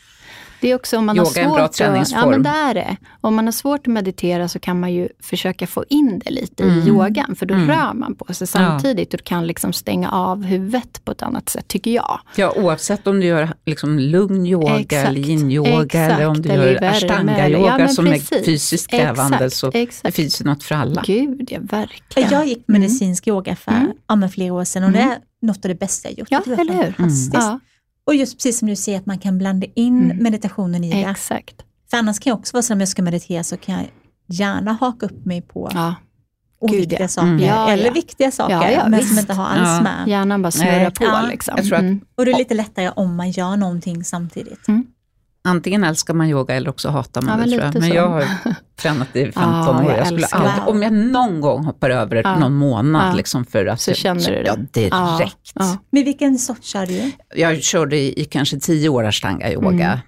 Det 0.65 0.71
är 0.71 0.75
också 0.75 0.97
om 0.97 1.05
man 1.05 1.17
Yoga 1.17 1.29
har 1.29 1.37
är 1.37 1.41
en 1.43 1.47
svårt 1.49 1.55
bra 1.57 1.65
att, 1.65 1.73
träningsform. 1.73 2.21
Ja, 2.23 2.29
men 2.29 2.43
det 2.43 2.49
är 2.49 2.73
det. 2.73 2.97
Om 3.21 3.35
man 3.35 3.45
har 3.45 3.51
svårt 3.51 3.79
att 3.87 3.93
meditera 3.93 4.47
så 4.47 4.59
kan 4.59 4.79
man 4.79 4.93
ju 4.93 5.09
försöka 5.23 5.67
få 5.67 5.85
in 5.89 6.21
det 6.25 6.31
lite 6.31 6.63
i 6.63 6.69
Mm. 6.69 6.87
yogan, 6.87 7.35
för 7.35 7.45
då 7.45 7.53
Mm. 7.53 7.67
rör 7.67 7.93
man 7.93 8.15
på 8.15 8.33
sig 8.33 8.47
samtidigt 8.47 9.13
och 9.13 9.23
kan 9.23 9.47
liksom 9.47 9.73
stänga 9.73 10.11
av 10.11 10.43
huvudet 10.43 11.05
på 11.05 11.11
ett 11.11 11.21
annat 11.21 11.49
sätt, 11.49 11.67
tycker 11.67 11.91
jag. 11.91 12.19
Ja, 12.35 12.53
oavsett 12.55 13.07
om 13.07 13.19
du 13.19 13.25
gör 13.25 13.49
liksom 13.65 13.99
lugn 13.99 14.45
yoga 14.45 14.79
Exakt. 14.79 15.07
eller 15.09 15.19
yin-yoga 15.21 15.99
eller 15.99 16.27
om 16.27 16.41
du 16.41 16.49
eller 16.49 16.67
i 16.67 16.73
gör 16.73 16.81
ashtanga-yoga 16.91 17.79
ja, 17.79 17.87
som 17.87 18.05
precis. 18.05 18.31
är 18.31 18.43
fysiskt 18.43 18.87
krävande. 18.91 19.35
Exakt, 19.37 19.53
så 19.55 19.69
det 19.69 19.81
exakt. 19.81 20.15
finns 20.15 20.41
ju 20.41 20.45
något 20.45 20.63
för 20.63 20.75
alla. 20.75 21.03
Gud, 21.05 21.47
ja 21.51 21.59
verkligen. 21.61 22.29
Jag 22.31 22.47
gick 22.47 22.63
medicinsk 22.67 23.27
yoga 23.27 23.55
för 23.55 23.71
Mm. 24.09 24.29
flera 24.29 24.53
år 24.53 24.63
sedan 24.63 24.83
och 24.83 24.91
det 24.91 24.99
är 24.99 25.17
något 25.41 25.65
av 25.65 25.69
det 25.69 25.75
bästa 25.79 26.09
jag 26.09 26.19
gjort. 26.19 26.27
Ja, 26.31 26.41
det 26.45 26.51
var 26.51 26.57
eller 26.59 26.73
hur? 26.73 26.91
fantastiskt. 26.91 27.33
Ja, 27.33 27.59
Och 28.07 28.15
just 28.15 28.37
precis 28.37 28.59
som 28.59 28.67
du 28.67 28.75
säger 28.75 28.97
att 28.99 29.05
man 29.05 29.17
kan 29.19 29.37
blanda 29.37 29.67
in 29.75 30.03
Mm. 30.11 30.23
meditationen 30.23 30.83
i 30.83 30.91
det. 30.91 31.09
exakt. 31.09 31.55
För 31.89 31.97
annars 31.97 32.19
kan 32.19 32.31
jag 32.31 32.39
också 32.39 32.53
vara 32.53 32.63
så 32.63 32.73
om 32.73 32.79
jag 32.79 32.89
ska 32.89 33.01
meditera 33.01 33.43
så 33.43 33.57
kan 33.57 33.75
jag 33.75 33.85
gärna 34.27 34.73
haka 34.73 35.05
upp 35.05 35.25
mig 35.25 35.41
på 35.41 35.69
Ja, 35.73 35.95
oviktiga 36.59 36.99
ja. 37.01 37.07
saker, 37.07 37.27
Mm. 37.27 37.43
Ja, 37.43 37.69
eller 37.71 37.85
ja. 37.85 37.91
viktiga 37.91 38.31
saker, 38.31 38.55
Ja, 38.55 38.71
ja, 38.71 38.87
men 38.89 38.99
visst. 38.99 39.09
som 39.09 39.19
inte 39.19 39.33
har 39.33 39.45
alls 39.45 39.69
Ja. 39.69 39.81
med. 39.81 40.07
hjärnan 40.07 40.41
bara 40.41 40.51
snurrar 40.51 40.89
på. 40.89 41.03
Ja, 41.03 41.21
liksom. 41.29 41.53
jag 41.57 41.65
tror 41.65 41.75
att- 41.77 41.81
Mm. 41.81 42.01
Och 42.15 42.25
det 42.25 42.31
är 42.31 42.37
lite 42.37 42.53
lättare 42.53 42.89
om 42.95 43.15
man 43.15 43.31
gör 43.31 43.57
någonting 43.57 44.03
samtidigt. 44.03 44.67
Antingen 45.45 45.83
älskar 45.83 46.13
man 46.13 46.27
yoga 46.29 46.55
eller 46.55 46.69
också 46.69 46.89
hatar 46.89 47.21
man 47.21 47.29
Ja, 47.39 47.45
det 47.45 47.49
men 47.49 47.49
tror 47.59 47.63
jag. 47.63 47.73
Men 47.73 47.89
så. 47.89 47.95
jag 47.95 48.07
har 48.09 48.25
tränat 48.81 49.15
i 49.15 49.23
15 49.31 49.41
Ja, 49.43 49.77
år. 49.83 49.89
jag 49.89 49.97
Jag 49.99 50.05
skulle 50.07 50.25
aldrig, 50.25 50.67
om 50.67 50.81
jag 50.83 50.93
någon 50.93 51.41
gång 51.41 51.65
hoppar 51.65 51.89
över 51.89 52.21
Ja. 52.23 52.39
någon 52.39 52.53
månad 52.55 53.09
Ja. 53.11 53.15
liksom 53.17 53.45
för 53.45 53.65
att 53.65 53.81
Så 53.81 53.93
känner 53.93 54.21
du 54.31 54.43
det? 54.43 54.47
Ja, 54.47 54.55
direkt. 54.71 54.91
Ja, 54.91 55.29
ja. 55.53 55.77
Men 55.91 56.03
vilken 56.03 56.37
sort 56.39 56.63
kör 56.63 56.85
du? 56.85 57.11
Jag 57.35 57.63
körde 57.63 57.97
i, 57.97 58.21
i 58.21 58.25
kanske 58.25 58.59
10 58.59 58.89
år 58.89 59.03
ashtanga 59.05 59.51
yoga. 59.51 60.01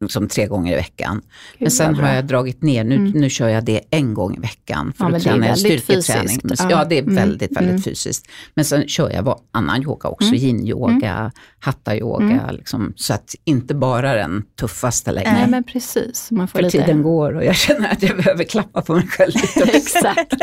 Ja. 0.00 0.04
Eh, 0.04 0.08
som 0.08 0.28
tre 0.28 0.46
gånger 0.46 0.72
i 0.72 0.76
veckan. 0.76 1.14
Gud, 1.52 1.60
men 1.62 1.70
sen 1.70 1.94
har 1.94 2.14
jag 2.14 2.24
dragit 2.24 2.62
ner, 2.62 2.84
nu, 2.84 2.94
Mm. 2.94 3.10
nu 3.10 3.30
kör 3.30 3.48
jag 3.48 3.64
det 3.64 3.80
en 3.90 4.14
gång 4.14 4.36
i 4.36 4.40
veckan. 4.40 4.92
För 4.98 5.04
Ja, 5.04 5.16
att 5.16 5.22
det 5.24 5.30
är 5.30 5.32
träna 5.32 5.56
styrketräning. 5.56 6.28
fysiskt. 6.28 6.62
Ja. 6.62 6.70
ja, 6.70 6.84
det 6.84 6.98
är 6.98 7.02
Mm. 7.02 7.14
väldigt, 7.14 7.56
väldigt 7.56 7.70
Mm. 7.70 7.82
fysiskt. 7.82 8.26
Men 8.54 8.64
sen 8.64 8.88
kör 8.88 9.10
jag 9.10 9.38
annan 9.52 9.82
yoga 9.82 10.08
också, 10.08 10.28
Mm. 10.28 10.40
yin-yoga, 10.40 11.32
hatta-yoga. 11.60 12.24
Mm. 12.40 12.54
Liksom, 12.54 12.92
så 12.96 13.14
att 13.14 13.34
inte 13.44 13.74
bara 13.74 14.14
den 14.14 14.42
tuffaste 14.60 15.12
längre. 15.12 15.32
Nej 15.32 15.46
men 15.48 15.64
precis, 15.64 16.30
man 16.30 16.48
får 16.48 16.58
För 16.58 16.62
lite... 16.64 16.78
tiden 16.78 17.02
går 17.02 17.36
och 17.36 17.44
jag 17.44 17.56
känner 17.56 17.92
att 17.92 18.02
jag 18.02 18.16
behöver 18.16 18.44
klappa 18.44 18.82
på 18.82 18.94
mig 18.94 19.06
själv 19.06 19.32
lite 19.34 19.62
också. 19.62 19.76
Exakt. 19.76 20.34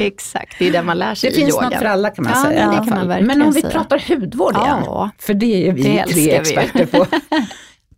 Exakt, 0.00 0.56
det 0.58 0.68
är 0.68 0.72
det 0.72 0.82
man 0.82 0.98
lär 0.98 1.14
sig 1.14 1.30
Det 1.30 1.36
i 1.36 1.40
finns 1.40 1.60
något 1.60 1.74
för 1.74 1.84
alla 1.84 2.10
kan 2.10 2.24
man 2.24 2.32
Ja, 2.36 2.42
säga. 2.44 2.64
alla 2.64 2.84
kan 2.86 3.08
man 3.08 3.24
Men 3.26 3.42
om 3.42 3.52
vi 3.52 3.60
säga. 3.60 3.72
pratar 3.72 4.02
hudvård 4.08 4.52
igen, 4.56 4.78
Ja, 4.84 5.10
för 5.18 5.34
det 5.34 5.68
är 5.68 5.72
vi 5.72 5.82
Det 5.82 6.04
tre 6.06 6.20
ju. 6.22 6.30
experter 6.30 6.86
på. 6.86 7.06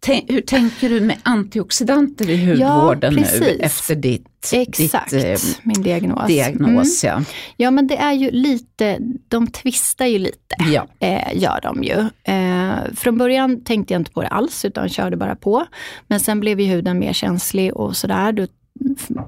Hur 0.07 0.41
tänker 0.41 0.89
du 0.89 1.01
med 1.01 1.17
antioxidanter 1.23 2.31
i 2.31 2.47
hudvården 2.47 3.15
nu 3.15 3.23
precis. 3.23 3.61
efter 3.61 3.95
ditt, 3.95 4.51
exakt. 4.53 5.11
ditt 5.11 5.25
eh, 5.25 5.39
min 5.63 5.83
diagnos. 5.83 6.27
diagnos? 6.27 7.05
Mm. 7.05 7.17
Ja. 7.19 7.25
Ja 7.57 7.71
men 7.71 7.87
det 7.87 7.97
är 7.97 8.13
ju 8.13 8.31
lite, 8.31 8.99
de 9.29 9.47
tvistar 9.47 10.07
ju 10.07 10.19
lite. 10.19 10.57
Ja. 10.73 10.87
Eh, 11.01 11.39
gör 11.39 11.61
de 11.63 11.85
ju. 11.85 11.99
Eh, 12.35 12.95
från 12.97 13.19
början 13.19 13.65
tänkte 13.65 13.95
jag 13.95 14.01
inte 14.01 14.11
på 14.11 14.23
det 14.23 14.29
alls 14.29 14.65
utan 14.65 14.89
körde 14.89 15.17
bara 15.17 15.37
på. 15.37 15.67
Men 16.07 16.21
sen 16.21 16.41
blev 16.41 16.61
ju 16.61 16.67
huden 16.67 16.99
mer 16.99 17.13
känslig 17.13 17.75
och 17.77 17.97
sådär. 17.97 18.33
Då 18.33 18.47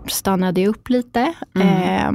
stannade 0.07 0.61
jag 0.61 0.69
upp 0.69 0.89
lite 0.89 1.35
eh, 1.55 2.13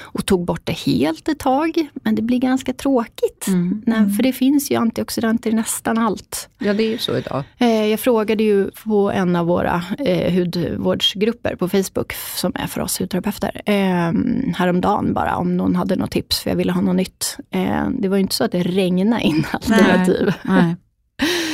och 0.00 0.26
tog 0.26 0.44
bort 0.44 0.60
det 0.64 0.72
helt 0.72 1.28
ett 1.28 1.38
tag. 1.38 1.88
Men 1.94 2.14
det 2.14 2.22
blir 2.22 2.38
ganska 2.38 2.72
tråkigt. 2.72 3.46
Mm. 3.46 3.82
Nej, 3.86 4.10
för 4.16 4.22
det 4.22 4.32
finns 4.32 4.70
ju 4.70 4.76
antioxidanter 4.76 5.50
i 5.50 5.52
nästan 5.52 5.98
allt. 5.98 6.48
ja, 6.58 6.74
det 6.74 6.82
är 6.82 6.90
ju 6.90 6.98
så 6.98 7.16
idag. 7.16 7.44
Eh, 7.58 7.86
jag 7.86 8.00
frågade 8.00 8.44
ju 8.44 8.70
på 8.70 9.10
en 9.10 9.36
av 9.36 9.46
våra 9.46 9.82
eh, 9.98 10.34
hudvårdsgrupper 10.34 11.56
på 11.56 11.68
Facebook, 11.68 12.12
som 12.36 12.52
är 12.54 12.66
för 12.66 12.80
oss 12.80 13.00
hudterapeuter, 13.00 13.62
eh, 13.66 14.12
häromdagen 14.56 15.14
bara 15.14 15.36
om 15.36 15.56
någon 15.56 15.76
hade 15.76 15.96
något 15.96 16.10
tips, 16.10 16.40
för 16.40 16.50
jag 16.50 16.56
ville 16.56 16.72
ha 16.72 16.80
något 16.80 16.96
nytt. 16.96 17.36
Eh, 17.50 17.88
det 17.98 18.08
var 18.08 18.16
ju 18.16 18.22
inte 18.22 18.34
så 18.34 18.44
att 18.44 18.52
det 18.52 18.62
regnade 18.62 19.22
in 19.22 19.46
alternativ. 19.52 20.32
Nej. 20.42 20.76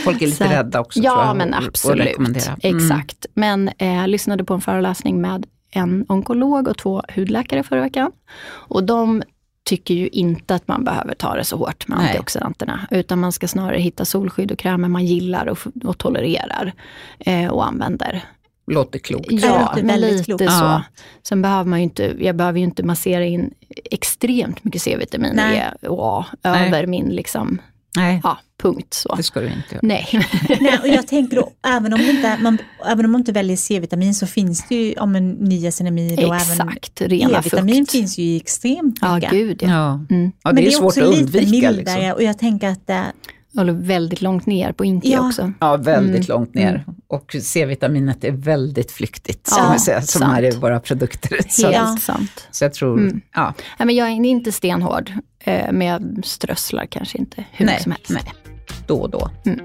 Folk 0.05 0.23
är 0.23 0.27
lite 0.27 0.45
Så 0.45 0.51
rädda 0.51 0.81
också 0.81 1.01
tror 1.01 1.15
Ja, 1.15 1.27
jag, 1.27 1.37
men 1.37 1.55
och- 1.55 1.61
och 1.61 1.67
absolut. 1.69 2.19
Mm. 2.19 2.35
Exakt. 2.63 3.27
Men 3.35 3.71
eh, 3.79 3.95
jag 3.97 4.09
lyssnade 4.11 4.45
på 4.45 4.55
en 4.55 4.61
föreläsning 4.61 5.21
med 5.21 5.47
en 5.71 6.05
onkolog 6.09 6.69
och 6.69 6.79
två 6.79 7.03
hudläkare 7.15 7.63
förra 7.63 7.81
veckan. 7.81 8.13
Och 8.49 8.85
de 8.85 9.23
tycker 9.65 9.95
ju 9.95 10.09
inte 10.09 10.55
att 10.55 10.69
man 10.69 10.85
behöver 10.85 11.15
ta 11.15 11.35
det 11.35 11.45
så 11.45 11.57
hårt 11.57 11.89
med 11.89 11.99
Nej. 11.99 12.09
antioxidanterna. 12.09 12.81
Utan 12.91 13.19
man 13.19 13.33
ska 13.33 13.49
snarare 13.49 13.79
hitta 13.79 14.05
solskydd 14.05 14.53
och 14.53 14.59
krämer 14.59 14.89
man 14.89 15.05
gillar 15.07 15.47
och, 15.49 15.59
och 15.85 15.99
tolererar 15.99 16.73
eh, 17.19 17.47
och 17.49 17.67
använder. 17.67 18.25
Låter 18.67 18.99
klokt. 18.99 19.29
det 19.29 19.35
Ja, 19.37 19.73
men 19.77 19.87
väldigt 19.87 20.11
lite 20.13 20.25
klokt. 20.25 20.45
så. 20.45 20.65
Ja. 20.65 20.83
Sen 21.23 21.43
behöver 21.43 21.65
man 21.71 21.79
ju 21.79 21.83
inte, 21.85 22.15
jag 22.21 22.37
behöver 22.37 22.59
ju 22.59 22.65
inte 22.65 22.83
massera 22.83 23.25
in 23.25 23.55
extremt 23.85 24.65
mycket 24.65 24.83
C-vitamin. 24.83 25.39
E 25.39 25.65
och 25.89 26.19
A 26.21 26.27
Nej. 26.43 26.69
över 26.69 26.87
min 26.87 27.09
liksom, 27.09 27.61
Nej, 27.97 28.21
ja, 28.25 28.39
punkt 28.63 28.95
så. 28.95 29.15
det 29.15 29.23
ska 29.23 29.41
du 29.41 29.47
inte 29.47 29.59
göra. 29.71 29.81
Nej. 29.83 30.07
Nej, 30.61 30.79
och 30.83 30.89
jag 30.89 31.07
tänker 31.07 31.37
då, 31.37 31.51
även 31.67 31.93
om, 31.93 31.99
det 32.01 32.11
inte, 32.11 32.39
man, 32.43 32.59
även 32.87 33.05
om 33.05 33.13
man 33.13 33.21
inte 33.21 33.33
väljer 33.33 33.57
C-vitamin 33.57 34.15
så 34.15 34.27
finns 34.27 34.69
det 34.69 34.75
ju 34.75 34.95
om 34.95 35.17
en 35.17 35.31
niacinamid 35.31 36.13
och 36.19 36.35
även 36.37 36.37
Exakt, 36.69 37.01
rena 37.01 37.39
E-vitamin 37.39 37.75
fukt. 37.87 37.93
finns 37.93 38.19
ju 38.19 38.23
i 38.23 38.37
extremt 38.37 38.99
Ja, 39.01 39.15
mycket. 39.15 39.31
gud 39.31 39.63
ja. 39.63 39.69
Ja. 39.69 40.07
Mm. 40.17 40.33
Ja, 40.43 40.51
det 40.51 40.55
Men 40.55 40.65
är, 40.67 40.71
svårt 40.71 40.85
också 40.87 41.01
att 41.05 41.09
lite 41.19 41.23
undvika. 41.39 41.51
mildare 41.51 41.73
Liksom. 41.97 42.13
och 42.13 42.23
jag 42.23 42.39
tänker 42.39 42.69
att 42.69 42.91
eh, 42.91 43.03
Håller 43.57 43.73
väldigt 43.73 44.23
långt 44.23 44.47
ner 44.47 44.73
på 44.73 44.85
inke 44.85 45.09
Ja. 45.09 45.27
också. 45.27 45.53
Ja, 45.61 45.77
väldigt 45.77 46.29
Mm. 46.29 46.39
långt 46.41 46.55
ner. 46.55 46.85
Och 47.07 47.37
C-vitaminet 47.43 48.25
är 48.25 48.33
väldigt 48.33 48.91
flyktigt, 48.93 49.49
Ja, 49.51 49.57
ska 49.57 49.63
man 49.63 49.81
säga, 49.81 50.03
som 50.03 50.21
sant. 50.21 50.39
är 50.39 50.43
i 50.43 50.51
våra 50.57 50.81
produkter. 50.81 51.39
Så, 51.49 51.63
Helt 51.67 51.77
Ja. 51.77 51.97
sant. 52.01 52.49
så 52.51 52.65
jag 52.65 52.75
tror, 52.75 52.99
Mm. 52.99 53.21
ja, 53.35 53.55
Nej, 53.79 53.87
men 53.87 53.95
jag 53.97 54.09
är 54.09 54.13
inte 54.25 54.53
stenhård, 54.53 55.13
eh, 55.45 55.73
men 55.73 55.87
jag 55.87 56.21
strösslar 56.25 56.87
kanske 56.87 57.19
inte 57.19 57.45
hur 57.53 57.67
Nej, 57.67 57.81
som 57.83 57.93
helst. 57.93 58.11
nej. 58.11 58.33
då 58.87 58.97
och 58.97 59.11
då. 59.11 59.31
Mm. 59.47 59.61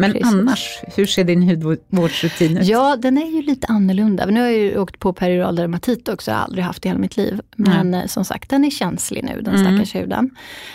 Men 0.00 0.12
Precis. 0.12 0.26
annars, 0.28 0.78
hur 0.96 1.06
ser 1.06 1.24
din 1.24 1.42
hudvårdsrutin 1.42 2.56
ut? 2.58 2.66
Ja, 2.66 2.96
den 2.96 3.18
är 3.18 3.30
ju 3.30 3.42
lite 3.42 3.66
annorlunda. 3.66 4.26
Nu 4.26 4.40
har 4.40 4.46
jag 4.46 4.58
ju 4.58 4.78
åkt 4.78 4.98
på 4.98 5.12
periodal 5.12 5.56
dermatit 5.56 6.08
också, 6.08 6.30
jag 6.30 6.38
har 6.38 6.44
aldrig 6.44 6.64
haft 6.64 6.82
det 6.82 6.86
i 6.86 6.90
hela 6.90 7.00
mitt 7.00 7.16
liv. 7.16 7.40
Men 7.56 7.94
eh, 7.94 8.06
som 8.06 8.24
sagt, 8.24 8.50
den 8.50 8.64
är 8.64 8.70
känslig 8.70 9.24
nu, 9.24 9.40
den 9.40 9.54
Mm. 9.54 9.66
stackars 9.76 9.94
huden. 9.94 10.30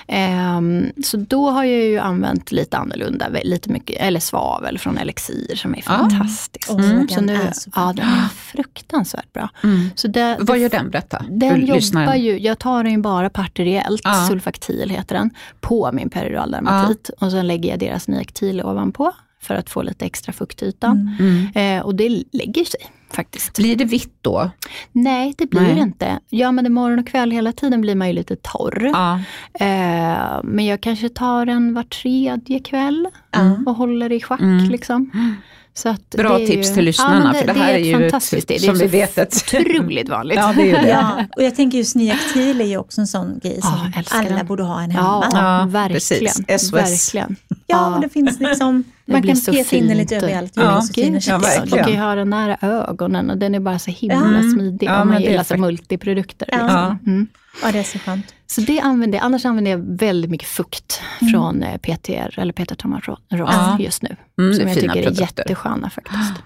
Ehm, 0.08 0.92
så 1.04 1.18
då 1.18 1.50
har 1.50 1.64
jag 1.64 1.82
ju 1.84 1.98
använt 2.00 2.52
lite 2.52 2.78
annorlunda, 2.78 3.28
lite 3.44 3.70
mycket, 3.70 4.02
eller 4.02 4.20
svavel 4.20 4.80
från 4.80 4.98
Elixir 4.98 5.56
som 5.56 5.74
är 5.76 5.84
Ah. 5.86 5.98
fantastiskt. 5.98 6.70
Mm, 6.70 6.90
den 6.98 7.08
så 7.10 7.22
nu, 7.22 7.38
så 7.54 7.70
ja, 7.76 7.94
den 7.96 8.06
är 8.08 8.28
fruktansvärt 8.36 9.34
bra. 9.34 9.50
Mm. 9.64 9.90
Så 9.96 10.08
det, 10.08 10.38
Vad 10.42 10.60
gör 10.60 10.70
den? 10.70 10.90
Berätta. 10.90 11.26
Den 11.30 11.62
jobbar 11.62 11.76
lyssnaren. 11.76 12.22
ju, 12.22 12.40
jag 12.40 12.60
tar 12.60 12.84
den 12.84 13.02
bara 13.02 13.30
parteriellt, 13.30 14.02
Ja. 14.04 14.26
sulfaktil 14.30 14.90
heter 14.90 15.16
den, 15.16 15.30
på 15.62 15.90
min 15.94 16.10
peridural 16.10 16.52
dermatit. 16.52 17.10
Och 17.20 17.32
sen 17.32 17.48
lägger 17.48 17.70
jag 17.70 17.80
deras 17.80 18.08
Niactil 18.08 18.62
ovanpå 18.62 19.13
för 19.44 19.56
att 19.56 19.70
få 19.70 19.82
lite 19.82 20.06
extra 20.06 20.34
fukt 20.34 20.62
i 20.64 20.66
ytan. 20.66 21.16
mm. 21.20 21.48
Mm. 21.56 21.80
Eh, 21.80 21.86
och 21.86 21.96
det 21.96 22.24
lägger 22.32 22.66
sig 22.66 22.80
faktiskt. 23.12 23.56
Blir 23.58 23.76
det 23.76 23.86
vitt 23.86 24.14
då? 24.22 24.50
Nej, 24.92 25.34
det 25.38 25.46
blir 25.50 25.62
Nej. 25.62 25.76
det 25.76 25.82
inte. 25.82 26.20
Man 26.52 26.64
det 26.64 26.70
morgon 26.70 27.00
och 27.00 27.08
kväll 27.08 27.32
hela 27.32 27.52
tiden 27.52 27.82
blir 27.82 27.96
man 27.96 28.08
ju 28.08 28.14
lite 28.14 28.36
torr. 28.36 28.90
Ja. 28.94 29.16
Eh, 29.66 30.40
men 30.44 30.66
jag 30.66 30.82
kanske 30.82 31.10
tar 31.10 31.46
den 31.46 31.74
var 31.74 31.84
tredje 31.84 32.60
kväll 32.60 33.08
Ja. 33.32 33.58
och 33.66 33.76
håller 33.76 34.12
i 34.12 34.22
schack. 34.22 34.42
Mm. 34.42 34.70
Liksom. 34.70 35.12
Så 35.76 35.90
att 35.90 36.10
Bra 36.10 36.38
det 36.38 36.44
är 36.44 36.48
tips 36.48 36.70
ju, 36.70 36.74
till 36.74 36.86
lyssnarna, 36.86 37.24
men 37.32 37.36
för 37.36 37.48
det 37.48 37.54
här 37.60 37.74
är 37.74 37.80
ett 37.80 37.86
ju 37.86 37.94
ett- 37.94 38.02
fantastiskt 38.12 38.48
det. 38.48 38.54
Det 38.54 38.64
är 38.66 38.68
som 38.68 38.78
vi 38.78 38.88
vet 38.88 39.18
ett- 39.18 39.36
otroligt 39.54 40.10
vanligt. 40.10 40.38
Ja, 40.38 40.54
det 40.56 40.62
är 40.62 40.66
ju 40.66 40.72
det. 40.72 40.90
Ja, 40.90 41.26
och 41.38 41.44
jag 41.44 41.56
tänker 41.56 41.78
just 41.78 41.96
Niactil 41.96 42.62
är 42.62 42.66
ju 42.66 42.78
också 42.78 43.02
en 43.02 43.08
sån 43.08 43.40
grej 43.44 43.62
som 43.62 43.92
Ja, 43.96 44.04
alla 44.12 44.30
den. 44.30 44.46
borde 44.46 44.64
ha 44.64 44.82
en 44.82 44.92
hemma. 44.92 45.30
Ja, 45.34 45.40
Ja, 45.60 45.66
verkligen. 45.70 45.94
precis. 45.94 46.62
SOS. 46.62 46.74
verkligen. 46.74 47.36
Ja, 47.50 47.56
Ja. 47.68 48.00
det 48.02 48.10
finns 48.10 48.40
liksom, 48.40 48.84
Det 48.84 48.90
man 49.06 49.22
kan 49.24 49.36
peta 49.36 49.76
in 49.76 49.88
den 49.88 49.98
lite 49.98 50.16
fint. 50.16 50.24
överallt. 50.24 50.52
Ja, 50.56 50.62
Ja, 50.64 50.78
och 50.78 50.84
ja, 50.98 51.38
verkligen. 51.38 51.78
Du 51.78 51.84
kan 51.84 51.92
ju 51.92 52.00
ha 52.00 52.16
den 52.16 52.30
nära 52.30 52.58
ögonen 52.62 53.30
och 53.30 53.38
den 53.38 53.56
är 53.56 53.60
bara 53.60 53.80
så 53.80 53.92
himla 53.92 54.16
Mm. 54.16 54.52
smidig 54.52 54.88
Ja, 54.88 55.02
om 55.02 55.08
man 55.08 55.18
är 55.18 55.22
gillar 55.30 55.44
så 55.44 55.58
multiprodukter. 55.58 56.48
Ja. 56.52 56.58
Liksom. 56.58 57.00
Mm. 57.14 57.28
ja, 57.64 57.72
det 57.72 57.80
är 57.80 57.84
så 57.84 58.00
skönt. 58.00 58.34
Så 58.48 58.62
det 58.62 58.80
använder 58.80 59.18
jag. 59.18 59.26
Annars 59.26 59.46
använder 59.46 59.72
jag 59.72 59.98
väldigt 59.98 60.32
mycket 60.32 60.48
fukt 60.48 61.02
Mm. 61.22 61.32
från 61.34 61.64
eh, 61.64 61.78
PTR, 61.78 62.40
eller 62.40 62.54
Peter 62.54 62.76
Thomas 62.76 63.04
Roth 63.08 63.22
Ja. 63.30 63.78
just 63.80 64.02
nu. 64.02 64.16
Mm, 64.40 64.54
som 64.54 64.64
är 64.64 64.68
jag 64.68 64.76
tycker 64.76 64.90
är 64.90 64.94
produkter. 65.04 65.22
jättesköna 65.22 65.90
faktiskt. 65.90 66.34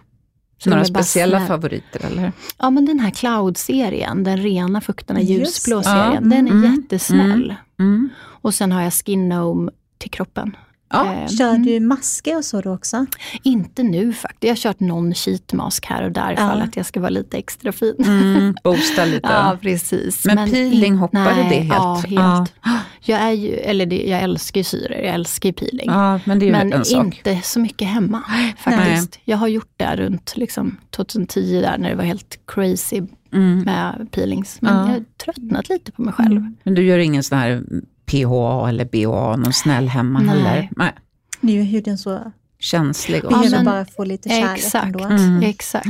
Så 0.64 0.70
Några 0.70 0.82
är 0.82 0.86
speciella 0.86 1.46
favoriter 1.48 2.06
eller? 2.06 2.32
Ja 2.60 2.70
men 2.70 2.86
den 2.86 3.00
här 3.00 3.10
Cloud-serien, 3.12 4.24
den 4.24 4.38
rena 4.38 4.82
fuktarna 4.82 5.22
Just 5.22 5.32
ljusblå 5.32 5.84
serien, 5.84 6.14
Ja. 6.14 6.20
den 6.20 6.48
är 6.48 6.52
Mm. 6.52 6.76
jättesnäll. 6.76 7.56
Mm. 7.80 8.10
Och 8.26 8.54
sen 8.54 8.72
har 8.72 8.82
jag 8.82 8.94
Skin 8.94 9.26
Gnome 9.30 9.72
till 9.98 10.12
kroppen. 10.12 10.56
Ja. 10.90 11.14
Eh, 11.14 11.28
Kör 11.28 11.50
mm. 11.50 11.66
du 11.66 11.80
masker 11.80 12.38
och 12.38 12.46
så 12.46 12.62
då 12.62 12.74
också? 12.74 13.06
Inte 13.44 13.84
nu 13.84 14.14
faktiskt. 14.14 14.44
Jag 14.44 14.52
har 14.52 14.56
kört 14.56 14.80
någon 14.80 15.14
sheetmask 15.14 15.86
här 15.86 16.04
och 16.04 16.12
där 16.12 16.34
Ja. 16.38 16.44
att 16.52 16.76
jag 16.78 16.86
ska 16.86 17.00
vara 17.00 17.10
lite 17.10 17.38
extra 17.38 17.72
fin. 17.72 17.96
Mm, 18.06 18.56
boosta 18.64 19.06
lite. 19.06 19.28
Ja, 19.28 19.58
precis. 19.62 20.26
Men 20.26 20.52
peeling, 20.52 20.86
in- 20.86 20.98
hoppar 20.98 21.30
du 21.36 21.44
nej, 21.44 21.50
det 21.50 21.56
helt? 21.56 21.72
Ja, 21.74 21.96
helt. 22.08 22.54
Ja. 22.64 22.80
Jag, 23.02 23.22
är 23.22 23.32
ju, 23.32 23.54
eller 23.54 23.86
det, 23.86 24.08
jag 24.08 24.22
älskar 24.22 24.60
ju 24.60 24.64
syror, 24.64 24.92
jag 24.98 25.14
älskar 25.14 25.50
ju 25.50 25.54
peeling. 25.54 25.86
Ja, 25.90 26.20
men 26.26 26.40
det 26.40 26.48
är 26.48 26.52
men 26.52 26.74
en 26.74 26.86
sak. 26.86 27.06
inte 27.06 27.42
så 27.44 27.60
mycket 27.60 27.88
hemma 27.88 28.24
faktiskt. 28.58 29.20
Jag 29.24 29.38
har 29.38 29.48
gjort 29.48 29.72
det 29.78 29.96
runt 29.96 30.34
liksom, 30.38 30.78
2010 30.96 31.62
där 31.62 31.78
när 31.78 31.90
det 31.90 31.96
var 31.96 32.04
helt 32.04 32.40
crazy 32.48 33.02
Mm. 33.34 33.60
med 33.60 34.08
peelings. 34.12 34.58
Men 34.62 34.74
Ja. 34.76 34.80
jag 34.82 34.88
har 34.88 35.04
tröttnat 35.26 35.70
lite 35.70 35.92
på 35.92 36.02
mig 36.02 36.14
själv. 36.14 36.42
Men 36.64 36.74
du 36.74 36.84
gör 36.84 36.98
ingen 36.98 37.24
sån 37.24 37.38
här 37.38 37.64
PHA 38.12 38.70
eller 38.70 38.86
BHA, 38.86 39.36
någon 39.36 39.54
snäll 39.54 39.88
hemma 39.90 40.20
Nej. 40.20 40.30
heller? 40.30 40.70
Nej. 40.76 40.94
Nu 41.42 41.60
är 41.60 41.64
huden 41.64 41.98
så, 41.98 42.32
Känslig 42.60 43.26
och 43.26 43.32
Ja, 43.32 43.38
behöver 43.38 43.58
men- 43.58 43.66
bara 43.66 43.86
få 43.86 44.04
lite 44.04 44.30
kärlek 44.30 44.58
Exakt. 44.58 44.86
ändå. 44.86 45.04
Mm. 45.04 45.44
Exakt. 45.44 45.86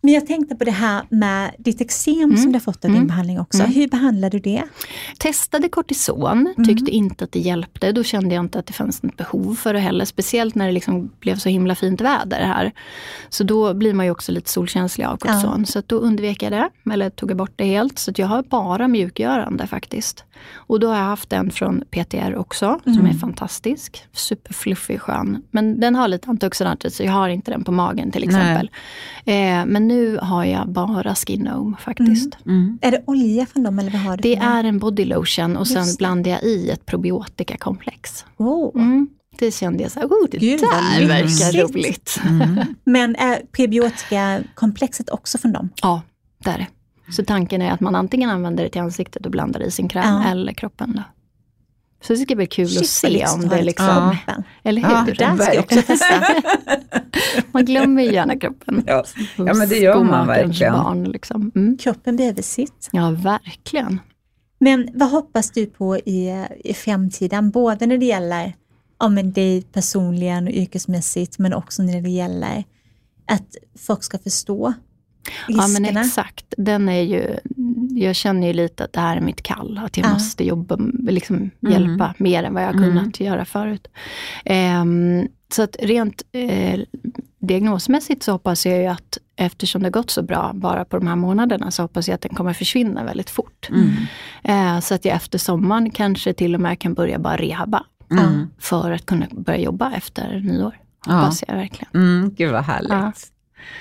Men 0.00 0.14
jag 0.14 0.26
tänkte 0.26 0.56
på 0.56 0.64
det 0.64 0.70
här 0.70 1.02
med 1.10 1.54
ditt 1.58 1.80
eksem 1.80 2.14
Mm. 2.22 2.36
som 2.36 2.52
du 2.52 2.56
har 2.56 2.60
fått 2.60 2.84
av 2.84 2.90
din 2.90 2.96
Mm. 2.96 3.06
behandling 3.08 3.40
också. 3.40 3.58
Mm. 3.62 3.72
Hur 3.72 3.88
behandlar 3.88 4.30
du 4.30 4.38
det? 4.38 4.62
Testade 5.18 5.68
kortison, 5.68 6.54
tyckte 6.66 6.90
inte 6.90 7.24
att 7.24 7.32
det 7.32 7.38
hjälpte. 7.38 7.92
Då 7.92 8.02
kände 8.04 8.34
jag 8.34 8.44
inte 8.44 8.58
att 8.58 8.66
det 8.66 8.72
fanns 8.72 9.02
något 9.02 9.16
behov 9.16 9.54
för 9.54 9.74
det 9.74 9.80
heller. 9.80 10.04
Speciellt 10.04 10.54
när 10.54 10.66
det 10.66 10.72
liksom 10.72 11.10
blev 11.20 11.36
så 11.36 11.48
himla 11.48 11.74
fint 11.74 12.00
väder 12.00 12.40
här. 12.40 12.72
Så 13.28 13.44
då 13.44 13.74
blir 13.74 13.94
man 13.94 14.06
ju 14.06 14.12
också 14.12 14.32
lite 14.32 14.50
solkänslig 14.50 15.04
av 15.04 15.16
kortison. 15.16 15.66
Så 15.66 15.78
att 15.78 15.88
då 15.88 15.96
undvek 15.96 16.42
jag 16.42 16.52
det, 16.52 16.70
eller 16.92 17.10
tog 17.10 17.36
bort 17.36 17.52
det 17.56 17.64
helt. 17.64 17.98
Så 17.98 18.12
jag 18.16 18.26
har 18.26 18.42
bara 18.42 18.88
mjukgörande 18.88 19.66
faktiskt. 19.66 20.24
Och 20.54 20.80
då 20.80 20.88
har 20.88 20.96
jag 20.96 21.04
haft 21.04 21.32
en 21.32 21.50
från 21.50 21.84
PTR 21.90 22.34
också, 22.36 22.80
som 22.84 23.06
är 23.06 23.12
fantastisk. 23.12 24.04
Superfluffig, 24.12 25.00
skön. 25.00 25.42
Men 25.50 25.80
den 25.80 25.94
har 25.94 26.08
lite 26.08 26.30
antioxidanter, 26.30 26.88
så 26.90 27.02
jag 27.02 27.12
har 27.12 27.28
inte 27.28 27.50
den 27.50 27.64
på 27.64 27.72
magen 27.72 28.10
till 28.10 28.24
exempel. 28.24 28.70
Eh, 29.24 29.64
men 29.66 29.87
nu 29.88 30.18
har 30.22 30.44
jag 30.44 30.68
bara 30.68 31.14
Skinome 31.14 31.76
faktiskt. 31.80 32.38
Mm. 32.46 32.78
Är 32.82 32.90
det 32.90 33.02
olja 33.06 33.46
från 33.46 33.62
dem 33.62 33.78
eller 33.78 33.90
vad 33.90 34.00
har 34.00 34.16
du? 34.16 34.22
Det 34.22 34.36
är 34.36 34.64
en 34.64 34.78
body 34.78 35.04
lotion 35.04 35.56
och 35.56 35.66
sen 35.66 35.76
Just 35.76 35.98
det. 35.98 35.98
blandar 36.02 36.30
jag 36.30 36.42
i 36.42 36.70
ett 36.70 36.86
probiotikakomplex. 36.86 38.24
Oh. 38.36 38.82
Mm. 38.82 39.08
Det 39.38 39.50
kände 39.54 39.82
jag 39.82 39.92
så 39.92 40.00
här, 40.00 40.06
oh, 40.06 40.28
det 40.30 40.38
Gud, 40.38 40.60
där 40.60 41.06
verkar 41.08 41.62
roligt. 41.68 42.20
Mm. 42.28 42.58
Men 42.84 43.16
är 43.16 43.42
prebiotikakomplexet 43.52 45.10
också 45.10 45.38
från 45.38 45.52
dem? 45.52 45.68
Ja, 45.82 46.02
det 46.44 46.50
är 46.50 46.58
det. 46.58 46.66
Så 47.12 47.24
tanken 47.24 47.62
är 47.62 47.70
att 47.70 47.80
man 47.80 47.94
antingen 47.94 48.30
använder 48.30 48.64
det 48.64 48.70
till 48.70 48.80
ansiktet 48.80 49.24
och 49.26 49.32
blandar 49.32 49.62
i 49.62 49.70
sin 49.70 49.88
kräm 49.88 50.04
Ja. 50.22 50.30
eller 50.30 50.52
kroppen. 50.52 50.92
Då. 50.96 51.02
Så 52.00 52.12
det 52.12 52.18
ska 52.18 52.34
bli 52.36 52.46
kul 52.46 52.68
Shit, 52.68 52.80
att 52.80 52.86
se 52.86 53.26
om 53.26 53.48
det 53.48 53.62
liksom, 53.62 54.16
kroppen. 54.26 54.42
eller 54.64 54.82
Ja, 54.82 54.88
hur? 54.88 55.06
Det 55.06 55.12
där 55.12 55.36
ska 55.36 55.54
jag 55.54 55.64
också 55.64 55.82
testa. 55.82 56.20
man 57.52 57.64
glömmer 57.64 58.02
ju 58.02 58.12
gärna 58.12 58.38
kroppen. 58.38 58.82
Ja. 58.86 59.04
Ja, 59.36 59.54
men 59.54 59.68
det 59.68 59.76
gör 59.78 60.04
man 60.04 60.26
verkligen. 60.26 60.72
Barn, 60.72 61.04
liksom. 61.04 61.52
mm. 61.54 61.76
Kroppen 61.78 62.16
behöver 62.16 62.42
sitt. 62.42 62.88
Ja, 62.92 63.10
verkligen. 63.10 64.00
Men 64.60 64.88
vad 64.94 65.10
hoppas 65.10 65.50
du 65.50 65.66
på 65.66 65.96
i, 65.96 66.46
i 66.64 66.74
framtiden? 66.74 67.50
Både 67.50 67.86
när 67.86 67.98
det 67.98 68.06
gäller 68.06 68.54
ja, 69.00 69.08
men 69.08 69.32
dig 69.32 69.62
personligen 69.62 70.46
och 70.46 70.52
yrkesmässigt, 70.52 71.38
men 71.38 71.54
också 71.54 71.82
när 71.82 72.00
det 72.00 72.10
gäller 72.10 72.64
att 73.26 73.56
folk 73.86 74.04
ska 74.04 74.18
förstå 74.18 74.72
Ja 75.48 75.68
men 75.68 75.82
riskerna. 75.82 76.00
exakt. 76.00 76.54
Den 76.56 76.88
är 76.88 77.02
ju, 77.02 77.38
jag 78.02 78.16
känner 78.16 78.46
ju 78.46 78.52
lite 78.52 78.84
att 78.84 78.92
det 78.92 79.00
här 79.00 79.16
är 79.16 79.20
mitt 79.20 79.42
kall. 79.42 79.80
Att 79.84 79.96
jag 79.96 80.06
Ja. 80.06 80.12
måste 80.12 80.44
jobba, 80.44 80.76
liksom 80.98 81.50
hjälpa 81.60 82.14
mer 82.18 82.42
än 82.42 82.54
vad 82.54 82.62
jag 82.62 82.66
har 82.66 82.72
kunnat 82.78 83.20
göra 83.20 83.44
förut. 83.44 83.88
Ehm, 84.44 85.28
så 85.52 85.62
att 85.62 85.76
rent 85.80 86.22
eh, 86.32 86.80
diagnosmässigt 87.38 88.22
så 88.22 88.32
hoppas 88.32 88.66
jag 88.66 88.78
ju 88.78 88.86
att 88.86 89.18
eftersom 89.36 89.82
det 89.82 89.90
gått 89.90 90.10
så 90.10 90.22
bra 90.22 90.50
bara 90.54 90.84
på 90.84 90.98
de 90.98 91.06
här 91.06 91.16
månaderna 91.16 91.70
så 91.70 91.82
hoppas 91.82 92.08
jag 92.08 92.14
att 92.14 92.20
den 92.20 92.34
kommer 92.34 92.52
försvinna 92.52 93.04
väldigt 93.04 93.30
fort. 93.30 93.68
Mm. 93.70 93.90
Eh, 94.44 94.80
så 94.80 94.94
att 94.94 95.04
jag 95.04 95.16
efter 95.16 95.38
sommaren 95.38 95.90
kanske 95.90 96.32
till 96.32 96.54
och 96.54 96.60
med 96.60 96.78
kan 96.78 96.94
börja 96.94 97.18
bara 97.18 97.36
rehabba. 97.36 97.84
Mm. 98.10 98.46
För 98.58 98.90
att 98.90 99.06
kunna 99.06 99.26
börja 99.30 99.58
jobba 99.58 99.92
efter 99.92 100.40
nyår. 100.40 100.76
Ja. 101.06 101.12
Hoppas 101.12 101.44
jag 101.48 101.54
verkligen. 101.56 101.90
Mm, 101.94 102.34
gud 102.34 102.52
vad 102.52 102.64
härligt. 102.64 102.90
Ja. 102.92 103.12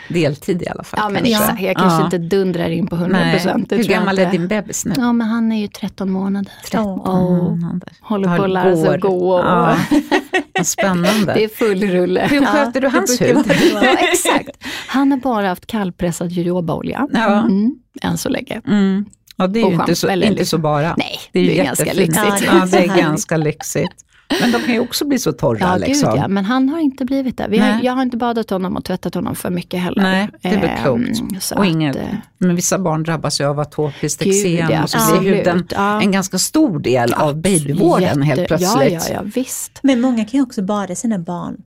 Deltid 0.10 0.62
i 0.62 0.68
alla 0.68 0.84
fall 0.84 1.00
Ja 1.04 1.10
men 1.10 1.24
kanske. 1.24 1.44
exakt, 1.44 1.62
jag 1.62 1.76
kanske 1.76 2.00
Ja. 2.00 2.06
inte 2.06 2.18
dundrar 2.18 2.70
in 2.70 2.88
på 2.88 2.96
100%. 2.96 3.08
Nej. 3.12 3.66
det 3.70 3.76
Hur 3.76 3.84
gammal 3.84 4.20
är 4.20 4.32
din 4.32 4.48
bebis 4.48 4.86
nu? 4.86 4.94
Ja, 4.98 5.14
men 5.14 5.28
han 5.28 5.52
är 5.52 5.62
ju 5.62 5.68
13 5.68 6.12
månader. 6.12 6.52
13 6.66 6.98
månader. 6.98 7.94
Håller 8.02 8.28
på 8.28 8.34
Ja, 8.36 8.44
att 8.44 8.50
lära 8.50 8.76
sig 8.78 9.00
gå. 9.00 9.34
Och 9.34 9.40
Ja. 9.46 9.78
Vad 10.58 10.68
spännande. 10.68 11.34
Det 11.34 11.44
är 11.44 11.48
full 11.48 11.84
rulle. 11.84 12.28
Hur 12.30 12.46
sköter 12.46 12.82
du 12.82 12.88
hans 12.88 13.22
hud? 13.22 13.38
Ja, 13.74 13.82
exakt. 14.00 14.50
Han 14.88 15.12
har 15.12 15.18
bara 15.20 15.48
haft 15.48 15.68
kallpressad 15.68 16.32
jojobaolja. 16.32 17.08
Ja. 17.14 17.40
Mm, 17.40 17.76
än 18.02 18.18
så 18.18 18.30
länge. 18.30 18.62
Mm. 18.68 19.06
Ja, 19.38 19.48
det 19.48 19.60
är 19.60 19.66
Och 19.66 19.72
ju 19.72 19.76
inte 19.80 19.96
så, 19.96 20.10
inte 20.10 20.30
liksom- 20.30 20.46
så 20.46 20.58
bara. 20.58 20.96
Nej, 20.98 21.20
det 21.32 21.40
är 21.40 21.46
det 21.46 21.60
är 21.60 21.64
ganska 21.64 21.94
lyxigt. 21.94 22.18
Ja, 22.26 22.38
Ja, 22.46 22.66
det 22.72 22.78
är 22.78 22.98
ganska 23.02 23.38
lyxigt. 23.48 23.94
Men 24.42 24.52
de 24.52 24.60
kan 24.60 24.74
ju 24.74 24.80
också 24.80 25.06
bli 25.08 25.20
så 25.20 25.32
torra. 25.32 25.58
Ja, 25.60 25.78
liksom. 25.78 26.12
gud 26.12 26.20
ja. 26.22 26.28
Men 26.28 26.46
han 26.46 26.70
har 26.70 26.80
inte 26.80 27.06
blivit 27.06 27.38
det. 27.38 27.48
Vi 27.50 27.58
har, 27.58 27.80
jag 27.84 27.94
har 27.94 28.02
inte 28.02 28.18
badat 28.18 28.50
honom 28.50 28.76
och 28.78 28.86
tvättat 28.86 29.14
honom 29.16 29.36
för 29.36 29.50
mycket 29.50 29.80
heller. 29.82 30.02
Nej, 30.04 30.30
det 30.42 30.48
är 30.48 30.62
väl 30.62 30.70
Ehm, 30.70 30.84
klokt. 30.84 31.52
och 31.52 31.60
att, 31.62 31.66
inget, 31.68 31.96
eh, 31.96 32.02
men 32.38 32.56
vissa 32.56 32.80
barn 32.80 33.04
drabbas 33.04 33.42
ju 33.42 33.46
av 33.46 33.60
atopiskt 33.60 34.22
eksem 34.22 34.70
ja, 34.72 34.84
och 34.84 34.90
så 34.90 35.20
blir 35.20 35.36
huden 35.36 35.68
Ja. 35.72 36.02
en 36.02 36.12
ganska 36.12 36.38
stor 36.38 36.80
del 36.80 37.14
av 37.14 37.36
babyvården 37.42 38.22
helt 38.22 38.40
jätte- 38.40 38.48
plötsligt. 38.58 38.92
Ja, 38.94 39.00
ja, 39.10 39.14
ja, 39.14 39.22
visst. 39.36 39.80
Men 39.84 40.02
många 40.02 40.26
kan 40.26 40.38
ju 40.38 40.42
också 40.44 40.62
bada 40.62 40.96
sina 40.96 41.20
barn 41.20 41.58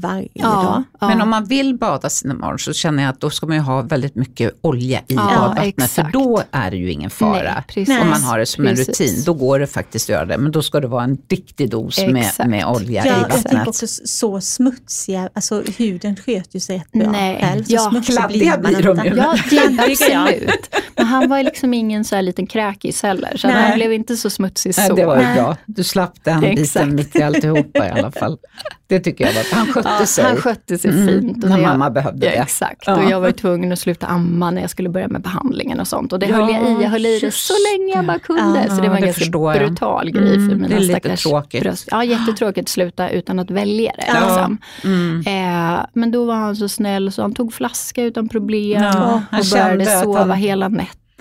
varje 0.00 0.28
Ja, 0.32 0.44
dag. 0.48 0.82
ja. 1.00 1.08
Men 1.08 1.22
om 1.22 1.28
man 1.30 1.44
vill 1.44 1.74
bada 1.78 2.10
sina 2.10 2.34
barn 2.34 2.58
så 2.58 2.72
känner 2.72 3.02
jag 3.02 3.10
att 3.10 3.20
då 3.20 3.30
ska 3.30 3.46
man 3.46 3.56
ju 3.56 3.62
ha 3.62 3.82
väldigt 3.82 4.14
mycket 4.14 4.52
olja 4.60 4.98
i 5.00 5.04
Ja, 5.14 5.26
badvattnet. 5.56 5.90
För 5.90 6.10
då 6.12 6.42
är 6.50 6.70
det 6.70 6.76
ju 6.76 6.90
ingen 6.92 7.10
fara. 7.10 7.64
Nej, 7.76 8.00
om 8.02 8.08
man 8.10 8.22
har 8.22 8.38
det 8.38 8.46
som 8.46 8.66
en 8.66 8.76
Precis. 8.76 9.00
rutin, 9.00 9.22
då 9.26 9.34
går 9.34 9.58
det 9.58 9.66
faktiskt 9.66 10.04
att 10.04 10.14
göra 10.14 10.24
det. 10.24 10.38
Men 10.38 10.52
då 10.52 10.62
ska 10.62 10.80
det 10.80 10.86
vara 10.86 11.04
en 11.04 11.18
riktig 11.28 11.70
dos 11.70 11.98
med, 11.98 12.16
Exakt. 12.16 12.48
med 12.50 12.66
olja 12.66 13.06
Ja, 13.06 13.16
i 13.16 13.20
jag 13.20 13.30
tänker 13.30 13.48
vattnet. 13.48 13.68
också 13.68 13.86
så 14.04 14.40
smutsiga, 14.40 15.28
alltså 15.34 15.62
huden 15.78 16.16
sköter 16.16 16.54
ju 16.54 16.60
sig 16.60 16.76
rätt 16.78 16.92
bra 16.92 17.10
Nej, 17.10 17.38
själv. 17.40 17.64
Så 17.64 17.72
ja, 17.74 18.02
kladdiga 18.06 18.58
blir 18.58 18.82
de 18.82 19.04
ju. 19.04 19.14
Ja, 19.16 19.34
absolut. 19.90 20.74
Men 20.96 21.06
han 21.06 21.28
var 21.28 21.38
ju 21.38 21.44
liksom 21.44 21.74
ingen 21.74 22.04
så 22.04 22.14
här 22.14 22.22
liten 22.22 22.46
kräkis 22.46 23.02
heller, 23.02 23.36
så 23.36 23.46
Nej. 23.48 23.56
han 23.68 23.74
blev 23.74 23.92
inte 23.92 24.16
så 24.16 24.30
smutsig 24.30 24.74
Nej, 24.76 24.88
så. 24.88 24.94
det 24.94 25.06
var 25.06 25.16
ju 25.16 25.22
Nej. 25.22 25.34
bra. 25.36 25.56
Du 25.66 25.84
slapp 25.84 26.24
den 26.24 26.40
biten 26.40 26.94
mitt 26.94 27.16
i 27.16 27.22
alltihopa 27.22 27.86
i 27.86 27.90
alla 27.90 28.10
fall. 28.12 28.38
Det 28.88 29.00
tycker 29.00 29.26
jag 29.26 29.32
var 29.34 29.44
Han 29.52 29.66
skötte 29.66 29.88
Ja, 30.00 30.06
sig. 30.06 30.24
han 30.24 30.36
skötte 30.36 30.78
sig 30.78 30.90
Mm, 30.90 31.08
fint. 31.08 31.36
när 31.44 31.50
jag- 31.50 31.60
mamma 31.62 31.90
behövde 31.90 32.26
ja, 32.26 32.32
det. 32.32 32.38
Exakt, 32.38 32.82
Ja. 32.86 32.96
och 32.96 33.10
jag 33.10 33.20
var 33.20 33.30
tvungen 33.30 33.72
att 33.72 33.78
sluta 33.78 34.06
amma 34.06 34.50
när 34.50 34.60
jag 34.60 34.70
skulle 34.70 34.88
börja 34.88 35.08
med 35.08 35.20
behandlingen 35.22 35.80
och 35.80 35.88
sånt. 35.88 36.12
Och 36.12 36.18
det 36.18 36.26
Ja, 36.26 36.34
höll 36.36 36.54
jag 36.54 36.62
i, 36.80 36.82
jag 36.82 36.90
höll 36.90 37.06
i 37.06 37.18
det 37.20 37.34
så 37.34 37.52
länge 37.72 37.94
jag 37.94 38.06
bara 38.06 38.18
kunde. 38.18 38.66
Så 38.70 38.82
det 38.82 38.88
var 38.88 38.96
en 38.96 39.02
ganska 39.02 39.20
förstår 39.20 39.54
jag. 39.54 39.66
brutal 39.66 40.10
grej 40.10 40.34
Mm, 40.34 40.48
för 40.48 40.56
mina 40.56 40.68
det 40.68 40.74
är 40.74 40.80
lite 40.80 40.92
stackars 41.00 41.22
tråkigt. 41.22 41.62
bröst. 41.62 41.88
Ja, 41.90 42.04
jättetråkigt 42.04 42.64
att 42.64 42.68
sluta 42.68 43.08
utan 43.10 43.38
att 43.38 43.50
välja 43.50 43.92
det. 43.96 44.20
Liksom. 44.20 44.58
Mm. 44.84 45.20
Eh, 45.26 45.80
men 45.92 46.10
då 46.10 46.24
var 46.24 46.34
han 46.34 46.56
så 46.56 46.68
snäll 46.68 47.12
så 47.12 47.22
han 47.22 47.34
tog 47.34 47.52
flaska 47.52 48.02
utan 48.02 48.28
problem 48.28 48.84
och 48.84 49.20
började 49.52 49.86
sova 49.86 50.18
han- 50.18 50.32
hela 50.32 50.68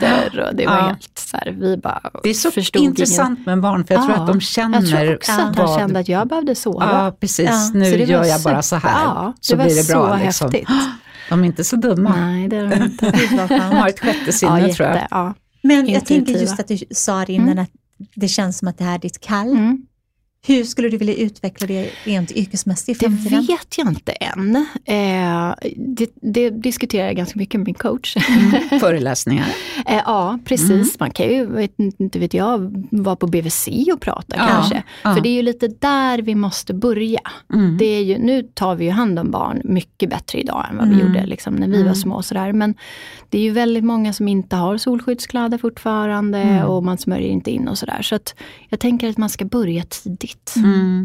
nätter. 0.01 0.39
Och 0.39 0.55
det 0.55 0.65
var 0.65 0.75
Ja. 0.75 0.81
helt 0.87 1.17
så 1.19 1.37
här, 1.37 1.51
vi 1.59 1.77
bara 1.77 2.11
Det 2.23 2.29
är 2.29 2.33
så 2.33 2.51
förstod 2.51 2.83
intressant 2.83 3.45
med 3.45 3.61
barn, 3.61 3.85
för 3.87 3.93
jag 3.93 4.03
tror 4.05 4.15
Ja, 4.15 4.21
att 4.21 4.27
de 4.27 4.35
Jag 4.35 4.41
känner 4.43 4.81
tror 4.81 5.15
också 5.15 5.31
att 5.31 5.37
han 5.39 5.53
vad- 5.55 5.79
kände 5.79 5.99
att 5.99 6.09
jag 6.09 6.27
behövde 6.27 6.55
sova. 6.55 6.85
Ja, 6.91 7.17
precis. 7.19 7.45
Ja, 7.49 7.69
Nu 7.73 7.85
Så 7.91 7.97
det 7.97 8.05
var 8.05 8.11
gör 8.11 8.23
jag 8.23 8.41
bara 8.41 8.61
så 8.61 8.75
här, 8.75 9.03
Ja, 9.03 9.33
så 9.41 9.55
det 9.55 9.63
blir 9.63 9.75
var 9.75 9.81
det 9.83 9.87
bra. 9.93 10.19
så 10.19 10.25
liksom. 10.25 10.51
häftigt. 10.51 10.69
De 11.29 11.41
är 11.41 11.45
inte 11.45 11.63
så 11.63 11.75
dumma. 11.75 12.15
Nej, 12.15 12.47
det 12.47 12.55
är 12.57 12.67
de 12.67 12.83
inte. 12.83 13.11
De 13.49 13.59
har 13.59 13.89
ett 13.89 13.99
sjätte 13.99 14.19
Ja, 14.25 14.31
sinne 14.31 14.73
tror 14.73 14.87
jag. 14.89 15.07
ja. 15.11 15.33
Men 15.61 15.75
jag 15.75 15.87
Intuitiva. 15.87 16.25
tänker 16.25 16.41
just 16.41 16.59
att 16.59 16.67
du 16.67 16.77
sa 16.91 17.25
det 17.25 17.33
innan 17.33 17.49
Mm. 17.49 17.63
att 17.63 17.69
det 18.15 18.27
känns 18.27 18.57
som 18.57 18.67
att 18.67 18.77
det 18.77 18.83
här 18.83 18.95
är 18.95 18.99
ditt 18.99 19.19
kall. 19.21 19.49
Mm. 19.51 19.81
Hur 20.47 20.63
skulle 20.63 20.89
du 20.89 20.97
vilja 20.97 21.15
utveckla 21.15 21.67
det 21.67 21.89
rent 22.03 22.31
yrkesmässigt 22.31 23.03
i 23.03 23.07
Det 23.07 23.29
vet 23.39 23.77
jag 23.77 23.87
inte 23.87 24.11
än. 24.11 24.55
Eh, 24.85 25.55
det, 25.77 26.09
det 26.21 26.49
diskuterar 26.49 27.05
jag 27.07 27.15
ganska 27.15 27.39
mycket 27.39 27.59
med 27.59 27.65
min 27.65 27.73
coach. 27.75 28.15
Föreläsningar. 28.79 29.45
Eh, 29.87 30.01
ja, 30.05 30.39
precis. 30.45 30.69
Mm. 30.71 30.85
Man 30.99 31.11
kan 31.11 31.25
ju, 31.29 31.45
vet, 31.45 31.71
inte 31.99 32.19
vet 32.19 32.33
jag, 32.33 32.85
vara 32.91 33.15
på 33.15 33.27
BVC 33.27 33.67
och 33.93 34.01
prata 34.01 34.35
Ja, 34.37 34.47
kanske. 34.47 34.83
ja. 35.03 35.13
För 35.15 35.21
det 35.21 35.29
är 35.29 35.33
ju 35.33 35.41
lite 35.41 35.67
där 35.67 36.21
vi 36.21 36.35
måste 36.35 36.73
börja. 36.73 37.19
Mm. 37.53 37.77
Det 37.77 37.85
är 37.85 38.01
ju, 38.03 38.17
nu 38.17 38.43
tar 38.43 38.75
vi 38.75 38.85
ju 38.85 38.91
hand 38.91 39.19
om 39.19 39.31
barn 39.31 39.61
mycket 39.63 40.09
bättre 40.09 40.39
idag 40.39 40.65
än 40.71 40.77
vad 40.77 40.87
vi 40.89 40.93
Mm. 40.93 41.07
gjorde 41.07 41.25
liksom, 41.25 41.55
när 41.55 41.67
vi 41.67 41.73
var 41.77 41.81
Mm. 41.81 41.95
små. 41.95 42.15
och 42.15 42.25
Sådär. 42.25 42.53
Men 42.53 42.75
det 43.29 43.37
är 43.37 43.41
ju 43.41 43.51
väldigt 43.51 43.83
många 43.83 44.13
som 44.13 44.27
inte 44.27 44.55
har 44.55 44.77
solskyddskläder 44.77 45.57
fortfarande 45.57 46.37
Mm. 46.41 46.65
och 46.65 46.83
man 46.83 46.97
smörjer 46.97 47.29
inte 47.29 47.51
in 47.51 47.67
och 47.67 47.77
sådär. 47.77 48.01
Så 48.01 48.15
att 48.15 48.35
jag 48.69 48.79
tänker 48.79 49.09
att 49.09 49.17
man 49.17 49.29
ska 49.29 49.45
börja 49.45 49.83
tidigt 49.83 50.53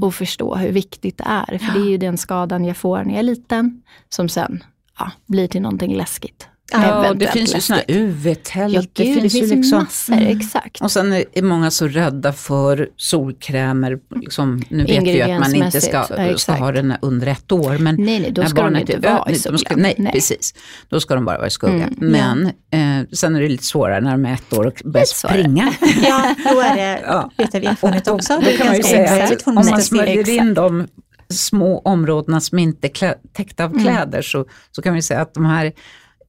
och 0.02 0.14
förstå 0.14 0.54
hur 0.54 0.72
viktigt 0.72 1.18
det 1.18 1.24
är. 1.26 1.58
För 1.58 1.78
det 1.80 1.86
är 1.86 1.90
ju 1.90 1.96
den 1.98 2.18
skadan 2.18 2.64
jag 2.64 2.76
får 2.76 3.04
när 3.04 3.10
jag 3.10 3.18
är 3.18 3.22
liten 3.22 3.82
som 4.08 4.28
sen 4.28 4.64
ja, 4.98 5.10
blir 5.26 5.46
till 5.48 5.62
någonting 5.62 5.96
läskigt. 5.96 6.48
Ja, 6.72 7.08
och 7.10 7.16
det 7.16 7.26
finns 7.32 7.50
ju 7.50 7.54
läskigt. 7.54 7.84
UV-tält. 7.96 8.74
Ja, 8.74 8.80
gud, 9.04 9.22
det 9.22 9.30
finns, 9.30 9.34
ju 9.52 9.56
liksom- 9.56 9.78
massor, 9.78 10.12
Mm. 10.14 10.36
exakt. 10.38 10.80
Och 10.80 10.90
sen 10.92 11.12
är 11.12 11.42
många 11.42 11.70
så 11.70 11.88
rädda 11.88 12.32
för 12.32 12.88
solkrämer. 12.96 13.98
Liksom, 14.20 14.62
nu 14.68 14.84
vet 14.84 15.02
vi 15.02 15.12
ju 15.14 15.20
att 15.22 15.40
man 15.40 15.54
inte 15.54 15.80
ska, 15.80 16.06
ja, 16.16 16.38
ska 16.38 16.52
ha 16.52 16.72
den 16.72 16.94
under 17.02 17.26
ett 17.26 17.52
år. 17.52 17.78
Men 17.78 17.94
Nej, 17.98 18.20
nej, 18.20 18.30
då 18.32 18.44
ska 18.44 18.62
de 18.62 18.76
inte 18.76 18.92
är 18.92 18.98
vara 19.00 19.12
ö- 19.26 19.30
i 19.32 19.34
solen. 19.34 19.58
ska, 19.58 19.76
nej, 19.76 19.94
Nej. 19.98 20.12
precis. 20.12 20.54
Då 20.88 21.00
ska 21.00 21.14
de 21.14 21.24
bara 21.24 21.36
vara 21.38 21.46
i 21.46 21.50
skugga. 21.50 21.74
Mm, 21.74 21.94
Men 21.98 22.46
eh, 22.46 23.06
sen 23.12 23.36
är 23.36 23.40
det 23.40 23.48
lite 23.48 23.64
svårare 23.64 24.00
när 24.00 24.10
de 24.10 24.26
är 24.26 24.34
ett 24.34 24.52
år 24.52 24.66
och 24.66 24.82
börjar 24.84 25.04
springa. 25.06 25.72
Ja, 26.02 26.34
då 26.52 26.60
är 26.60 26.76
det, 26.76 27.00
Ja. 27.06 27.30
vet 27.36 27.54
av 27.54 27.62
erfarenhet 27.64 28.08
också. 28.08 28.34
Då 28.34 28.40
Det 28.40 28.56
kan 28.56 28.66
man 28.66 28.76
ju 28.76 28.82
säga 28.82 29.24
att 29.24 29.46
om 29.46 29.54
man 29.54 29.82
smörjer 29.82 30.28
in 30.28 30.54
de 30.54 30.86
små 31.32 31.78
områdena 31.78 32.40
som 32.40 32.58
inte 32.58 32.86
är 32.86 33.14
täckta 33.32 33.64
Mm. 33.64 33.76
av 33.76 33.82
kläder 33.82 34.22
så, 34.22 34.44
så 34.72 34.82
kan 34.82 34.94
vi 34.94 35.02
säga 35.02 35.20
att 35.20 35.34
de 35.34 35.44
här 35.46 35.72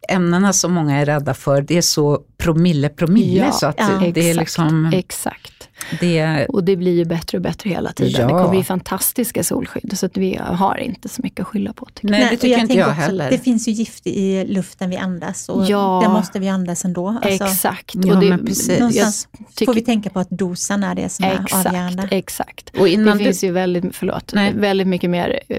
ämnena 0.09 0.53
som 0.53 0.73
många 0.73 0.97
är 1.01 1.05
rädda 1.05 1.33
för, 1.33 1.61
det 1.61 1.77
är 1.77 1.81
så 1.81 2.19
promille, 2.37 2.89
promille. 2.89 3.37
Ja, 3.45 3.51
så 3.51 3.65
att 3.67 3.75
ja, 3.79 3.85
det 3.87 4.05
är 4.05 4.07
exakt, 4.23 4.39
liksom, 4.39 4.91
Exakt. 4.93 5.69
det, 5.99 6.45
Och 6.45 6.63
det 6.63 6.75
blir 6.75 6.91
ju 6.91 7.05
bättre 7.05 7.37
och 7.37 7.41
bättre 7.41 7.69
hela 7.69 7.91
tiden. 7.93 8.21
Ja. 8.29 8.37
Det 8.37 8.43
kommer 8.43 8.55
ju 8.57 8.63
fantastiska 8.63 9.43
solskydd, 9.43 9.97
så 9.97 10.05
att 10.05 10.17
vi 10.17 10.39
har 10.43 10.77
inte 10.77 11.09
så 11.09 11.21
mycket 11.23 11.39
att 11.39 11.47
skylla 11.47 11.73
på. 11.73 11.85
Tycker 11.93 12.07
jag. 12.13 12.19
nej, 12.19 12.27
det 12.31 12.37
tycker 12.37 12.47
inte 12.47 12.59
tänker 12.67 12.79
jag 12.79 12.89
också, 12.89 13.01
heller. 13.01 13.29
Det 13.31 13.37
finns 13.37 13.67
ju 13.67 13.71
gift 13.71 14.07
i 14.07 14.45
luften 14.47 14.89
vi 14.89 14.97
andas 14.97 15.49
och 15.49 15.65
Ja. 15.65 16.01
det 16.03 16.09
måste 16.13 16.39
vi 16.39 16.49
andas 16.49 16.85
ändå. 16.85 17.07
Alltså, 17.23 17.43
Exakt. 17.45 17.95
Och 17.95 18.01
det, 18.01 18.29
men 18.29 18.45
precis. 18.45 18.79
någonstans 18.79 19.27
tycker- 19.55 19.65
får 19.65 19.73
vi 19.73 19.81
tänka 19.81 20.09
på 20.09 20.19
att 20.19 20.29
dosen 20.29 20.83
är 20.83 20.95
det 20.95 21.09
som 21.09 21.25
är 21.25 21.45
avgörande. 21.53 22.03
Exakt, 22.03 22.13
exakt. 22.13 22.77
Och 22.79 22.87
innan 22.87 23.17
Det 23.17 23.23
du, 23.23 23.23
finns 23.23 23.43
ju 23.43 23.51
väldigt, 23.51 23.95
förlåt, 23.95 24.31
Nej. 24.35 24.53
väldigt 24.55 24.87
mycket 24.87 25.09
mer 25.09 25.39
eh, 25.49 25.57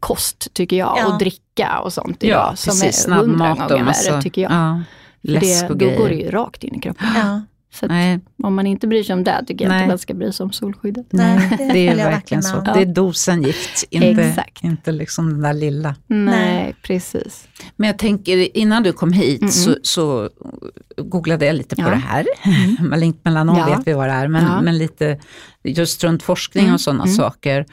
kost 0.00 0.48
tycker 0.54 0.76
jag 0.76 0.94
Ja. 0.98 1.06
och 1.12 1.18
dricka 1.18 1.78
och 1.78 1.92
sånt 1.92 2.24
idag 2.24 2.48
ja, 2.52 2.56
som 2.56 2.70
precis, 2.80 3.06
är 3.06 3.12
hundra 3.12 3.54
gånger 3.68 3.84
massa, 3.84 4.10
värre 4.12 4.22
tycker 4.22 4.42
jag. 4.42 4.52
Ja, 4.52 4.82
läsk 5.22 5.60
det, 5.60 5.70
och 5.70 5.76
då 5.76 5.84
grejer. 5.86 5.98
går 5.98 6.08
det 6.08 6.14
ju 6.14 6.30
rakt 6.30 6.64
in 6.64 6.74
i 6.74 6.80
kroppen. 6.80 7.06
Ja. 7.16 7.42
Så 7.74 7.84
att 7.84 7.90
Nej, 7.90 8.20
om 8.42 8.54
man 8.54 8.66
inte 8.66 8.86
bryr 8.86 9.02
sig 9.02 9.12
om 9.12 9.24
det 9.24 9.44
tycker 9.46 9.64
jag 9.64 9.68
Nej. 9.72 9.78
inte 9.82 9.88
man 9.88 9.98
ska 9.98 10.14
bry 10.14 10.32
sig 10.32 10.44
om 10.44 10.52
solskyddet. 10.52 11.06
Nej, 11.10 11.54
det 11.58 11.72
det 11.72 11.88
är 11.88 11.96
verkligen 11.96 12.42
så. 12.42 12.60
Det 12.60 12.70
är 12.80 12.86
dosen 12.86 13.42
gift, 13.42 13.84
inte, 13.90 14.06
Exakt. 14.22 14.64
inte 14.64 14.92
liksom 14.92 15.30
den 15.32 15.40
där 15.42 15.52
lilla. 15.52 15.94
Nej, 16.06 16.74
precis. 16.82 17.48
Men 17.76 17.86
jag 17.86 17.98
tänker, 17.98 18.56
innan 18.56 18.82
du 18.82 18.92
kom 18.92 19.12
hit 19.12 19.40
Mm-mm. 19.42 19.48
så, 19.50 19.76
så 19.82 20.30
googlade 20.96 21.46
jag 21.46 21.56
lite 21.56 21.76
på 21.76 21.82
Ja. 21.82 21.90
det 21.90 21.96
här. 21.96 22.26
Malignt 22.88 23.24
melanom 23.24 23.56
Ja. 23.58 23.76
vet 23.76 23.86
vi 23.86 23.92
vad 23.92 24.08
det 24.08 24.12
är, 24.14 24.28
men, 24.28 24.44
Ja. 24.44 24.60
men 24.60 24.78
lite 24.78 25.18
just 25.64 26.04
runt 26.04 26.22
forskning 26.22 26.64
Mm, 26.64 26.74
och 26.74 26.80
sådana 26.80 27.04
mm. 27.04 27.16
saker. 27.16 27.66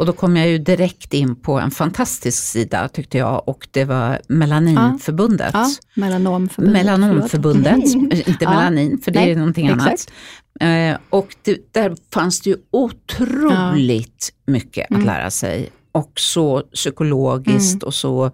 Och 0.00 0.06
då 0.06 0.12
kom 0.12 0.36
jag 0.36 0.48
ju 0.48 0.58
direkt 0.58 1.14
in 1.14 1.36
på 1.36 1.58
en 1.60 1.70
fantastisk 1.70 2.42
sida 2.44 2.88
tyckte 2.88 3.18
jag 3.18 3.48
och 3.48 3.68
det 3.70 3.84
var 3.84 4.20
Melaninförbundet. 4.28 5.50
Ja, 5.54 5.68
melanomförbundet. 5.94 6.72
Melanomförbundet, 6.84 7.74
förlåt. 7.92 8.28
inte 8.28 8.44
Ja. 8.44 8.50
melanin 8.50 8.98
för 9.04 9.10
det 9.10 9.20
Nej, 9.20 9.30
är 9.30 9.36
någonting 9.36 9.68
annat. 9.68 9.92
exakt. 9.92 10.12
Eh, 10.60 10.96
och 11.10 11.36
det, 11.42 11.72
där 11.74 11.96
fanns 12.12 12.40
det 12.40 12.50
ju 12.50 12.56
otroligt 12.70 14.32
mycket 14.46 14.84
att 14.84 14.90
Mm. 14.90 15.06
lära 15.06 15.30
sig. 15.30 15.68
Och 15.92 16.12
så 16.14 16.60
psykologiskt 16.60 17.82
och 17.82 17.94
så 17.94 18.30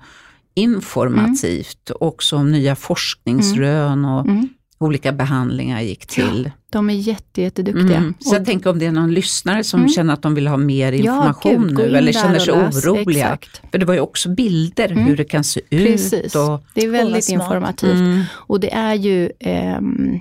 informativt. 0.55 1.91
Också 2.01 2.37
om 2.37 2.53
nya 2.53 2.77
forskningsrön 2.77 4.05
och 4.05 4.27
Mm. 4.27 4.49
Olika 4.79 5.13
behandlingar 5.13 5.81
gick 5.81 6.07
till. 6.07 6.51
De 6.71 6.91
är 6.91 6.95
jätte, 6.95 7.43
jätteduktiga. 7.43 7.97
Mm. 7.97 8.15
Så 8.21 8.35
jag 8.35 8.41
Och- 8.41 8.47
tänker 8.47 8.71
om 8.71 8.79
det 8.79 8.87
är 8.87 8.93
någon 8.93 9.15
lyssnare 9.15 9.65
som 9.65 9.81
Mm. 9.81 9.89
känner 9.93 10.15
att 10.15 10.23
de 10.23 10.35
vill 10.35 10.47
ha 10.47 10.57
mer 10.57 10.93
information 10.93 11.53
ja, 11.53 11.61
gud, 11.61 11.75
nu 11.91 11.97
eller 11.97 12.13
känner 12.13 12.39
sig 12.39 12.55
oroliga. 12.55 13.25
Exakt. 13.25 13.63
För 13.71 13.79
det 13.79 13.87
var 13.87 13.95
ju 13.95 14.01
också 14.01 14.29
bilder 14.29 14.93
Mm. 14.93 15.05
hur 15.05 15.17
det 15.17 15.25
kan 15.25 15.45
se 15.45 15.61
ut. 15.71 15.87
Precis. 15.87 16.35
Och, 16.35 16.65
Det 16.75 16.85
är 16.85 16.89
väldigt 16.91 17.29
informativt. 17.29 17.95
mm, 17.95 18.23
Och 18.33 18.61
det 18.61 18.73
är 18.75 18.95
ju 18.95 19.31
ehm, 19.41 20.21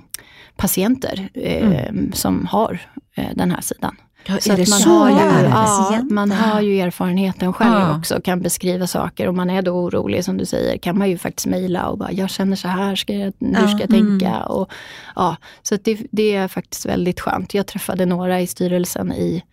patienter 0.57 1.29
ehm, 1.33 2.11
som 2.13 2.45
har 2.45 2.79
eh, 3.15 3.25
den 3.35 3.51
här 3.51 3.61
sidan. 3.61 3.95
Ja, 4.27 4.37
Så 4.39 4.51
är 4.53 4.57
det 4.57 4.63
att 4.63 4.69
man 4.69 4.79
så? 4.79 4.89
har 4.89 5.09
ju, 5.09 5.15
ja, 5.49 6.01
man 6.09 6.31
har 6.31 6.61
ju 6.61 6.79
erfarenheten 6.79 7.53
själv 7.53 7.73
Ja. 7.73 7.97
också, 7.97 8.21
kan 8.21 8.41
beskriva 8.41 8.87
saker. 8.87 9.27
Och 9.27 9.35
man 9.35 9.49
är 9.49 9.61
då 9.61 9.71
orolig, 9.71 10.25
som 10.25 10.37
du 10.37 10.45
säger, 10.45 10.77
kan 10.77 10.97
man 10.97 11.09
ju 11.09 11.17
faktiskt 11.17 11.47
mejla 11.47 11.87
och 11.87 11.97
bara, 11.97 12.11
jag 12.11 12.29
känner 12.29 12.55
så 12.55 12.67
här, 12.67 12.95
ska 12.95 13.13
jag, 13.13 13.33
hur 13.39 13.53
Ja. 13.53 13.67
ska 13.67 13.79
jag 13.79 13.93
Mm. 13.93 14.19
tänka? 14.19 14.43
Och, 14.45 14.69
ja, 15.15 15.35
så 15.63 15.75
att 15.75 15.83
det, 15.83 15.99
det 16.11 16.35
är 16.35 16.47
faktiskt 16.47 16.85
väldigt 16.85 17.19
skönt. 17.19 17.53
Jag 17.53 17.67
träffade 17.67 18.05
några 18.05 18.41
i 18.41 18.47
styrelsen 18.47 19.11
i 19.13 19.43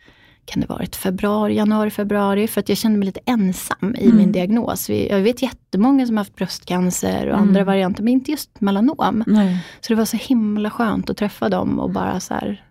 kan 0.44 0.60
det 0.60 0.66
varit 0.68 0.96
februari, 0.96 1.54
januari, 1.56 1.90
februari, 1.90 2.48
för 2.48 2.60
att 2.60 2.68
jag 2.68 2.78
kände 2.78 2.98
mig 2.98 3.06
lite 3.06 3.20
ensam 3.26 3.94
i 3.98 4.04
Mm. 4.04 4.16
min 4.16 4.32
diagnos. 4.32 4.90
Jag 4.90 5.20
vet 5.20 5.42
jättemånga 5.42 6.06
som 6.06 6.16
har 6.16 6.20
haft 6.24 6.36
bröstcancer 6.36 7.26
och 7.26 7.34
Mm. 7.38 7.48
andra 7.48 7.64
varianter, 7.64 8.02
men 8.02 8.12
inte 8.12 8.30
just 8.30 8.60
melanom. 8.60 9.24
Nej. 9.26 9.58
Så 9.80 9.92
det 9.92 9.94
var 9.94 10.04
så 10.04 10.16
himla 10.16 10.70
skönt 10.70 11.10
att 11.10 11.16
träffa 11.16 11.48
dem 11.48 11.78
och 11.78 11.90
bara 11.90 12.20
så 12.20 12.34
här 12.34 12.64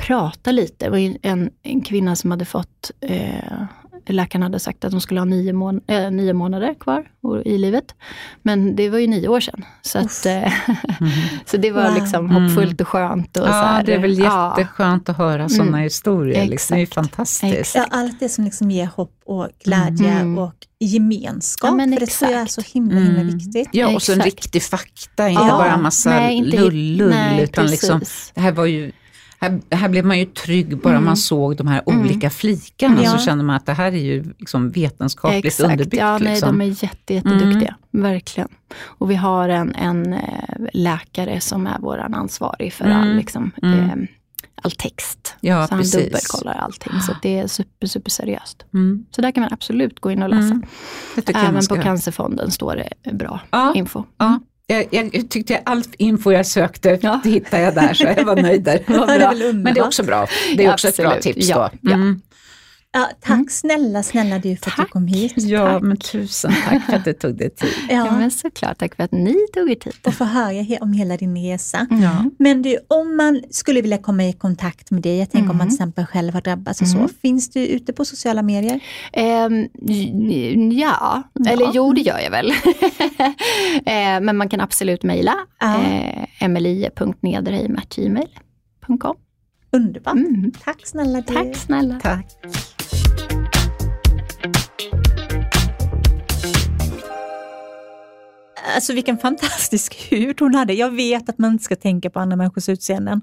prata 0.00 0.52
lite. 0.52 0.84
Det 0.84 0.90
var 0.90 0.98
en, 1.22 1.50
en 1.62 1.80
kvinna 1.80 2.16
som 2.16 2.30
hade 2.30 2.44
fått, 2.44 2.90
eh, 3.00 3.62
läkaren 4.06 4.42
hade 4.42 4.58
sagt 4.58 4.84
att 4.84 4.92
hon 4.92 5.00
skulle 5.00 5.20
ha 5.20 5.24
nio, 5.24 5.52
mån 5.52 5.80
eh, 5.86 6.10
nio 6.10 6.32
månader 6.32 6.74
kvar 6.80 7.04
i 7.44 7.58
livet. 7.58 7.94
Men 8.42 8.76
det 8.76 8.90
var 8.90 8.98
ju 8.98 9.06
nio 9.06 9.28
år 9.28 9.40
sedan. 9.40 9.64
Så, 9.82 9.98
att, 9.98 10.26
eh, 10.26 10.52
så 11.46 11.56
det 11.56 11.70
var 11.70 11.84
Wow. 11.90 11.94
liksom 11.94 12.30
hoppfullt 12.30 12.80
och 12.80 12.88
skönt. 12.88 13.36
Och 13.36 13.42
så 13.46 13.48
Mm. 13.48 13.56
Ja, 13.58 13.64
här, 13.66 13.84
det 13.84 13.94
är 13.94 13.98
väl 13.98 14.18
ja. 14.18 14.54
jätteskönt 14.58 15.08
att 15.08 15.16
höra 15.16 15.48
sådana 15.48 15.68
Mm. 15.70 15.80
historier. 15.82 16.46
Liksom. 16.46 16.74
Det 16.74 16.78
är 16.78 16.80
ju 16.80 16.86
fantastiskt. 16.86 17.54
Exakt. 17.54 17.88
Ja, 17.92 17.98
allt 17.98 18.20
det 18.20 18.28
som 18.28 18.44
liksom 18.44 18.70
ger 18.70 18.86
hopp 18.86 19.14
och 19.24 19.48
glädje 19.64 20.10
Mm. 20.10 20.38
och 20.38 20.54
gemenskap. 20.80 21.68
Ja, 21.70 21.74
men 21.74 21.92
för 21.92 22.00
det 22.00 22.06
tror 22.06 22.30
jag 22.30 22.40
är 22.40 22.46
så 22.46 22.60
himla, 22.74 23.00
himla 23.00 23.20
Mm. 23.20 23.36
viktigt. 23.38 23.68
Ja, 23.72 23.94
och 23.94 24.02
så 24.02 24.12
en 24.12 24.20
riktig 24.20 24.62
fakta, 24.62 25.28
inte 25.28 25.42
Ja. 25.42 25.48
bara 25.58 25.72
en 25.74 25.82
massa 25.82 26.10
Nej, 26.10 26.34
inte- 26.36 26.56
lull-lull. 26.60 27.10
Nej, 27.10 27.42
utan 27.44 27.66
liksom, 27.66 28.00
det 28.34 28.40
här 28.40 28.52
var 28.52 28.66
ju 28.66 28.92
här, 29.40 29.60
här 29.70 29.88
blev 29.88 30.04
man 30.06 30.18
ju 30.18 30.24
trygg 30.24 30.78
bara 30.78 30.92
Mm. 30.92 31.04
man 31.04 31.16
såg 31.16 31.56
de 31.56 31.66
här 31.66 31.82
Mm. 31.86 32.00
olika 32.00 32.30
flikarna. 32.30 33.02
Ja. 33.04 33.10
Så 33.10 33.18
kände 33.18 33.44
man 33.44 33.56
att 33.56 33.66
det 33.66 33.72
här 33.72 33.92
är 33.92 33.96
ju 34.02 34.24
liksom 34.38 34.70
vetenskapligt 34.70 35.44
Exakt. 35.44 35.70
underbyggt. 35.70 35.96
Ja, 35.96 36.18
nej, 36.18 36.32
liksom. 36.32 36.58
de 36.58 36.64
är 36.64 36.82
jätte, 36.84 37.14
jätteduktiga. 37.14 37.74
Verkligen. 37.90 38.48
Och 38.82 39.10
vi 39.10 39.14
har 39.14 39.48
en, 39.48 39.74
en 39.74 40.12
eh, 40.12 40.20
läkare 40.72 41.40
som 41.40 41.66
är 41.66 41.76
vår 41.80 41.98
ansvarig 41.98 42.72
för 42.72 42.84
all, 42.84 43.04
Mm. 43.04 43.16
liksom, 43.16 43.50
Mm. 43.62 43.78
eh, 43.90 43.96
all 44.62 44.70
text. 44.70 45.34
Ja, 45.40 45.66
så 45.66 45.72
han 45.74 45.80
precis. 45.80 46.04
dubbelkollar 46.04 46.54
allting. 46.54 47.00
Så 47.00 47.12
det 47.22 47.38
är 47.38 47.46
super, 47.46 47.86
super 47.86 48.10
seriöst. 48.10 48.64
Mm. 48.74 49.04
Så 49.10 49.22
där 49.22 49.30
kan 49.32 49.40
man 49.42 49.52
absolut 49.52 50.00
gå 50.00 50.10
in 50.10 50.22
och 50.22 50.28
läsa. 50.28 50.42
Mm. 50.54 50.62
Även 51.34 51.66
på. 51.66 51.76
Cancerfonden 51.76 52.50
står 52.50 52.76
det 52.76 53.12
bra 53.12 53.40
Ja, 53.50 53.72
info. 53.74 54.04
ja. 54.18 54.40
Jag, 54.70 54.86
jag 55.12 55.30
tyckte 55.30 55.60
all 55.64 55.82
info 55.98 56.32
jag 56.32 56.46
sökte 56.46 56.98
Ja. 57.02 57.20
hittade 57.24 57.62
jag 57.62 57.74
där, 57.74 57.94
så 57.94 58.04
jag 58.04 58.24
var 58.24 58.36
nöjd 58.36 58.62
där. 58.62 58.80
Det 58.86 58.94
är 58.94 59.18
bra. 59.18 59.52
Men 59.52 59.74
det 59.74 59.80
är 59.80 59.84
också 59.86 60.02
bra. 60.02 60.26
Det 60.56 60.64
är 60.64 60.72
också 60.72 60.88
ett 60.88 60.96
bra 60.96 61.06
Absolut. 61.12 61.36
tips 61.36 61.48
Ja, 61.48 61.70
då. 61.72 61.90
ja. 61.90 61.94
Mm. 61.94 62.20
Ja, 62.92 63.10
tack 63.20 63.50
snälla, 63.50 64.02
snälla 64.02 64.38
du 64.38 64.56
för 64.56 64.70
att 64.70 64.76
du 64.76 64.82
Tack. 64.82 64.90
kom 64.90 65.06
hit. 65.06 65.32
Ja, 65.36 65.66
Tack. 65.66 65.82
men 65.82 65.96
tusen 65.96 66.52
tack 66.68 66.86
för 66.86 66.92
att 66.92 67.04
du 67.04 67.12
tog 67.12 67.36
dig 67.38 67.50
tid. 67.50 67.68
Ja. 67.88 67.94
Ja, 68.06 68.12
men 68.18 68.30
såklart, 68.30 68.78
tack 68.78 68.96
för 68.96 69.02
att 69.02 69.12
ni 69.12 69.36
tog 69.54 69.70
er 69.70 69.74
tid. 69.74 69.92
och 70.06 70.14
få 70.14 70.24
höra 70.24 70.78
om 70.80 70.92
hela 70.92 71.16
din 71.16 71.36
resa. 71.36 71.86
Ja. 71.90 72.24
Men 72.38 72.62
du, 72.62 72.78
om 72.88 73.16
man 73.16 73.42
skulle 73.50 73.80
vilja 73.80 73.98
komma 73.98 74.24
i 74.24 74.32
kontakt 74.32 74.90
med 74.90 75.02
dig, 75.02 75.18
jag 75.18 75.30
tänker 75.30 75.50
om 75.50 75.56
man 75.56 75.66
Mm. 75.66 75.68
till 75.68 75.74
exempel 75.76 76.06
själv 76.06 76.34
har 76.34 76.40
drabbats 76.40 76.80
och 76.80 76.88
så, 76.88 76.96
Mm. 76.96 77.08
finns 77.22 77.50
du 77.50 77.66
ute 77.66 77.92
på 77.92 78.04
sociala 78.04 78.42
medier? 78.42 78.80
J- 79.80 80.78
ja, 80.80 81.22
Ja. 81.34 81.50
eller 81.50 81.70
jo 81.74 81.92
det 81.92 82.00
gör 82.00 82.18
jag 82.18 82.30
väl. 82.30 82.50
eh, 83.86 84.20
men 84.22 84.36
man 84.36 84.48
kan 84.48 84.60
absolut 84.60 85.02
mejla. 85.02 85.34
Ja. 85.60 85.82
Eh, 85.84 86.26
Emelie.nederheim.gmail.com 86.44 89.16
Underbart. 89.72 90.14
mm. 90.14 90.52
Tack 90.64 90.86
snälla 90.86 91.20
du. 91.20 91.34
Tack 91.34 91.56
snälla. 91.56 92.00
Tack. 92.02 92.26
Alltså 98.74 98.92
vilken 98.92 99.18
fantastisk 99.18 100.12
hud 100.12 100.40
hon 100.40 100.54
hade. 100.54 100.72
Jag 100.72 100.90
vet 100.90 101.28
att 101.28 101.38
man 101.38 101.52
inte 101.52 101.64
ska 101.64 101.76
tänka 101.76 102.10
på 102.10 102.20
andra 102.20 102.36
människors 102.36 102.68
utseenden. 102.68 103.20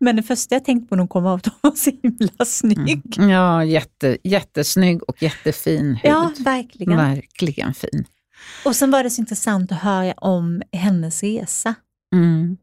Men 0.00 0.16
det 0.16 0.22
första 0.22 0.54
jag 0.54 0.64
tänkte 0.64 0.88
på 0.88 0.94
när 0.94 1.00
hon 1.00 1.08
kom 1.08 1.22
var 1.22 1.34
att 1.34 1.46
hon 1.46 1.54
var 1.60 1.70
så 1.76 1.90
himla 2.02 2.44
snygg. 2.44 3.02
Ja, 3.16 3.64
jätte, 3.64 4.18
jättesnygg 4.24 5.02
och 5.02 5.22
jättefin 5.22 5.86
hud. 5.86 6.12
Ja, 6.12 6.32
verkligen. 6.38 6.96
Verkligen 6.96 7.74
fin. 7.74 8.04
Och 8.64 8.76
sen 8.76 8.90
var 8.90 9.04
det 9.04 9.10
så 9.10 9.20
intressant 9.20 9.72
att 9.72 9.78
höra 9.78 10.12
om 10.12 10.62
hennes 10.72 11.22
resa. 11.22 11.74
Mm. 12.14 12.56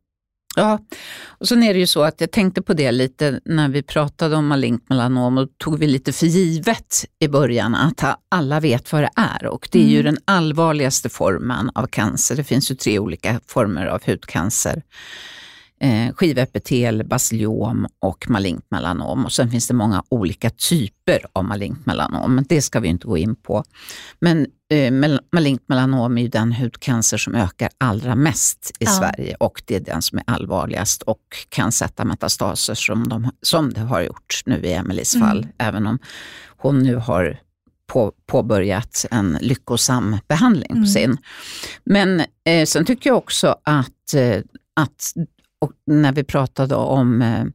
Ja, 0.55 0.79
och 1.27 1.47
sen 1.47 1.63
är 1.63 1.73
det 1.73 1.79
ju 1.79 1.87
så 1.87 2.03
att 2.03 2.21
jag 2.21 2.31
tänkte 2.31 2.61
på 2.61 2.73
det 2.73 2.91
lite 2.91 3.39
när 3.45 3.69
vi 3.69 3.83
pratade 3.83 4.35
om 4.35 4.47
malignt 4.47 4.89
melanom 4.89 5.37
och 5.37 5.49
tog 5.57 5.79
vi 5.79 5.87
lite 5.87 6.13
för 6.13 6.25
givet 6.25 7.05
i 7.19 7.27
början 7.27 7.75
att 7.75 8.03
alla 8.29 8.59
vet 8.59 8.91
vad 8.91 9.03
det 9.03 9.09
är 9.15 9.45
och 9.45 9.69
det 9.71 9.79
är 9.79 9.87
ju 9.87 9.99
Mm. 9.99 10.13
den 10.13 10.23
allvarligaste 10.25 11.09
formen 11.09 11.71
av 11.75 11.87
cancer. 11.87 12.35
Det 12.35 12.43
finns 12.43 12.71
ju 12.71 12.75
tre 12.75 12.99
olika 12.99 13.39
former 13.47 13.85
av 13.85 14.01
hudcancer. 14.05 14.83
Eh, 15.83 16.13
skivepitel, 16.13 17.03
basiliom 17.03 17.87
och 17.99 18.29
malignt 18.29 18.65
melanom. 18.71 19.25
Och 19.25 19.31
sen 19.31 19.51
finns 19.51 19.67
det 19.67 19.73
många 19.73 20.03
olika 20.09 20.49
typer 20.49 21.25
av 21.33 21.45
malignt 21.45 21.85
melanom, 21.85 22.45
det 22.49 22.61
ska 22.61 22.79
vi 22.79 22.87
inte 22.87 23.07
gå 23.07 23.17
in 23.17 23.35
på. 23.35 23.63
Men 24.19 24.47
eh, 24.69 24.93
malignt 25.31 25.63
melanom 25.69 26.17
är 26.17 26.21
ju 26.21 26.27
den 26.27 26.53
hudcancer 26.53 27.17
som 27.17 27.35
ökar 27.35 27.69
allra 27.77 28.15
mest 28.15 28.71
i 28.79 28.85
Ja. 28.85 28.91
Sverige 28.91 29.35
och 29.39 29.61
det 29.65 29.75
är 29.75 29.79
den 29.79 30.01
som 30.01 30.17
är 30.17 30.23
allvarligast 30.27 31.01
och 31.01 31.21
kan 31.49 31.71
sätta 31.71 32.05
metastaser 32.05 32.73
som, 32.73 33.07
de, 33.07 33.31
som 33.41 33.73
det 33.73 33.81
har 33.81 34.01
gjort 34.01 34.41
nu 34.45 34.59
i 34.63 34.73
Emelies 34.73 35.15
Mm. 35.15 35.27
fall, 35.27 35.47
även 35.57 35.87
om 35.87 35.99
hon 36.57 36.83
nu 36.83 36.95
har 36.95 37.39
på, 37.87 38.11
påbörjat 38.25 39.05
en 39.11 39.37
lyckosam 39.41 40.17
behandling 40.27 40.71
Mm. 40.71 40.83
på 40.83 40.89
sin. 40.89 41.17
Men 41.83 42.19
eh, 42.45 42.65
sen 42.65 42.85
tycker 42.85 43.09
jag 43.09 43.17
också 43.17 43.55
att, 43.63 44.13
eh, 44.15 44.37
att 44.75 45.13
och 45.61 45.71
när 45.87 46.11
vi 46.11 46.23
pratade 46.23 46.75
om 46.75 47.21
eh, 47.21 47.45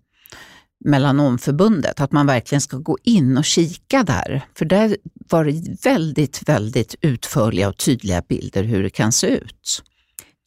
Melanomförbundet, 0.84 2.00
att 2.00 2.12
man 2.12 2.26
verkligen 2.26 2.60
ska 2.60 2.76
gå 2.76 2.98
in 3.02 3.38
och 3.38 3.44
kika 3.44 4.02
där. 4.02 4.42
För 4.54 4.64
där 4.64 4.96
var 5.30 5.44
det 5.44 5.84
väldigt, 5.84 6.48
väldigt 6.48 6.94
utförliga 7.00 7.68
och 7.68 7.76
tydliga 7.76 8.22
bilder 8.28 8.62
hur 8.64 8.82
det 8.82 8.90
kan 8.90 9.12
se 9.12 9.26
ut. 9.26 9.82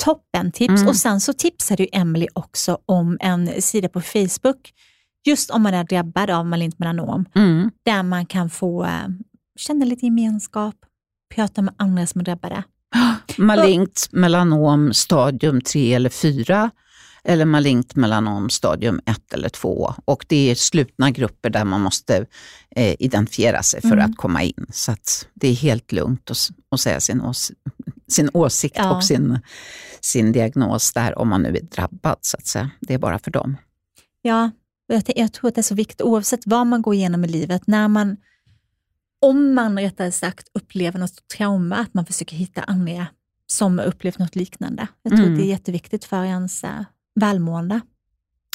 Toppen 0.04 0.52
tips. 0.52 0.70
Mm. 0.70 0.88
Och 0.88 0.96
sen 0.96 1.22
så 1.22 1.34
tipsade 1.34 1.84
ju 1.84 1.90
Emily 1.92 2.28
också 2.34 2.78
om 2.86 3.18
en 3.22 3.62
sida 3.62 3.90
på 3.90 4.02
Facebook, 4.02 4.74
just 5.26 5.50
om 5.50 5.62
man 5.64 5.74
är 5.74 5.84
drabbad 5.84 6.30
av 6.30 6.46
malignt 6.46 6.80
melanom, 6.80 7.26
Mm. 7.36 7.72
där 7.86 8.04
man 8.04 8.26
kan 8.26 8.50
få 8.50 8.84
eh, 8.84 9.08
känna 9.60 9.86
lite 9.86 10.06
gemenskap, 10.06 10.76
prata 11.36 11.62
med 11.62 11.74
andra 11.78 12.08
som 12.08 12.22
är 12.22 12.26
drabbade. 12.26 12.64
Malignt 13.38 14.08
melanom 14.12 14.94
stadium 14.94 15.62
3 15.62 15.94
eller 15.94 16.10
4 16.10 16.72
eller 17.24 17.46
malignt 17.46 17.96
melanom 17.96 18.50
stadium 18.50 19.02
1 19.06 19.34
eller 19.34 19.50
2. 19.50 19.94
Och 20.06 20.26
det 20.30 20.52
är 20.52 20.56
slutna 20.56 21.12
grupper 21.12 21.50
där 21.50 21.66
man 21.66 21.82
måste 21.82 22.26
eh, 22.76 22.96
identifiera 23.00 23.64
sig 23.64 23.82
för 23.82 23.92
Mm. 23.92 24.12
att 24.12 24.18
komma 24.18 24.44
in. 24.44 24.66
Så 24.74 24.96
det 25.34 25.48
är 25.48 25.54
helt 25.54 25.92
lugnt 25.92 26.32
att, 26.32 26.50
att 26.72 26.80
säga 26.82 27.00
sin, 27.00 27.22
ås 27.22 27.52
sin 28.08 28.30
åsikt 28.34 28.76
Ja. 28.80 28.96
och 28.96 29.04
sin, 29.04 29.40
sin 30.02 30.32
diagnos 30.32 30.94
där 30.94 31.18
om 31.20 31.28
man 31.30 31.42
nu 31.42 31.50
är 31.58 31.62
drabbad. 31.62 32.18
så 32.22 32.38
att 32.38 32.48
säga. 32.48 32.70
Det 32.82 32.94
är 32.94 32.98
bara 32.98 33.20
för 33.20 33.32
dem. 33.32 33.58
Ja, 34.22 34.52
jag, 34.88 35.04
jag 35.16 35.34
tror 35.34 35.48
att 35.48 35.56
det 35.56 35.62
är 35.62 35.64
så 35.64 35.76
viktigt 35.76 36.02
oavsett 36.02 36.40
vad 36.46 36.68
man 36.68 36.82
går 36.82 36.94
igenom 36.94 37.26
i 37.26 37.28
livet, 37.28 37.68
när 37.68 37.88
man, 37.88 38.18
om 39.22 39.54
man 39.54 39.80
rättare 39.80 40.12
sagt 40.12 40.48
upplever 40.54 41.00
något 41.00 41.28
trauma, 41.38 41.76
att 41.76 41.94
man 41.94 42.06
försöker 42.06 42.36
hitta 42.36 42.62
andra 42.62 43.08
som 43.48 43.80
upplevt 43.80 44.20
något 44.20 44.36
liknande. 44.36 44.88
Jag 45.04 45.12
tror 45.12 45.20
Mm. 45.22 45.34
att 45.34 45.40
det 45.40 45.46
är 45.46 45.50
jätteviktigt 45.50 46.06
för 46.06 46.24
ens 46.24 46.64
eh, 46.64 46.82
välmående. 47.20 47.82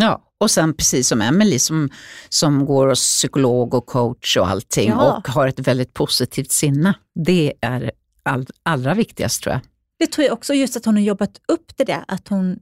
Ja, 0.01 0.23
och 0.39 0.51
sen 0.51 0.75
precis 0.75 1.09
som 1.09 1.21
Emily 1.21 1.59
som, 1.59 1.91
som 2.29 2.67
går 2.67 2.89
hos 2.89 3.01
psykolog 3.01 3.75
och 3.75 3.87
coach 3.87 4.37
och 4.37 4.49
allting 4.49 4.89
Ja. 4.91 5.17
och 5.17 5.29
har 5.29 5.49
ett 5.49 5.59
väldigt 5.59 5.95
positivt 5.95 6.53
sinne. 6.53 6.95
Det 7.15 7.53
är 7.61 7.91
all, 8.23 8.47
allra 8.63 8.95
viktigast 8.95 9.43
tror 9.43 9.53
jag. 9.53 9.61
Det 9.99 10.07
tror 10.07 10.25
jag 10.25 10.33
också, 10.33 10.55
just 10.55 10.77
att 10.77 10.85
hon 10.85 10.95
har 10.95 11.03
jobbat 11.03 11.41
upp 11.49 11.77
det 11.77 11.85
där, 11.85 12.05
att 12.09 12.29
hon 12.29 12.59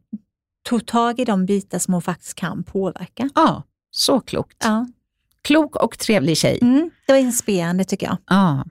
tog 0.69 0.87
tag 0.87 1.21
i 1.21 1.25
de 1.25 1.47
bitar 1.47 1.79
som 1.79 1.95
hon 1.95 2.03
faktiskt 2.03 2.35
kan 2.35 2.65
påverka. 2.65 3.31
Ja, 3.35 3.63
så 3.91 4.21
klokt. 4.21 4.57
Ja. 4.65 4.87
Klok 5.43 5.77
och 5.77 5.99
trevlig 5.99 6.37
tjej. 6.37 6.59
Mm, 6.63 6.91
det 7.07 7.13
var 7.13 7.19
inspirerande 7.21 7.85
tycker 7.85 8.07
jag. 8.07 8.17
Ja. 8.27 8.65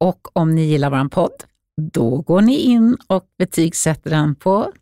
Och 0.00 0.36
om 0.36 0.54
ni 0.54 0.62
gillar 0.64 0.90
vår 0.90 1.08
podd, 1.08 1.44
då 1.92 2.16
går 2.20 2.40
ni 2.40 2.56
in 2.56 2.96
och 3.06 3.24
betygsätter 3.38 4.10
den 4.10 4.34
på 4.34 4.72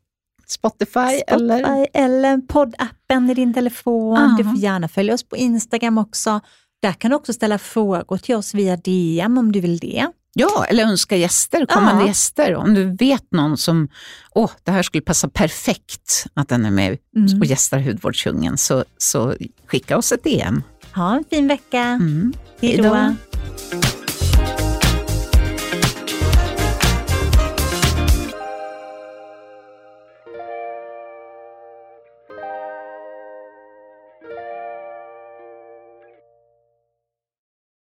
Spotify, 0.51 1.23
eller? 1.27 1.59
Spotify 1.59 1.87
eller 1.95 2.39
poddappen 2.39 3.31
i 3.31 3.35
din 3.35 3.55
telefon. 3.55 4.17
Ja. 4.19 4.35
Du 4.39 4.45
får 4.45 4.57
gärna 4.59 4.89
följa 4.89 5.15
oss 5.15 5.23
på 5.29 5.37
Instagram 5.37 5.99
också. 5.99 6.41
Där 6.83 6.93
kan 6.93 7.11
du 7.11 7.17
också 7.17 7.33
ställa 7.33 7.59
frågor 7.59 8.17
till 8.17 8.35
oss 8.35 8.55
via 8.55 8.77
DM 8.77 9.39
om 9.39 9.53
du 9.53 9.61
vill 9.61 9.79
det. 9.79 10.07
Ja, 10.35 10.65
eller 10.65 10.85
önska 10.85 11.17
gäster, 11.17 11.67
kommande 11.67 12.03
Ja. 12.03 12.09
gäster. 12.09 12.55
Om 12.57 12.75
du 12.75 12.97
vet 12.97 13.33
någon 13.33 13.57
som, 13.57 13.89
åh, 14.35 14.51
det 14.65 14.71
här 14.71 14.83
skulle 14.83 15.03
passa 15.03 15.29
perfekt 15.29 16.27
att 16.35 16.49
den 16.49 16.65
är 16.65 16.71
med 16.71 16.99
Mm. 17.17 17.39
och 17.41 17.47
gästar 17.47 17.79
Hudvårdsdjungeln, 17.79 18.59
så, 18.59 18.85
så 18.99 19.35
skicka 19.67 19.99
oss 19.99 20.13
ett 20.13 20.25
DM. 20.25 20.63
Ha 20.95 21.17
en 21.17 21.25
fin 21.31 21.49
vecka. 21.49 21.81
Mm. 21.83 22.33
Hej 22.61 22.77
då. 22.77 23.15